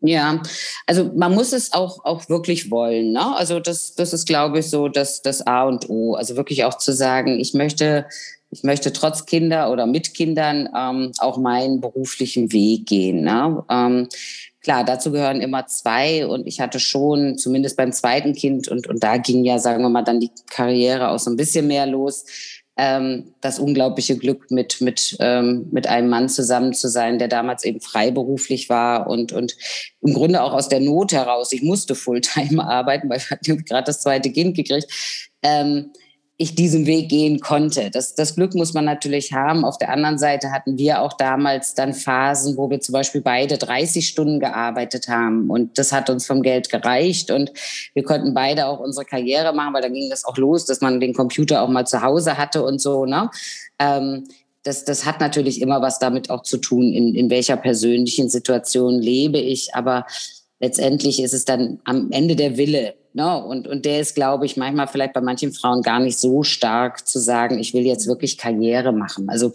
Ja, 0.00 0.40
also 0.86 1.10
man 1.14 1.34
muss 1.34 1.52
es 1.52 1.74
auch, 1.74 2.04
auch 2.04 2.30
wirklich 2.30 2.70
wollen. 2.70 3.12
Ne? 3.12 3.36
Also 3.36 3.60
das, 3.60 3.94
das 3.94 4.14
ist, 4.14 4.26
glaube 4.26 4.60
ich, 4.60 4.70
so 4.70 4.88
das, 4.88 5.20
das 5.20 5.46
A 5.46 5.64
und 5.64 5.90
O. 5.90 6.14
Also 6.14 6.36
wirklich 6.36 6.64
auch 6.64 6.78
zu 6.78 6.92
sagen, 6.92 7.38
ich 7.38 7.52
möchte, 7.52 8.06
ich 8.50 8.62
möchte 8.62 8.92
trotz 8.92 9.26
Kinder 9.26 9.70
oder 9.70 9.86
mit 9.86 10.14
Kindern 10.14 10.70
ähm, 10.74 11.12
auch 11.18 11.36
meinen 11.36 11.82
beruflichen 11.82 12.50
Weg 12.50 12.86
gehen. 12.86 13.24
Ne? 13.24 13.62
Ähm, 13.68 14.08
klar, 14.62 14.84
dazu 14.84 15.12
gehören 15.12 15.42
immer 15.42 15.66
zwei 15.66 16.26
und 16.26 16.46
ich 16.46 16.60
hatte 16.60 16.80
schon, 16.80 17.36
zumindest 17.36 17.76
beim 17.76 17.92
zweiten 17.92 18.34
Kind, 18.34 18.68
und, 18.68 18.86
und 18.86 19.02
da 19.02 19.18
ging 19.18 19.44
ja, 19.44 19.58
sagen 19.58 19.82
wir 19.82 19.90
mal, 19.90 20.04
dann 20.04 20.20
die 20.20 20.30
Karriere 20.48 21.10
auch 21.10 21.18
so 21.18 21.30
ein 21.30 21.36
bisschen 21.36 21.66
mehr 21.66 21.86
los, 21.86 22.24
ähm, 22.78 23.34
das 23.40 23.58
unglaubliche 23.58 24.16
Glück, 24.16 24.50
mit, 24.50 24.80
mit, 24.80 25.16
ähm, 25.18 25.66
mit 25.72 25.88
einem 25.88 26.08
Mann 26.08 26.28
zusammen 26.28 26.72
zu 26.72 26.88
sein, 26.88 27.18
der 27.18 27.26
damals 27.26 27.64
eben 27.64 27.80
freiberuflich 27.80 28.68
war 28.68 29.08
und, 29.08 29.32
und 29.32 29.56
im 30.00 30.14
Grunde 30.14 30.40
auch 30.42 30.52
aus 30.52 30.68
der 30.68 30.78
Not 30.78 31.12
heraus, 31.12 31.52
ich 31.52 31.62
musste 31.62 31.96
Fulltime 31.96 32.64
arbeiten, 32.68 33.10
weil 33.10 33.18
ich 33.18 33.66
gerade 33.66 33.84
das 33.84 34.00
zweite 34.00 34.30
Kind 34.30 34.56
gekriegt, 34.56 34.86
ähm, 35.42 35.90
ich 36.40 36.54
diesen 36.54 36.86
Weg 36.86 37.08
gehen 37.08 37.40
konnte. 37.40 37.90
Das, 37.90 38.14
das 38.14 38.36
Glück 38.36 38.54
muss 38.54 38.72
man 38.72 38.84
natürlich 38.84 39.32
haben. 39.32 39.64
Auf 39.64 39.76
der 39.76 39.90
anderen 39.90 40.18
Seite 40.18 40.52
hatten 40.52 40.78
wir 40.78 41.02
auch 41.02 41.14
damals 41.14 41.74
dann 41.74 41.92
Phasen, 41.92 42.56
wo 42.56 42.70
wir 42.70 42.78
zum 42.78 42.92
Beispiel 42.92 43.20
beide 43.20 43.58
30 43.58 44.06
Stunden 44.06 44.38
gearbeitet 44.38 45.08
haben. 45.08 45.50
Und 45.50 45.78
das 45.78 45.92
hat 45.92 46.08
uns 46.10 46.26
vom 46.26 46.42
Geld 46.42 46.70
gereicht. 46.70 47.32
Und 47.32 47.52
wir 47.92 48.04
konnten 48.04 48.34
beide 48.34 48.66
auch 48.66 48.78
unsere 48.78 49.04
Karriere 49.04 49.52
machen, 49.52 49.74
weil 49.74 49.82
da 49.82 49.88
ging 49.88 50.10
das 50.10 50.24
auch 50.24 50.36
los, 50.36 50.64
dass 50.64 50.80
man 50.80 51.00
den 51.00 51.12
Computer 51.12 51.60
auch 51.60 51.68
mal 51.68 51.88
zu 51.88 52.02
Hause 52.02 52.38
hatte 52.38 52.62
und 52.62 52.80
so. 52.80 53.04
Ne? 53.04 53.28
Ähm, 53.80 54.28
das, 54.62 54.84
das 54.84 55.04
hat 55.04 55.18
natürlich 55.20 55.60
immer 55.60 55.82
was 55.82 55.98
damit 55.98 56.30
auch 56.30 56.44
zu 56.44 56.58
tun, 56.58 56.92
in, 56.92 57.16
in 57.16 57.30
welcher 57.30 57.56
persönlichen 57.56 58.28
Situation 58.28 59.00
lebe 59.00 59.38
ich. 59.38 59.74
Aber 59.74 60.06
letztendlich 60.60 61.22
ist 61.22 61.34
es 61.34 61.44
dann 61.44 61.80
am 61.84 62.10
Ende 62.10 62.36
der 62.36 62.56
Wille. 62.56 62.94
Ne? 63.14 63.42
Und, 63.42 63.66
und 63.66 63.84
der 63.84 64.00
ist, 64.00 64.14
glaube 64.14 64.46
ich, 64.46 64.56
manchmal 64.56 64.86
vielleicht 64.86 65.12
bei 65.12 65.20
manchen 65.20 65.52
Frauen 65.52 65.82
gar 65.82 65.98
nicht 65.98 66.18
so 66.18 66.42
stark 66.42 67.06
zu 67.06 67.18
sagen, 67.18 67.58
ich 67.58 67.74
will 67.74 67.84
jetzt 67.84 68.06
wirklich 68.06 68.38
Karriere 68.38 68.92
machen. 68.92 69.28
Also 69.28 69.52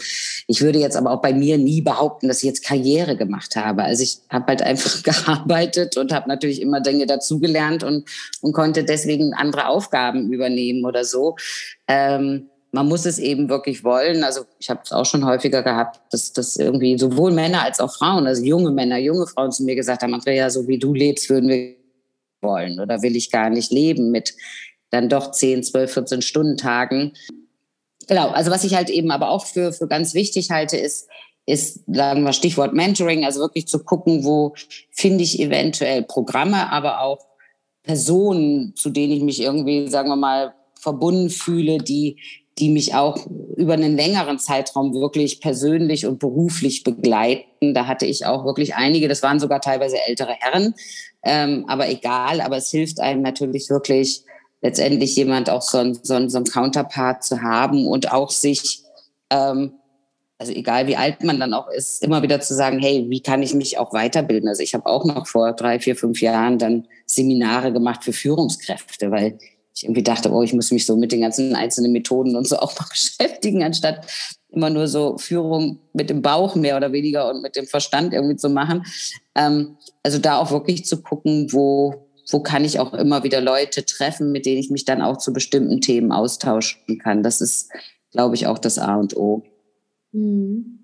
ich 0.47 0.61
würde 0.61 0.79
jetzt 0.79 0.97
aber 0.97 1.11
auch 1.11 1.21
bei 1.21 1.33
mir 1.33 1.57
nie 1.57 1.81
behaupten, 1.81 2.27
dass 2.27 2.39
ich 2.39 2.47
jetzt 2.47 2.65
Karriere 2.65 3.15
gemacht 3.15 3.55
habe. 3.55 3.83
Also 3.83 4.03
ich 4.03 4.17
habe 4.29 4.47
halt 4.47 4.61
einfach 4.63 5.03
gearbeitet 5.03 5.97
und 5.97 6.11
habe 6.11 6.27
natürlich 6.27 6.61
immer 6.61 6.81
Dinge 6.81 7.05
dazugelernt 7.05 7.83
und, 7.83 8.05
und 8.41 8.53
konnte 8.53 8.83
deswegen 8.83 9.33
andere 9.33 9.67
Aufgaben 9.67 10.33
übernehmen 10.33 10.83
oder 10.85 11.05
so. 11.05 11.35
Ähm, 11.87 12.49
man 12.73 12.87
muss 12.87 13.05
es 13.05 13.19
eben 13.19 13.49
wirklich 13.49 13.83
wollen. 13.83 14.23
Also 14.23 14.45
ich 14.57 14.69
habe 14.69 14.81
es 14.83 14.91
auch 14.91 15.05
schon 15.05 15.25
häufiger 15.25 15.61
gehabt, 15.61 16.01
dass, 16.11 16.33
dass 16.33 16.57
irgendwie 16.57 16.97
sowohl 16.97 17.31
Männer 17.31 17.61
als 17.61 17.79
auch 17.79 17.93
Frauen, 17.93 18.25
also 18.25 18.43
junge 18.43 18.71
Männer, 18.71 18.97
junge 18.97 19.27
Frauen 19.27 19.51
zu 19.51 19.63
mir 19.63 19.75
gesagt 19.75 20.01
haben, 20.01 20.13
Andrea, 20.13 20.49
so 20.49 20.67
wie 20.67 20.79
du 20.79 20.93
lebst, 20.93 21.29
würden 21.29 21.49
wir 21.49 21.75
wollen 22.41 22.79
oder 22.79 23.01
will 23.03 23.15
ich 23.15 23.31
gar 23.31 23.51
nicht 23.51 23.71
leben 23.71 24.09
mit 24.09 24.33
dann 24.89 25.07
doch 25.07 25.31
10, 25.31 25.63
12, 25.63 25.93
14 25.93 26.21
Stunden 26.23 26.57
Tagen. 26.57 27.13
Genau, 28.07 28.29
also 28.29 28.49
was 28.49 28.63
ich 28.63 28.73
halt 28.73 28.89
eben 28.89 29.11
aber 29.11 29.29
auch 29.29 29.45
für, 29.45 29.71
für 29.71 29.87
ganz 29.87 30.15
wichtig 30.15 30.49
halte, 30.49 30.75
ist, 30.75 31.07
ist, 31.45 31.81
sagen 31.87 32.23
wir 32.23 32.33
Stichwort 32.33 32.73
Mentoring, 32.73 33.23
also 33.23 33.39
wirklich 33.39 33.67
zu 33.67 33.83
gucken, 33.83 34.23
wo 34.23 34.55
finde 34.91 35.23
ich 35.23 35.39
eventuell 35.39 36.01
Programme, 36.01 36.71
aber 36.71 37.01
auch 37.01 37.19
Personen, 37.83 38.75
zu 38.75 38.89
denen 38.89 39.13
ich 39.13 39.21
mich 39.21 39.41
irgendwie, 39.41 39.87
sagen 39.89 40.09
wir 40.09 40.15
mal, 40.15 40.55
verbunden 40.79 41.29
fühle, 41.29 41.77
die, 41.77 42.17
die 42.59 42.69
mich 42.69 42.93
auch 42.93 43.25
über 43.55 43.73
einen 43.73 43.95
längeren 43.95 44.37
Zeitraum 44.37 44.93
wirklich 44.93 45.41
persönlich 45.41 46.05
und 46.05 46.19
beruflich 46.19 46.83
begleiten. 46.83 47.73
Da 47.73 47.87
hatte 47.87 48.05
ich 48.05 48.25
auch 48.25 48.45
wirklich 48.45 48.75
einige, 48.75 49.07
das 49.07 49.23
waren 49.23 49.39
sogar 49.39 49.59
teilweise 49.59 49.97
ältere 50.07 50.33
Herren, 50.33 50.75
ähm, 51.23 51.65
aber 51.67 51.89
egal, 51.89 52.41
aber 52.41 52.57
es 52.57 52.69
hilft 52.69 52.99
einem 52.99 53.21
natürlich 53.21 53.69
wirklich 53.69 54.23
letztendlich 54.61 55.15
jemand 55.15 55.49
auch 55.49 55.61
so 55.61 55.79
ein, 55.79 55.99
so 56.01 56.13
ein, 56.13 56.29
so 56.29 56.37
ein 56.37 56.45
Counterpart 56.45 57.23
zu 57.23 57.41
haben 57.41 57.87
und 57.87 58.11
auch 58.11 58.29
sich, 58.29 58.81
ähm, 59.29 59.73
also 60.37 60.51
egal 60.53 60.87
wie 60.87 60.95
alt 60.95 61.23
man 61.23 61.39
dann 61.39 61.53
auch 61.53 61.69
ist, 61.69 62.03
immer 62.03 62.21
wieder 62.21 62.39
zu 62.39 62.53
sagen, 62.53 62.79
hey, 62.79 63.05
wie 63.09 63.21
kann 63.21 63.41
ich 63.41 63.53
mich 63.53 63.77
auch 63.77 63.93
weiterbilden? 63.93 64.47
Also 64.47 64.61
ich 64.61 64.73
habe 64.73 64.85
auch 64.85 65.05
noch 65.05 65.27
vor 65.27 65.53
drei, 65.53 65.79
vier, 65.79 65.95
fünf 65.95 66.21
Jahren 66.21 66.59
dann 66.59 66.87
Seminare 67.05 67.73
gemacht 67.73 68.03
für 68.03 68.13
Führungskräfte, 68.13 69.11
weil 69.11 69.37
ich 69.75 69.83
irgendwie 69.83 70.03
dachte, 70.03 70.31
oh, 70.31 70.43
ich 70.43 70.53
muss 70.53 70.71
mich 70.71 70.85
so 70.85 70.95
mit 70.95 71.11
den 71.11 71.21
ganzen 71.21 71.55
einzelnen 71.55 71.91
Methoden 71.91 72.35
und 72.35 72.47
so 72.47 72.57
auch 72.59 72.77
mal 72.79 72.87
beschäftigen, 72.89 73.63
anstatt 73.63 74.05
immer 74.49 74.69
nur 74.69 74.87
so 74.87 75.17
Führung 75.17 75.79
mit 75.93 76.09
dem 76.09 76.21
Bauch 76.21 76.55
mehr 76.55 76.77
oder 76.77 76.91
weniger 76.91 77.29
und 77.29 77.41
mit 77.41 77.55
dem 77.55 77.65
Verstand 77.65 78.13
irgendwie 78.13 78.35
zu 78.35 78.49
machen. 78.49 78.85
Ähm, 79.35 79.77
also 80.03 80.19
da 80.19 80.37
auch 80.37 80.51
wirklich 80.51 80.85
zu 80.85 81.01
gucken, 81.01 81.51
wo, 81.51 82.07
wo 82.29 82.39
kann 82.41 82.63
ich 82.63 82.79
auch 82.79 82.93
immer 82.93 83.23
wieder 83.23 83.41
Leute 83.41 83.83
treffen, 83.83 84.31
mit 84.31 84.45
denen 84.45 84.59
ich 84.59 84.69
mich 84.69 84.85
dann 84.85 85.01
auch 85.01 85.17
zu 85.17 85.33
bestimmten 85.33 85.81
Themen 85.81 86.11
austauschen 86.11 86.99
kann. 86.99 87.23
Das 87.23 87.41
ist, 87.41 87.71
glaube 88.11 88.35
ich, 88.35 88.45
auch 88.45 88.59
das 88.59 88.77
A 88.77 88.95
und 88.95 89.17
O. 89.17 89.43
Mhm. 90.11 90.79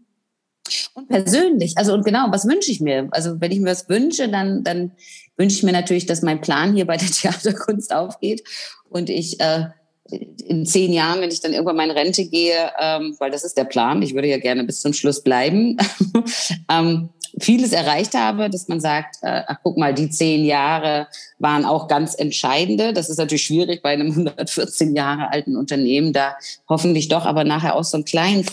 Und 0.93 1.07
persönlich, 1.07 1.77
also 1.77 1.93
und 1.93 2.05
genau, 2.05 2.27
was 2.29 2.47
wünsche 2.47 2.71
ich 2.71 2.79
mir? 2.79 3.07
Also 3.11 3.39
wenn 3.39 3.51
ich 3.51 3.59
mir 3.59 3.71
was 3.71 3.89
wünsche, 3.89 4.29
dann, 4.29 4.63
dann 4.63 4.91
wünsche 5.39 5.55
ich 5.55 5.63
mir 5.63 5.71
natürlich, 5.71 6.05
dass 6.05 6.21
mein 6.21 6.41
Plan 6.41 6.75
hier 6.75 6.85
bei 6.85 6.97
der 6.97 7.07
Theaterkunst 7.11 7.93
aufgeht 7.93 8.43
und 8.89 9.09
ich 9.09 9.39
äh, 9.39 9.65
in 10.11 10.65
zehn 10.65 10.91
Jahren, 10.91 11.21
wenn 11.21 11.31
ich 11.31 11.41
dann 11.41 11.53
irgendwann 11.53 11.75
meine 11.75 11.95
Rente 11.95 12.25
gehe, 12.25 12.71
ähm, 12.79 13.15
weil 13.19 13.31
das 13.31 13.43
ist 13.43 13.57
der 13.57 13.65
Plan, 13.65 14.01
ich 14.01 14.15
würde 14.15 14.27
ja 14.27 14.39
gerne 14.39 14.63
bis 14.63 14.81
zum 14.81 14.93
Schluss 14.93 15.23
bleiben, 15.23 15.77
ähm, 16.71 17.09
vieles 17.39 17.73
erreicht 17.73 18.15
habe, 18.15 18.49
dass 18.49 18.67
man 18.67 18.79
sagt, 18.79 19.17
äh, 19.21 19.43
ach 19.45 19.57
guck 19.61 19.77
mal, 19.77 19.93
die 19.93 20.09
zehn 20.09 20.45
Jahre 20.45 21.07
waren 21.37 21.63
auch 21.63 21.87
ganz 21.87 22.15
entscheidende. 22.15 22.91
Das 22.91 23.09
ist 23.09 23.17
natürlich 23.17 23.43
schwierig 23.43 23.83
bei 23.83 23.89
einem 23.89 24.07
114 24.11 24.95
Jahre 24.95 25.31
alten 25.31 25.55
Unternehmen, 25.55 26.11
da 26.11 26.35
hoffentlich 26.67 27.07
doch 27.07 27.25
aber 27.25 27.43
nachher 27.43 27.75
auch 27.75 27.83
so 27.83 27.97
einen 27.97 28.05
kleinen 28.05 28.45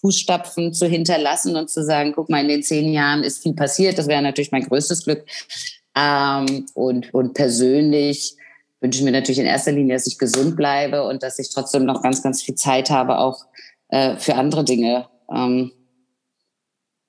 Fußstapfen 0.00 0.72
zu 0.72 0.86
hinterlassen 0.86 1.56
und 1.56 1.70
zu 1.70 1.84
sagen, 1.84 2.12
guck 2.14 2.30
mal, 2.30 2.40
in 2.40 2.48
den 2.48 2.62
zehn 2.62 2.92
Jahren 2.92 3.22
ist 3.22 3.42
viel 3.42 3.54
passiert. 3.54 3.98
Das 3.98 4.08
wäre 4.08 4.22
natürlich 4.22 4.50
mein 4.50 4.66
größtes 4.66 5.04
Glück. 5.04 5.24
Ähm, 5.96 6.66
und, 6.74 7.12
und 7.12 7.34
persönlich 7.34 8.36
wünsche 8.80 8.98
ich 8.98 9.04
mir 9.04 9.12
natürlich 9.12 9.38
in 9.38 9.46
erster 9.46 9.72
Linie, 9.72 9.94
dass 9.94 10.06
ich 10.06 10.18
gesund 10.18 10.56
bleibe 10.56 11.04
und 11.06 11.22
dass 11.22 11.38
ich 11.38 11.50
trotzdem 11.50 11.84
noch 11.84 12.02
ganz, 12.02 12.22
ganz 12.22 12.42
viel 12.42 12.54
Zeit 12.54 12.90
habe, 12.90 13.18
auch 13.18 13.44
äh, 13.88 14.16
für 14.16 14.36
andere 14.36 14.64
Dinge 14.64 15.06
ähm, 15.30 15.72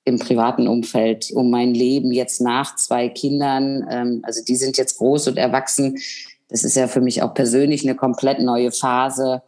im 0.04 0.18
privaten 0.18 0.66
Umfeld, 0.66 1.30
um 1.32 1.50
mein 1.50 1.74
Leben 1.74 2.12
jetzt 2.12 2.40
nach 2.40 2.76
zwei 2.76 3.08
Kindern. 3.08 3.86
Ähm, 3.90 4.20
also 4.24 4.42
die 4.44 4.56
sind 4.56 4.76
jetzt 4.76 4.98
groß 4.98 5.28
und 5.28 5.36
erwachsen. 5.38 5.98
Das 6.48 6.64
ist 6.64 6.76
ja 6.76 6.88
für 6.88 7.00
mich 7.00 7.22
auch 7.22 7.34
persönlich 7.34 7.82
eine 7.84 7.96
komplett 7.96 8.40
neue 8.40 8.72
Phase, 8.72 9.42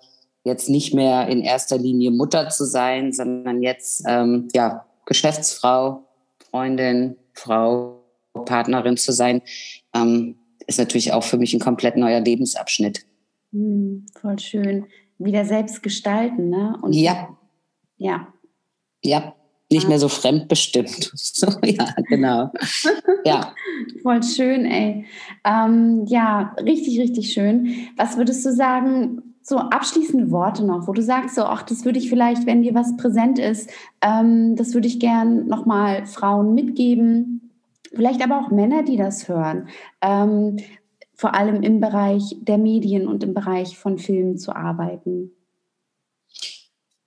jetzt 0.44 0.68
nicht 0.68 0.94
mehr 0.94 1.26
in 1.28 1.42
erster 1.42 1.76
Linie 1.76 2.10
Mutter 2.10 2.48
zu 2.50 2.64
sein, 2.64 3.12
sondern 3.12 3.62
jetzt 3.62 4.04
ähm, 4.06 4.48
ja 4.54 4.86
Geschäftsfrau, 5.06 6.04
Freundin, 6.50 7.16
Frau, 7.32 8.03
Partnerin 8.44 8.96
zu 8.96 9.12
sein. 9.12 9.42
Ähm, 9.94 10.36
ist 10.66 10.78
natürlich 10.78 11.12
auch 11.12 11.24
für 11.24 11.36
mich 11.36 11.54
ein 11.54 11.60
komplett 11.60 11.96
neuer 11.96 12.20
Lebensabschnitt. 12.20 13.04
Hm, 13.52 14.06
voll 14.20 14.38
schön. 14.38 14.86
Wieder 15.18 15.44
selbst 15.44 15.82
gestalten, 15.82 16.50
ne? 16.50 16.76
Und 16.82 16.92
ja. 16.92 17.28
Ja. 17.98 18.28
Ja. 19.02 19.34
nicht 19.70 19.88
mehr 19.88 19.98
so 19.98 20.08
fremdbestimmt. 20.08 21.12
So, 21.36 21.48
ja, 21.64 21.94
genau. 22.08 22.52
Ja. 23.24 23.54
Voll 24.02 24.22
schön, 24.22 24.66
ey. 24.66 25.06
Ähm, 25.44 26.04
ja, 26.06 26.54
richtig, 26.62 27.00
richtig 27.00 27.32
schön. 27.32 27.88
Was 27.96 28.16
würdest 28.16 28.44
du 28.44 28.52
sagen, 28.52 29.34
so 29.42 29.58
abschließende 29.58 30.30
Worte 30.30 30.64
noch, 30.64 30.86
wo 30.88 30.92
du 30.92 31.02
sagst, 31.02 31.34
so, 31.34 31.42
ach, 31.42 31.62
das 31.62 31.84
würde 31.84 31.98
ich 31.98 32.08
vielleicht, 32.08 32.46
wenn 32.46 32.62
dir 32.62 32.74
was 32.74 32.96
präsent 32.96 33.38
ist, 33.38 33.70
ähm, 34.00 34.56
das 34.56 34.74
würde 34.74 34.88
ich 34.88 35.00
gern 35.00 35.46
nochmal 35.46 36.06
Frauen 36.06 36.54
mitgeben, 36.54 37.43
vielleicht 37.94 38.22
aber 38.22 38.40
auch 38.40 38.50
Männer, 38.50 38.82
die 38.82 38.96
das 38.96 39.28
hören, 39.28 39.68
ähm, 40.00 40.58
vor 41.14 41.34
allem 41.34 41.62
im 41.62 41.80
Bereich 41.80 42.36
der 42.40 42.58
Medien 42.58 43.06
und 43.06 43.22
im 43.22 43.34
Bereich 43.34 43.78
von 43.78 43.98
Filmen 43.98 44.36
zu 44.36 44.54
arbeiten. 44.54 45.30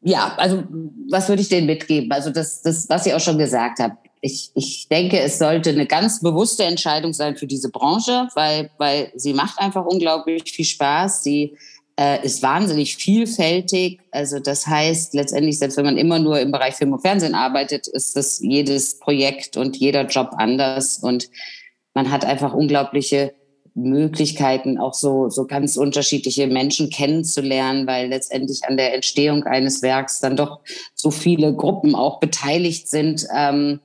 Ja, 0.02 0.36
also 0.38 0.64
was 1.10 1.28
würde 1.28 1.42
ich 1.42 1.50
denen 1.50 1.68
mitgeben? 1.68 2.12
Also 2.12 2.30
das, 2.30 2.62
das 2.62 2.88
was 2.88 3.06
ich 3.06 3.14
auch 3.14 3.20
schon 3.20 3.38
gesagt 3.38 3.80
habe. 3.80 3.98
Ich, 4.22 4.52
ich 4.56 4.88
denke, 4.88 5.20
es 5.20 5.38
sollte 5.38 5.70
eine 5.70 5.86
ganz 5.86 6.22
bewusste 6.22 6.64
Entscheidung 6.64 7.14
sein 7.14 7.36
für 7.36 7.46
diese 7.46 7.70
Branche, 7.70 8.28
weil, 8.34 8.72
weil 8.78 9.12
sie 9.16 9.34
macht 9.34 9.60
einfach 9.60 9.86
unglaublich 9.86 10.52
viel 10.52 10.66
Spaß. 10.66 11.24
Sie 11.24 11.58
äh, 12.00 12.24
ist 12.24 12.44
wahnsinnig 12.44 12.98
vielfältig. 12.98 14.00
Also 14.12 14.40
das 14.40 14.68
heißt 14.68 15.14
letztendlich, 15.14 15.60
selbst 15.60 15.78
wenn 15.78 15.86
man 15.86 15.98
immer 15.98 16.20
nur 16.20 16.40
im 16.40 16.52
Bereich 16.52 16.76
Film 16.76 16.94
und 16.94 17.02
Fernsehen 17.02 17.36
arbeitet, 17.36 17.88
ist 17.88 18.16
das 18.16 18.40
jedes 18.40 19.00
Projekt 19.00 19.58
und 19.58 19.78
jeder 19.78 20.06
Job 20.06 20.32
anders 20.38 21.00
und 21.00 21.30
man 21.94 22.12
hat 22.12 22.26
einfach 22.26 22.54
unglaubliche 22.54 23.34
Möglichkeiten, 23.74 24.78
auch 24.78 24.94
so, 24.94 25.30
so 25.30 25.46
ganz 25.46 25.78
unterschiedliche 25.78 26.48
Menschen 26.48 26.90
kennenzulernen, 26.90 27.88
weil 27.88 28.10
letztendlich 28.10 28.64
an 28.66 28.78
der 28.78 28.94
Entstehung 28.94 29.44
eines 29.44 29.82
Werks 29.82 30.20
dann 30.20 30.36
doch 30.36 30.60
so 30.96 31.12
viele 31.12 31.54
Gruppen 31.56 31.96
auch 31.96 32.20
beteiligt 32.20 32.88
sind. 32.88 33.26
Ähm, 33.36 33.80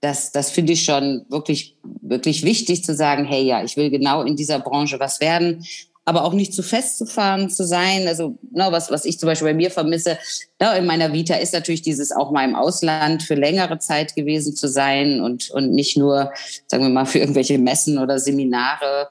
das, 0.00 0.32
das 0.32 0.50
finde 0.50 0.72
ich 0.72 0.84
schon 0.84 1.24
wirklich, 1.28 1.76
wirklich 2.00 2.44
wichtig 2.44 2.84
zu 2.84 2.94
sagen, 2.94 3.24
hey, 3.24 3.44
ja, 3.44 3.62
ich 3.62 3.76
will 3.76 3.90
genau 3.90 4.22
in 4.22 4.34
dieser 4.34 4.58
Branche 4.58 4.98
was 4.98 5.20
werden 5.20 5.64
aber 6.04 6.24
auch 6.24 6.32
nicht 6.32 6.52
zu 6.52 6.62
festzufahren 6.62 7.48
zu 7.48 7.64
sein. 7.64 8.08
Also 8.08 8.38
no, 8.50 8.66
ne, 8.66 8.72
was, 8.72 8.90
was 8.90 9.04
ich 9.04 9.18
zum 9.18 9.28
Beispiel 9.28 9.48
bei 9.48 9.54
mir 9.54 9.70
vermisse, 9.70 10.18
no, 10.60 10.70
ne, 10.70 10.78
in 10.78 10.86
meiner 10.86 11.12
Vita 11.12 11.34
ist 11.36 11.52
natürlich 11.52 11.82
dieses 11.82 12.12
auch 12.12 12.32
mal 12.32 12.44
im 12.44 12.56
Ausland 12.56 13.22
für 13.22 13.34
längere 13.34 13.78
Zeit 13.78 14.16
gewesen 14.16 14.56
zu 14.56 14.68
sein 14.68 15.20
und, 15.20 15.50
und 15.50 15.72
nicht 15.72 15.96
nur, 15.96 16.32
sagen 16.66 16.84
wir 16.84 16.90
mal, 16.90 17.06
für 17.06 17.20
irgendwelche 17.20 17.58
Messen 17.58 17.98
oder 17.98 18.18
Seminare. 18.18 19.08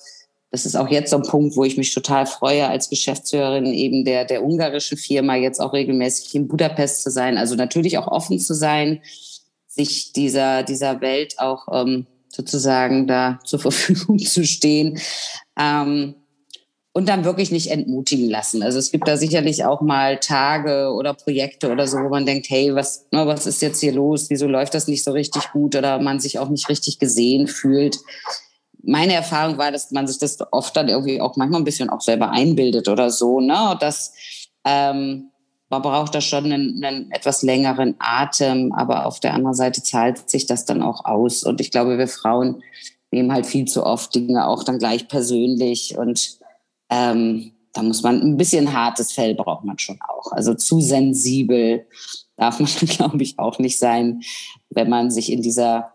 Das 0.52 0.66
ist 0.66 0.76
auch 0.76 0.90
jetzt 0.90 1.12
so 1.12 1.16
ein 1.16 1.24
Punkt, 1.24 1.56
wo 1.56 1.64
ich 1.64 1.78
mich 1.78 1.94
total 1.94 2.26
freue, 2.26 2.68
als 2.68 2.90
Geschäftsführerin 2.90 3.68
eben 3.68 4.04
der, 4.04 4.26
der 4.26 4.44
ungarischen 4.44 4.98
Firma 4.98 5.36
jetzt 5.36 5.62
auch 5.62 5.72
regelmäßig 5.72 6.36
in 6.36 6.50
Budapest 6.50 7.04
zu 7.04 7.10
sein. 7.10 7.38
Also 7.38 7.56
natürlich 7.56 7.98
auch 7.98 8.08
offen 8.08 8.38
zu 8.38 8.54
sein, 8.54 9.02
sich 9.68 10.12
dieser, 10.12 10.64
dieser 10.64 11.00
Welt 11.00 11.40
auch 11.40 11.70
ähm, 11.72 12.06
sozusagen 12.28 13.08
da 13.08 13.40
zur 13.46 13.60
Verfügung 13.62 14.20
zu 14.20 14.46
stehen. 14.46 15.00
Ähm, 15.58 16.16
und 16.94 17.08
dann 17.08 17.24
wirklich 17.24 17.52
nicht 17.52 17.72
entmutigen 17.72 18.30
lassen. 18.30 18.64
Also 18.64 18.78
es 18.78 18.92
gibt 18.92 19.08
da 19.08 19.16
sicherlich 19.16 19.64
auch 19.64 19.82
mal 19.82 20.18
Tage 20.18 20.92
oder 20.92 21.14
Projekte 21.14 21.72
oder 21.72 21.88
so, 21.88 21.98
wo 21.98 22.10
man 22.10 22.26
denkt, 22.26 22.48
hey, 22.50 22.76
was, 22.76 23.08
ne, 23.12 23.26
was 23.26 23.46
ist 23.46 23.62
jetzt 23.62 23.80
hier 23.80 23.94
los? 23.94 24.30
Wieso 24.30 24.48
läuft 24.48 24.74
das 24.74 24.88
nicht 24.88 25.04
so 25.04 25.12
richtig 25.12 25.52
gut 25.52 25.76
oder 25.76 26.00
man 26.00 26.20
sich 26.20 26.40
auch 26.40 26.50
nicht 26.50 26.68
richtig 26.68 27.00
gesehen 27.00 27.48
fühlt? 27.48 28.00
Meine 28.84 29.14
Erfahrung 29.14 29.58
war, 29.58 29.72
dass 29.72 29.92
man 29.92 30.08
sich 30.08 30.18
das 30.18 30.38
oft 30.52 30.76
dann 30.76 30.90
irgendwie 30.90 31.22
auch 31.22 31.38
manchmal 31.38 31.62
ein 31.62 31.66
bisschen 31.66 31.90
auch 31.90 32.02
selber 32.02 32.32
einbildet 32.32 32.90
oder 32.90 33.10
so, 33.10 33.40
ne? 33.40 33.78
Dass 33.80 34.14
ähm, 34.66 35.32
man 35.70 35.82
braucht 35.84 36.14
da 36.14 36.20
schon 36.20 36.46
einen, 36.46 36.84
einen 36.84 37.12
etwas 37.12 37.44
längeren 37.44 37.96
Atem, 38.00 38.74
aber 38.74 39.06
auf 39.06 39.22
der 39.22 39.34
anderen 39.34 39.56
Seite 39.56 39.82
zahlt 39.82 40.30
sich 40.30 40.46
das 40.46 40.66
dann 40.66 40.82
auch 40.82 41.06
aus. 41.06 41.44
Und 41.44 41.62
ich 41.62 41.72
glaube, 41.72 41.98
wir 41.98 42.08
Frauen 42.10 42.62
nehmen 43.12 43.32
halt 43.32 43.46
viel 43.46 43.66
zu 43.66 43.86
oft 43.86 44.14
Dinge 44.14 44.48
auch 44.48 44.64
dann 44.64 44.80
gleich 44.80 45.08
persönlich 45.08 45.98
und 45.98 46.41
ähm, 46.92 47.54
da 47.74 47.82
muss 47.82 48.04
man 48.04 48.22
ein 48.22 48.38
bisschen 48.38 48.74
hartes 48.74 49.14
Fell 49.14 49.34
braucht 49.34 49.64
man 49.64 49.80
schon 49.80 49.98
auch. 50.02 50.32
Also 50.34 50.54
zu 50.54 50.82
sensibel 50.82 51.88
darf 52.36 52.60
man, 52.60 52.68
glaube 52.88 53.24
ich, 53.24 53.40
auch 53.40 53.58
nicht 53.60 53.80
sein, 53.80 54.22
wenn 54.70 54.90
man 54.90 55.10
sich 55.10 55.32
in 55.32 55.42
dieser 55.42 55.94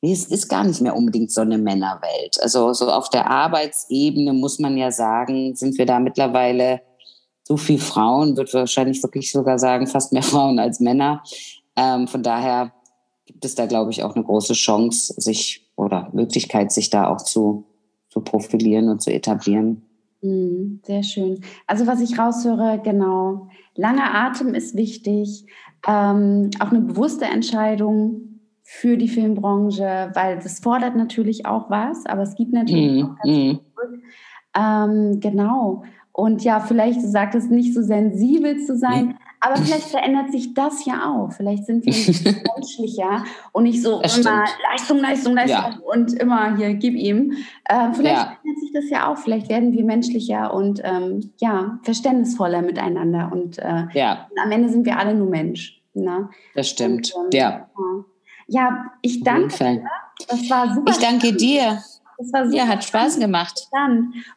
Nee, 0.00 0.12
es 0.12 0.26
ist 0.26 0.48
gar 0.48 0.62
nicht 0.62 0.80
mehr 0.80 0.94
unbedingt 0.94 1.32
so 1.32 1.40
eine 1.40 1.58
Männerwelt. 1.58 2.40
Also 2.40 2.72
so 2.72 2.88
auf 2.88 3.08
der 3.08 3.28
Arbeitsebene 3.28 4.32
muss 4.32 4.60
man 4.60 4.76
ja 4.76 4.92
sagen, 4.92 5.56
sind 5.56 5.76
wir 5.76 5.86
da 5.86 5.98
mittlerweile 5.98 6.82
so 7.42 7.56
viel 7.56 7.80
Frauen, 7.80 8.36
wird 8.36 8.54
wahrscheinlich 8.54 9.02
wirklich 9.02 9.32
sogar 9.32 9.58
sagen, 9.58 9.88
fast 9.88 10.12
mehr 10.12 10.22
Frauen 10.32 10.60
als 10.60 10.78
Männer. 10.78 11.24
Ähm, 11.74 12.06
von 12.06 12.22
daher 12.22 12.72
gibt 13.26 13.44
es 13.44 13.56
da, 13.56 13.66
glaube 13.66 13.90
ich, 13.90 14.04
auch 14.04 14.14
eine 14.14 14.24
große 14.24 14.52
Chance, 14.52 15.14
sich 15.16 15.68
oder 15.74 16.10
Möglichkeit, 16.12 16.70
sich 16.70 16.90
da 16.90 17.08
auch 17.08 17.22
zu 17.22 17.64
zu 18.08 18.20
profilieren 18.20 18.88
und 18.88 19.02
zu 19.02 19.12
etablieren. 19.12 19.82
Mhm, 20.22 20.80
sehr 20.84 21.02
schön. 21.02 21.40
Also 21.66 21.86
was 21.86 22.00
ich 22.00 22.18
raushöre, 22.18 22.80
genau, 22.82 23.48
langer 23.74 24.14
Atem 24.14 24.54
ist 24.54 24.76
wichtig, 24.76 25.46
ähm, 25.86 26.50
auch 26.58 26.70
eine 26.70 26.80
bewusste 26.80 27.26
Entscheidung 27.26 28.40
für 28.62 28.96
die 28.96 29.08
Filmbranche, 29.08 30.10
weil 30.14 30.36
das 30.36 30.58
fordert 30.58 30.96
natürlich 30.96 31.46
auch 31.46 31.70
was, 31.70 32.04
aber 32.06 32.22
es 32.22 32.34
gibt 32.34 32.52
natürlich 32.52 33.02
mm, 33.02 33.06
auch 33.06 33.16
ganz 33.22 33.36
mm. 33.36 33.50
zurück. 33.54 34.02
Ähm, 34.54 35.20
genau. 35.20 35.84
Und 36.12 36.42
ja, 36.42 36.60
vielleicht, 36.60 37.00
du 37.02 37.08
sagtest, 37.08 37.50
nicht 37.50 37.72
so 37.72 37.80
sensibel 37.80 38.58
zu 38.58 38.76
sein, 38.76 39.16
aber 39.40 39.56
vielleicht 39.56 39.88
verändert 39.88 40.32
sich 40.32 40.54
das 40.54 40.84
ja 40.84 41.10
auch. 41.10 41.32
Vielleicht 41.32 41.66
sind 41.66 41.84
wir 41.84 41.92
menschlicher 42.56 43.24
und 43.52 43.64
nicht 43.64 43.82
so 43.82 44.00
das 44.02 44.18
immer 44.18 44.46
stimmt. 44.46 44.58
Leistung, 44.70 44.98
Leistung, 44.98 45.34
Leistung 45.34 45.72
ja. 45.72 45.78
und 45.92 46.12
immer 46.14 46.56
hier, 46.56 46.74
gib 46.74 46.94
ihm. 46.94 47.34
Ähm, 47.68 47.94
vielleicht 47.94 48.16
ja. 48.16 48.36
verändert 48.40 48.60
sich 48.60 48.72
das 48.72 48.90
ja 48.90 49.08
auch. 49.08 49.18
Vielleicht 49.18 49.48
werden 49.48 49.72
wir 49.72 49.84
menschlicher 49.84 50.52
und 50.52 50.80
ähm, 50.84 51.32
ja, 51.38 51.78
verständnisvoller 51.82 52.62
miteinander. 52.62 53.30
Und, 53.32 53.58
äh, 53.58 53.86
ja. 53.92 54.28
und 54.30 54.38
am 54.38 54.50
Ende 54.50 54.68
sind 54.68 54.84
wir 54.84 54.98
alle 54.98 55.14
nur 55.14 55.28
Mensch. 55.28 55.80
Ne? 55.94 56.28
Das 56.54 56.68
stimmt, 56.68 57.12
und, 57.14 57.34
ähm, 57.34 57.40
ja. 57.40 57.68
Ja, 58.48 58.92
ich 59.02 59.22
danke 59.22 59.56
dir. 59.56 59.84
Das 60.28 60.50
war 60.50 60.74
super. 60.74 60.90
Ich 60.90 60.98
danke 60.98 61.32
dir. 61.34 61.82
Das 62.18 62.32
war 62.32 62.44
super. 62.46 62.56
Ja, 62.56 62.66
hat 62.66 62.82
Spaß 62.82 63.20
gemacht. 63.20 63.68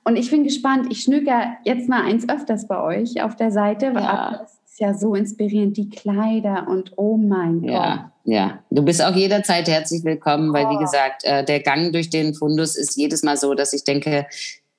Und 0.04 0.16
ich 0.16 0.30
bin 0.30 0.44
gespannt. 0.44 0.88
Ich 0.92 1.02
schnücker 1.02 1.58
jetzt 1.64 1.90
mal 1.90 2.04
eins 2.04 2.28
öfters 2.30 2.68
bei 2.68 2.82
euch 2.82 3.22
auf 3.24 3.36
der 3.36 3.52
Seite. 3.52 3.88
Ja. 3.96 4.42
Ist 4.44 4.61
ja 4.82 4.94
so 4.94 5.16
inspirierend, 5.16 5.78
die 5.78 5.90
Kleider 5.90 6.68
und 6.68 6.92
oh 6.98 7.16
mein 7.16 7.64
ja, 7.64 7.96
Gott. 7.96 8.06
Ja, 8.26 8.64
du 8.70 8.84
bist 8.84 9.02
auch 9.04 9.16
jederzeit 9.16 9.68
herzlich 9.68 10.04
willkommen, 10.04 10.54
weil 10.54 10.70
wie 10.70 10.76
oh. 10.76 10.80
gesagt, 10.80 11.24
äh, 11.24 11.46
der 11.46 11.62
Gang 11.62 11.94
durch 11.94 12.10
den 12.10 12.34
Fundus 12.34 12.76
ist 12.76 12.98
jedes 12.98 13.24
Mal 13.24 13.38
so, 13.38 13.54
dass 13.54 13.74
ich 13.74 13.84
denke, 13.84 14.26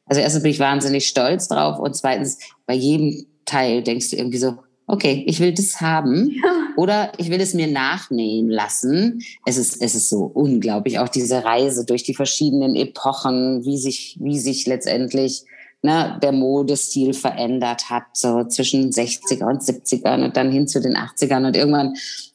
also 0.06 0.20
erstens 0.20 0.42
bin 0.42 0.52
ich 0.52 0.58
wahnsinnig 0.58 1.06
stolz 1.06 1.48
drauf 1.48 1.78
und 1.78 1.96
zweitens, 1.96 2.38
bei 2.66 2.74
jedem 2.74 3.26
Teil 3.44 3.82
denkst 3.82 4.10
du 4.10 4.16
irgendwie 4.16 4.38
so, 4.38 4.58
okay, 4.86 5.24
ich 5.26 5.40
will 5.40 5.54
das 5.54 5.80
haben 5.80 6.30
ja. 6.44 6.68
oder 6.76 7.12
ich 7.18 7.30
will 7.30 7.40
es 7.40 7.54
mir 7.54 7.68
nachnähen 7.68 8.48
lassen. 8.48 9.22
Es 9.46 9.56
ist, 9.56 9.80
es 9.80 9.94
ist 9.94 10.08
so 10.08 10.24
unglaublich, 10.24 10.98
auch 10.98 11.08
diese 11.08 11.44
Reise 11.44 11.86
durch 11.86 12.02
die 12.02 12.14
verschiedenen 12.14 12.74
Epochen, 12.76 13.64
wie 13.64 13.78
sich, 13.78 14.18
wie 14.20 14.38
sich 14.38 14.66
letztendlich 14.66 15.44
ne, 15.82 16.18
der 16.22 16.32
Modestil 16.32 17.12
verändert 17.12 17.90
hat, 17.90 18.04
so 18.12 18.44
zwischen 18.44 18.90
60er 18.90 19.44
und 19.44 19.62
70ern 19.62 20.24
und 20.24 20.36
dann 20.36 20.50
hin 20.50 20.66
zu 20.66 20.80
den 20.80 20.96
80ern 20.96 21.46
und 21.46 21.56
irgendwann, 21.56 21.94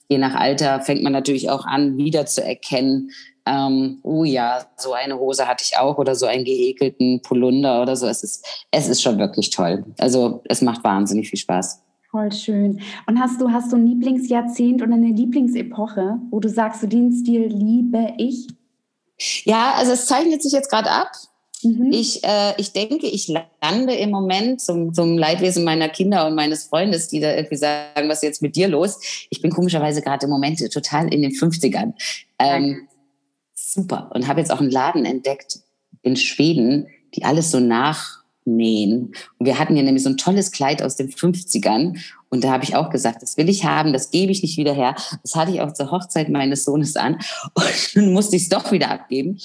je 0.10 0.18
nach 0.18 0.36
Alter, 0.36 0.82
fängt 0.82 1.04
man 1.04 1.14
natürlich 1.14 1.50
auch 1.50 1.66
an, 1.66 1.98
wieder 1.98 2.26
zu 2.26 2.44
erkennen, 2.44 3.12
ähm, 3.48 4.00
oh 4.04 4.24
ja, 4.26 4.66
so 4.76 4.94
eine 4.94 5.18
Hose 5.18 5.48
hatte 5.48 5.64
ich 5.66 5.78
auch 5.78 5.98
oder 5.98 6.16
so 6.16 6.26
einen 6.26 6.44
gehäkelten 6.44 7.22
Polunder 7.22 7.82
oder 7.82 7.96
so. 7.96 8.06
Es 8.08 8.24
ist, 8.24 8.46
es 8.72 8.90
ist 8.90 9.02
schon 9.02 9.18
wirklich 9.20 9.50
toll. 9.52 9.86
Also 10.00 10.42
es 10.50 10.62
macht 10.62 10.84
wahnsinnig 10.84 11.30
viel 11.30 11.40
Spaß. 11.40 11.82
Voll 12.12 12.32
schön. 12.32 12.82
Und 13.06 13.20
hast 13.20 13.40
du, 13.40 13.52
hast 13.52 13.72
du 13.72 13.78
ein 13.78 13.88
Lieblingsjahrzehnt 13.88 14.82
oder 14.82 14.94
eine 14.94 15.12
Lieblingsepoche, 15.12 16.20
wo 16.30 16.40
du 16.40 16.50
sagst, 16.50 16.82
so 16.82 16.88
den 16.88 17.12
Stil 17.12 17.48
liebe 17.48 18.14
ich? 18.18 18.48
Ja, 19.46 19.74
also 19.76 19.94
es 19.94 20.06
zeichnet 20.06 20.44
sich 20.44 20.52
jetzt 20.52 20.70
gerade 20.70 20.90
ab. 20.92 21.12
Mhm. 21.64 21.92
Ich, 21.92 22.24
äh, 22.24 22.54
ich 22.58 22.72
denke, 22.72 23.08
ich 23.08 23.28
lande 23.28 23.96
im 23.96 24.12
Moment 24.12 24.62
zum, 24.62 24.94
zum 24.94 25.18
Leidwesen 25.18 25.64
meiner 25.64 25.90
Kinder 25.90 26.28
und 26.28 26.36
meines 26.36 26.66
Freundes, 26.66 27.08
die 27.08 27.20
da 27.20 27.34
irgendwie 27.36 27.56
sagen, 27.56 28.10
was 28.10 28.18
ist 28.18 28.24
jetzt 28.24 28.42
mit 28.42 28.56
dir 28.56 28.68
los? 28.68 29.00
Ich 29.30 29.42
bin 29.42 29.52
komischerweise 29.52 30.02
gerade 30.02 30.26
im 30.26 30.30
Moment 30.30 30.60
total 30.72 31.12
in 31.14 31.22
den 31.22 31.32
50ern. 31.32 31.94
Ähm, 32.40 32.88
super. 33.56 34.12
Und 34.14 34.28
habe 34.28 34.40
jetzt 34.40 34.52
auch 34.52 34.60
einen 34.60 34.72
Laden 34.72 35.06
entdeckt 35.06 35.60
in 36.04 36.16
Schweden, 36.16 36.88
die 37.16 37.26
alles 37.26 37.52
so 37.52 37.60
nach 37.60 38.24
nähen. 38.46 39.14
Und 39.38 39.46
wir 39.46 39.60
hatten 39.60 39.76
ja 39.76 39.84
nämlich 39.84 40.04
so 40.04 40.10
ein 40.10 40.18
tolles 40.18 40.52
Kleid 40.52 40.82
aus 40.82 40.96
den 40.96 41.10
50ern. 41.10 42.00
Und 42.30 42.44
da 42.44 42.52
habe 42.52 42.64
ich 42.64 42.76
auch 42.76 42.90
gesagt, 42.90 43.22
das 43.22 43.36
will 43.38 43.50
ich 43.50 43.66
haben, 43.66 43.94
das 43.94 44.12
gebe 44.12 44.32
ich 44.32 44.42
nicht 44.42 44.58
wieder 44.58 44.74
her. 44.74 44.96
Das 45.24 45.36
hatte 45.36 45.52
ich 45.52 45.62
auch 45.62 45.74
zur 45.74 45.92
Hochzeit 45.92 46.30
meines 46.30 46.64
Sohnes 46.64 46.96
an. 46.96 47.16
Und 47.54 47.96
dann 47.96 48.14
musste 48.14 48.36
ich 48.36 48.44
es 48.44 48.50
doch 48.50 48.72
wieder 48.72 48.90
abgeben. 48.92 49.40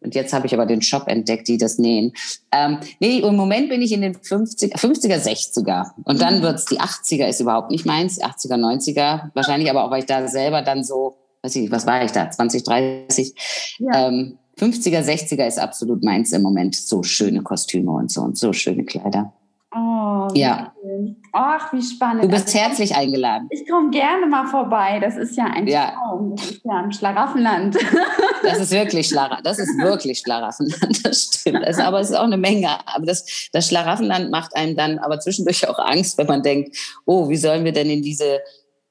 Und 0.00 0.14
jetzt 0.14 0.32
habe 0.32 0.46
ich 0.46 0.54
aber 0.54 0.66
den 0.66 0.82
Shop 0.82 1.08
entdeckt, 1.08 1.48
die 1.48 1.58
das 1.58 1.78
nähen. 1.78 2.12
Ähm, 2.52 2.78
nee, 3.00 3.18
im 3.18 3.36
Moment 3.36 3.68
bin 3.68 3.82
ich 3.82 3.92
in 3.92 4.00
den 4.00 4.14
50, 4.14 4.74
50er, 4.74 5.18
60er. 5.18 5.90
Und 6.04 6.20
dann 6.20 6.38
mhm. 6.38 6.42
wird's 6.42 6.66
die 6.66 6.80
80er 6.80 7.26
ist 7.26 7.40
überhaupt 7.40 7.70
nicht 7.70 7.86
meins, 7.86 8.20
80er, 8.20 8.54
90er. 8.54 9.30
Wahrscheinlich 9.34 9.70
aber 9.70 9.84
auch, 9.84 9.90
weil 9.90 10.00
ich 10.00 10.06
da 10.06 10.26
selber 10.28 10.62
dann 10.62 10.84
so, 10.84 11.16
weiß 11.42 11.56
ich, 11.56 11.70
was 11.70 11.86
war 11.86 12.04
ich 12.04 12.12
da, 12.12 12.30
20, 12.30 12.62
30. 12.64 13.76
Ja. 13.78 14.08
Ähm, 14.08 14.38
50er, 14.58 15.02
60er 15.02 15.46
ist 15.46 15.58
absolut 15.58 16.02
meins 16.02 16.32
im 16.32 16.42
Moment. 16.42 16.74
So 16.74 17.02
schöne 17.02 17.42
Kostüme 17.42 17.92
und 17.92 18.10
so 18.10 18.22
und 18.22 18.36
so 18.36 18.52
schöne 18.52 18.84
Kleider. 18.84 19.32
Oh, 19.74 20.28
ja. 20.32 20.72
Schön. 20.80 21.16
Ach, 21.32 21.72
wie 21.74 21.82
spannend. 21.82 22.24
Du 22.24 22.28
bist 22.28 22.46
also, 22.46 22.58
herzlich 22.58 22.94
eingeladen. 22.94 23.48
Ich 23.50 23.68
komme 23.68 23.90
gerne 23.90 24.26
mal 24.26 24.46
vorbei. 24.46 24.98
Das 24.98 25.16
ist 25.16 25.36
ja 25.36 25.44
ein 25.44 25.66
ja. 25.66 25.90
Traum. 25.90 26.36
Das 26.36 26.50
ist 26.50 26.64
ja 26.64 26.72
ein 26.72 26.92
Schlaraffenland. 26.92 27.76
Das 28.44 28.60
ist 28.60 28.70
wirklich 28.70 29.08
Schlara 29.08 29.40
das 29.42 29.58
ist 29.58 29.76
wirklich 29.78 30.20
Schlaraffenland, 30.20 31.04
das 31.04 31.24
stimmt. 31.24 31.64
Also, 31.64 31.82
aber 31.82 32.00
es 32.00 32.10
ist 32.10 32.16
auch 32.16 32.22
eine 32.22 32.36
Menge. 32.36 32.68
Aber 32.86 33.04
das, 33.04 33.50
das 33.52 33.66
Schlaraffenland 33.66 34.30
macht 34.30 34.56
einem 34.56 34.76
dann 34.76 34.98
aber 35.00 35.18
zwischendurch 35.18 35.68
auch 35.68 35.78
Angst, 35.78 36.16
wenn 36.18 36.28
man 36.28 36.42
denkt, 36.42 36.76
oh, 37.04 37.28
wie 37.28 37.36
sollen 37.36 37.64
wir 37.64 37.72
denn 37.72 37.90
in 37.90 38.00
diese 38.00 38.38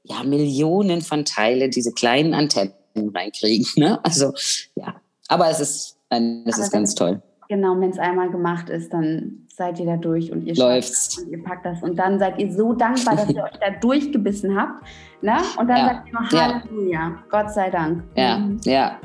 ja, 0.04 0.22
Millionen 0.24 1.02
von 1.02 1.26
Teile, 1.26 1.70
diese 1.70 1.94
kleinen 1.94 2.34
Antennen 2.34 2.74
reinkriegen. 3.16 3.66
Ne? 3.78 4.04
Also 4.04 4.34
ja, 4.76 4.96
aber 5.28 5.50
es 5.50 5.60
ist, 5.60 5.98
es 6.10 6.58
ist 6.58 6.72
ganz 6.72 6.94
toll. 6.94 7.22
Genau, 7.50 7.80
wenn 7.80 7.90
es 7.90 8.00
einmal 8.00 8.30
gemacht 8.30 8.70
ist, 8.70 8.92
dann 8.92 9.47
seid 9.58 9.80
ihr 9.80 9.88
da 9.88 9.98
durch 9.98 10.32
und 10.32 10.44
ihr 10.44 10.56
Läuft's. 10.56 11.18
und 11.18 11.30
ihr 11.30 11.44
packt 11.44 11.66
das. 11.66 11.82
Und 11.82 11.98
dann 11.98 12.20
seid 12.20 12.38
ihr 12.38 12.52
so 12.54 12.74
dankbar, 12.74 13.16
dass 13.16 13.28
ihr 13.30 13.44
euch 13.44 13.58
da 13.60 13.72
durchgebissen 13.72 14.56
habt. 14.56 14.84
Ne? 15.22 15.36
Und 15.60 15.68
dann 15.68 15.78
ja. 15.78 15.88
sagt 15.88 16.08
ihr 16.08 16.14
noch 16.14 16.32
Halleluja, 16.32 17.00
ja. 17.00 17.24
Gott 17.30 17.52
sei 17.52 17.70
Dank. 17.72 18.04
Ja, 18.16 18.38
mhm. 18.38 18.60
ja. 18.64 19.00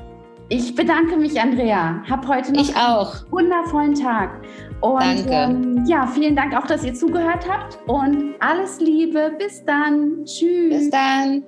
Ich 0.50 0.74
bedanke 0.74 1.16
mich, 1.16 1.40
Andrea. 1.40 2.02
Hab 2.08 2.28
heute 2.28 2.52
noch 2.52 2.60
ich 2.60 2.76
auch. 2.76 3.22
einen 3.22 3.32
wundervollen 3.32 3.94
Tag. 3.94 4.30
Und 4.82 5.00
Danke. 5.00 5.32
Ähm, 5.32 5.84
ja, 5.86 6.06
vielen 6.06 6.36
Dank 6.36 6.54
auch, 6.54 6.66
dass 6.66 6.84
ihr 6.84 6.92
zugehört 6.92 7.48
habt. 7.48 7.78
Und 7.88 8.34
alles 8.40 8.78
Liebe. 8.78 9.32
Bis 9.38 9.64
dann. 9.64 10.26
Tschüss. 10.26 10.68
Bis 10.68 10.90
dann. 10.90 11.44